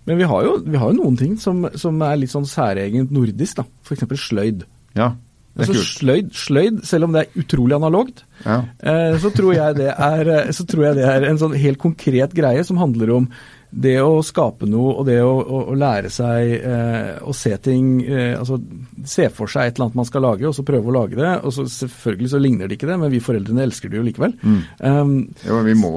Men 0.09 0.19
vi 0.19 0.27
har 0.27 0.47
jo, 0.47 0.57
vi 0.67 0.81
har 0.81 0.91
jo 0.91 0.99
noen 0.99 1.19
ting 1.19 1.37
som, 1.39 1.67
som, 1.79 2.01
er 2.03 2.19
litt 2.19 2.33
sånn 2.33 2.49
særegent 2.49 3.13
nordisk, 3.15 3.61
da. 3.61 3.67
F.eks. 3.87 4.09
sløyd. 4.27 4.65
Ja, 4.99 5.13
det 5.53 5.67
er 5.67 5.69
altså, 5.69 5.75
kult. 5.77 5.89
Sløyd, 5.93 6.29
sløyd, 6.37 6.85
selv 6.89 7.07
om 7.07 7.15
det 7.15 7.23
er 7.23 7.43
utrolig 7.43 7.77
analogt, 7.77 8.23
ja. 8.47 8.63
eh, 8.81 9.17
så, 9.21 9.31
tror 9.37 9.59
er, 9.59 10.31
så 10.57 10.65
tror 10.69 10.87
jeg 10.89 10.97
det 10.97 11.09
er 11.11 11.27
en 11.29 11.41
sånn 11.41 11.57
helt 11.61 11.81
konkret 11.83 12.33
greie 12.37 12.65
som 12.65 12.81
handler 12.81 13.13
om 13.19 13.27
det 13.73 13.97
å 14.05 14.21
skape 14.25 14.69
noe 14.69 14.99
og 15.01 15.07
det 15.09 15.19
å, 15.25 15.33
å, 15.41 15.61
å 15.73 15.77
lære 15.79 16.11
seg 16.13 16.51
eh, 16.59 17.13
å 17.25 17.33
se 17.37 17.55
ting 17.65 18.03
eh, 18.05 18.35
altså 18.37 18.59
Se 19.09 19.31
for 19.33 19.51
seg 19.51 19.71
et 19.71 19.79
eller 19.79 19.89
annet 19.89 19.97
man 19.99 20.07
skal 20.07 20.23
lage, 20.23 20.45
og 20.47 20.55
så 20.55 20.65
prøve 20.67 20.93
å 20.93 20.95
lage 20.95 21.17
det. 21.19 21.31
og 21.43 21.55
så 21.57 21.65
Selvfølgelig 21.73 22.29
så 22.31 22.39
ligner 22.39 22.69
det 22.69 22.77
ikke 22.77 22.91
det, 22.91 22.99
men 23.01 23.11
vi 23.11 23.23
foreldrene 23.25 23.65
elsker 23.65 23.91
det 23.91 23.99
jo 23.99 24.05
likevel. 24.07 24.37
Mm. 24.45 24.61
Um, 24.79 25.15
jo, 25.43 25.57
vi 25.67 25.75
må. 25.81 25.91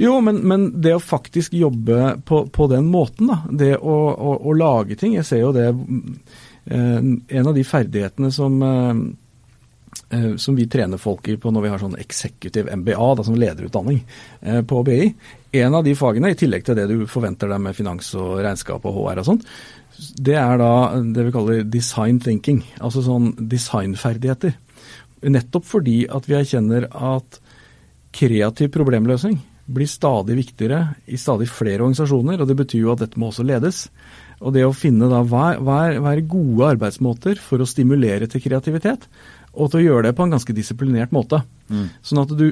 Jo, 0.00 0.20
men, 0.22 0.36
men, 0.46 0.68
det 0.80 0.92
å 0.94 1.02
faktisk 1.02 1.56
jobbe 1.58 2.20
på, 2.24 2.44
på 2.54 2.66
den 2.70 2.86
måten, 2.86 3.32
da. 3.32 3.40
Det 3.50 3.72
å, 3.82 3.96
å, 4.14 4.34
å, 4.46 4.52
lage 4.54 4.94
ting. 4.94 5.16
Jeg 5.16 5.26
ser 5.26 5.42
jo 5.42 5.48
det 5.56 5.72
eh, 5.72 7.00
En 7.02 7.50
av 7.50 7.56
de 7.56 7.64
ferdighetene 7.66 8.30
som, 8.30 8.60
eh, 8.62 9.00
eh 10.14 10.28
som 10.38 10.54
vi 10.54 10.68
trener 10.70 11.02
folk 11.02 11.26
i 11.26 11.34
på 11.42 11.50
når 11.50 11.66
vi 11.66 11.72
har 11.72 11.82
sånn 11.82 11.98
executive 11.98 12.78
MBA, 12.78 12.94
da, 13.18 13.26
som 13.26 13.40
lederutdanning 13.42 13.98
på 14.70 14.84
BI. 14.86 15.10
En 15.64 15.74
av 15.74 15.82
de 15.82 15.96
fagene, 15.98 16.30
i 16.30 16.38
tillegg 16.38 16.68
til 16.68 16.78
det 16.78 16.86
du 16.92 17.02
forventer 17.10 17.50
deg 17.50 17.66
med 17.66 17.74
finans 17.74 18.14
og 18.14 18.38
regnskap 18.46 18.86
og 18.86 19.02
HR 19.02 19.24
og 19.24 19.30
sånt, 19.32 19.50
det 20.14 20.38
er 20.38 20.62
da 20.62 20.72
det 21.02 21.26
vi 21.26 21.34
kaller 21.34 21.66
design 21.66 22.22
thinking. 22.22 22.62
Altså 22.78 23.02
sånn 23.02 23.32
designferdigheter. 23.50 24.54
Nettopp 25.26 25.66
fordi 25.66 26.04
at 26.06 26.30
vi 26.30 26.38
erkjenner 26.38 26.86
at 26.94 27.42
kreativ 28.14 28.70
problemløsning 28.78 29.40
blir 29.68 29.88
stadig 29.90 30.38
viktigere 30.38 30.80
i 31.06 31.18
stadig 31.20 31.48
flere 31.52 31.84
organisasjoner, 31.84 32.40
og 32.40 32.48
det 32.48 32.56
betyr 32.58 32.86
jo 32.86 32.94
at 32.94 33.04
dette 33.04 33.20
må 33.20 33.28
også 33.28 33.46
ledes. 33.46 33.86
Og 34.38 34.54
det 34.54 34.62
å 34.64 34.74
finne 34.76 35.08
da 35.10 35.24
hva 35.26 35.48
er, 35.52 35.58
hva 35.64 35.80
er, 35.88 35.98
hva 36.02 36.14
er 36.14 36.28
gode 36.30 36.70
arbeidsmåter 36.76 37.40
for 37.42 37.60
å 37.60 37.68
stimulere 37.68 38.28
til 38.30 38.42
kreativitet, 38.44 39.08
og 39.58 39.72
til 39.72 39.80
å 39.80 39.84
gjøre 39.84 40.08
det 40.08 40.14
på 40.16 40.24
en 40.24 40.34
ganske 40.36 40.54
disiplinert 40.54 41.12
måte. 41.14 41.40
Mm. 41.68 41.86
Sånn 42.04 42.20
at 42.22 42.32
du, 42.36 42.44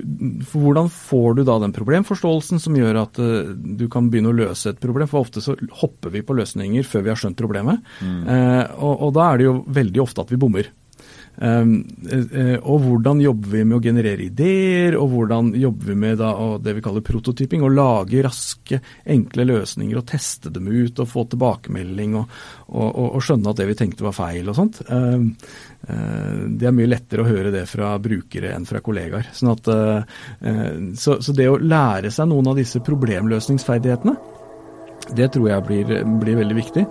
Hvordan 0.51 0.89
får 0.93 1.37
du 1.39 1.43
da 1.47 1.59
den 1.63 1.75
problemforståelsen 1.77 2.61
som 2.61 2.77
gjør 2.77 2.99
at 3.05 3.21
uh, 3.23 3.53
du 3.55 3.87
kan 3.93 4.11
begynne 4.11 4.33
å 4.33 4.37
løse 4.37 4.73
et 4.73 4.81
problem? 4.83 5.09
For 5.11 5.23
ofte 5.23 5.45
så 5.45 5.55
hopper 5.83 6.13
vi 6.17 6.25
på 6.27 6.37
løsninger 6.37 6.89
før 6.89 7.07
vi 7.07 7.13
har 7.13 7.21
skjønt 7.21 7.39
problemet. 7.39 7.85
Mm. 8.01 8.19
Uh, 8.27 8.65
og, 8.81 9.07
og 9.07 9.15
da 9.17 9.31
er 9.31 9.41
det 9.41 9.49
jo 9.49 9.55
veldig 9.79 10.03
ofte 10.03 10.27
at 10.27 10.35
vi 10.35 10.41
bommer. 10.41 10.73
Um, 11.37 11.73
og 12.65 12.81
hvordan 12.85 13.21
jobber 13.21 13.51
vi 13.53 13.63
med 13.67 13.77
å 13.77 13.83
generere 13.85 14.25
ideer, 14.25 14.97
og 14.97 15.11
hvordan 15.13 15.51
jobber 15.59 15.91
vi 15.91 15.97
med 16.07 16.21
da, 16.23 16.33
det 16.63 16.77
vi 16.79 16.85
kaller 16.85 17.05
prototyping? 17.05 17.65
Å 17.65 17.73
lage 17.73 18.23
raske, 18.25 18.81
enkle 19.05 19.47
løsninger 19.51 20.01
og 20.01 20.07
teste 20.09 20.53
dem 20.55 20.71
ut 20.71 21.03
og 21.03 21.11
få 21.11 21.27
tilbakemelding 21.33 22.17
og, 22.21 22.37
og, 22.73 23.01
og 23.11 23.25
skjønne 23.25 23.53
at 23.53 23.61
det 23.61 23.69
vi 23.71 23.79
tenkte 23.79 24.07
var 24.07 24.17
feil 24.17 24.49
og 24.53 24.57
sånt. 24.59 24.81
Um, 24.89 25.29
uh, 25.91 26.47
det 26.57 26.71
er 26.71 26.77
mye 26.77 26.93
lettere 26.95 27.25
å 27.25 27.29
høre 27.29 27.53
det 27.55 27.67
fra 27.71 27.93
brukere 28.03 28.55
enn 28.57 28.69
fra 28.69 28.81
kollegaer. 28.85 29.29
Sånn 29.37 29.53
at, 29.53 29.69
så, 30.99 31.17
så, 31.23 31.35
det 31.37 31.47
å 31.51 31.59
lære 31.61 32.11
seg 32.15 32.29
noen 32.31 32.51
av 32.51 32.59
disse 32.59 32.81
problemløsningsferdighetene, 32.85 34.17
det 35.17 35.29
tror 35.35 35.51
jeg 35.51 35.67
blir, 35.69 35.93
blir 36.23 36.41
veldig 36.41 36.57
viktig. 36.57 36.87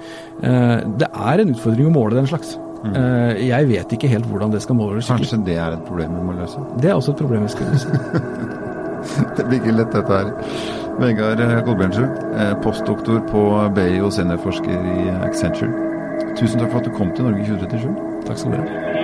Det 1.02 1.10
er 1.10 1.42
en 1.42 1.56
utfordring 1.56 1.90
å 1.90 1.96
måle 1.96 2.20
den 2.20 2.30
slags. 2.30 2.56
Mm. 2.86 2.96
Eh, 2.96 3.48
jeg 3.48 3.68
vet 3.70 3.94
ikke 3.98 4.08
helt 4.08 4.26
hvordan 4.30 4.54
det 4.54 4.62
skal 4.62 4.78
måles. 4.78 5.10
Kanskje 5.10 5.42
det 5.46 5.58
er 5.58 5.78
et 5.78 5.86
problem 5.88 6.16
vi 6.20 6.24
må 6.28 6.38
løse? 6.38 6.62
Det 6.82 6.90
er 6.90 6.94
også 6.94 7.12
et 7.16 7.24
problem 7.24 7.44
vi 7.44 7.54
skal 7.56 7.72
løse. 7.72 7.88
det 9.38 9.46
blir 9.48 9.60
ikke 9.62 9.78
lett, 9.80 9.94
dette 9.94 10.20
her. 10.20 10.32
Vegard 11.00 11.42
Kolbjørnsrud, 11.66 12.22
eh, 12.40 12.54
postdoktor 12.64 13.20
på 13.32 13.48
BI 13.76 14.00
og 14.00 14.14
seniorforsker 14.14 14.92
i 14.96 15.10
Accenture. 15.28 15.72
Tusen 16.38 16.60
takk 16.60 16.72
for 16.72 16.80
at 16.80 16.86
du 16.86 16.94
kom 16.96 17.12
til 17.16 17.28
Norge 17.28 17.48
2037. 17.48 18.22
Takk 18.28 18.38
skal 18.38 18.52
du 18.52 18.62
ha. 18.62 18.95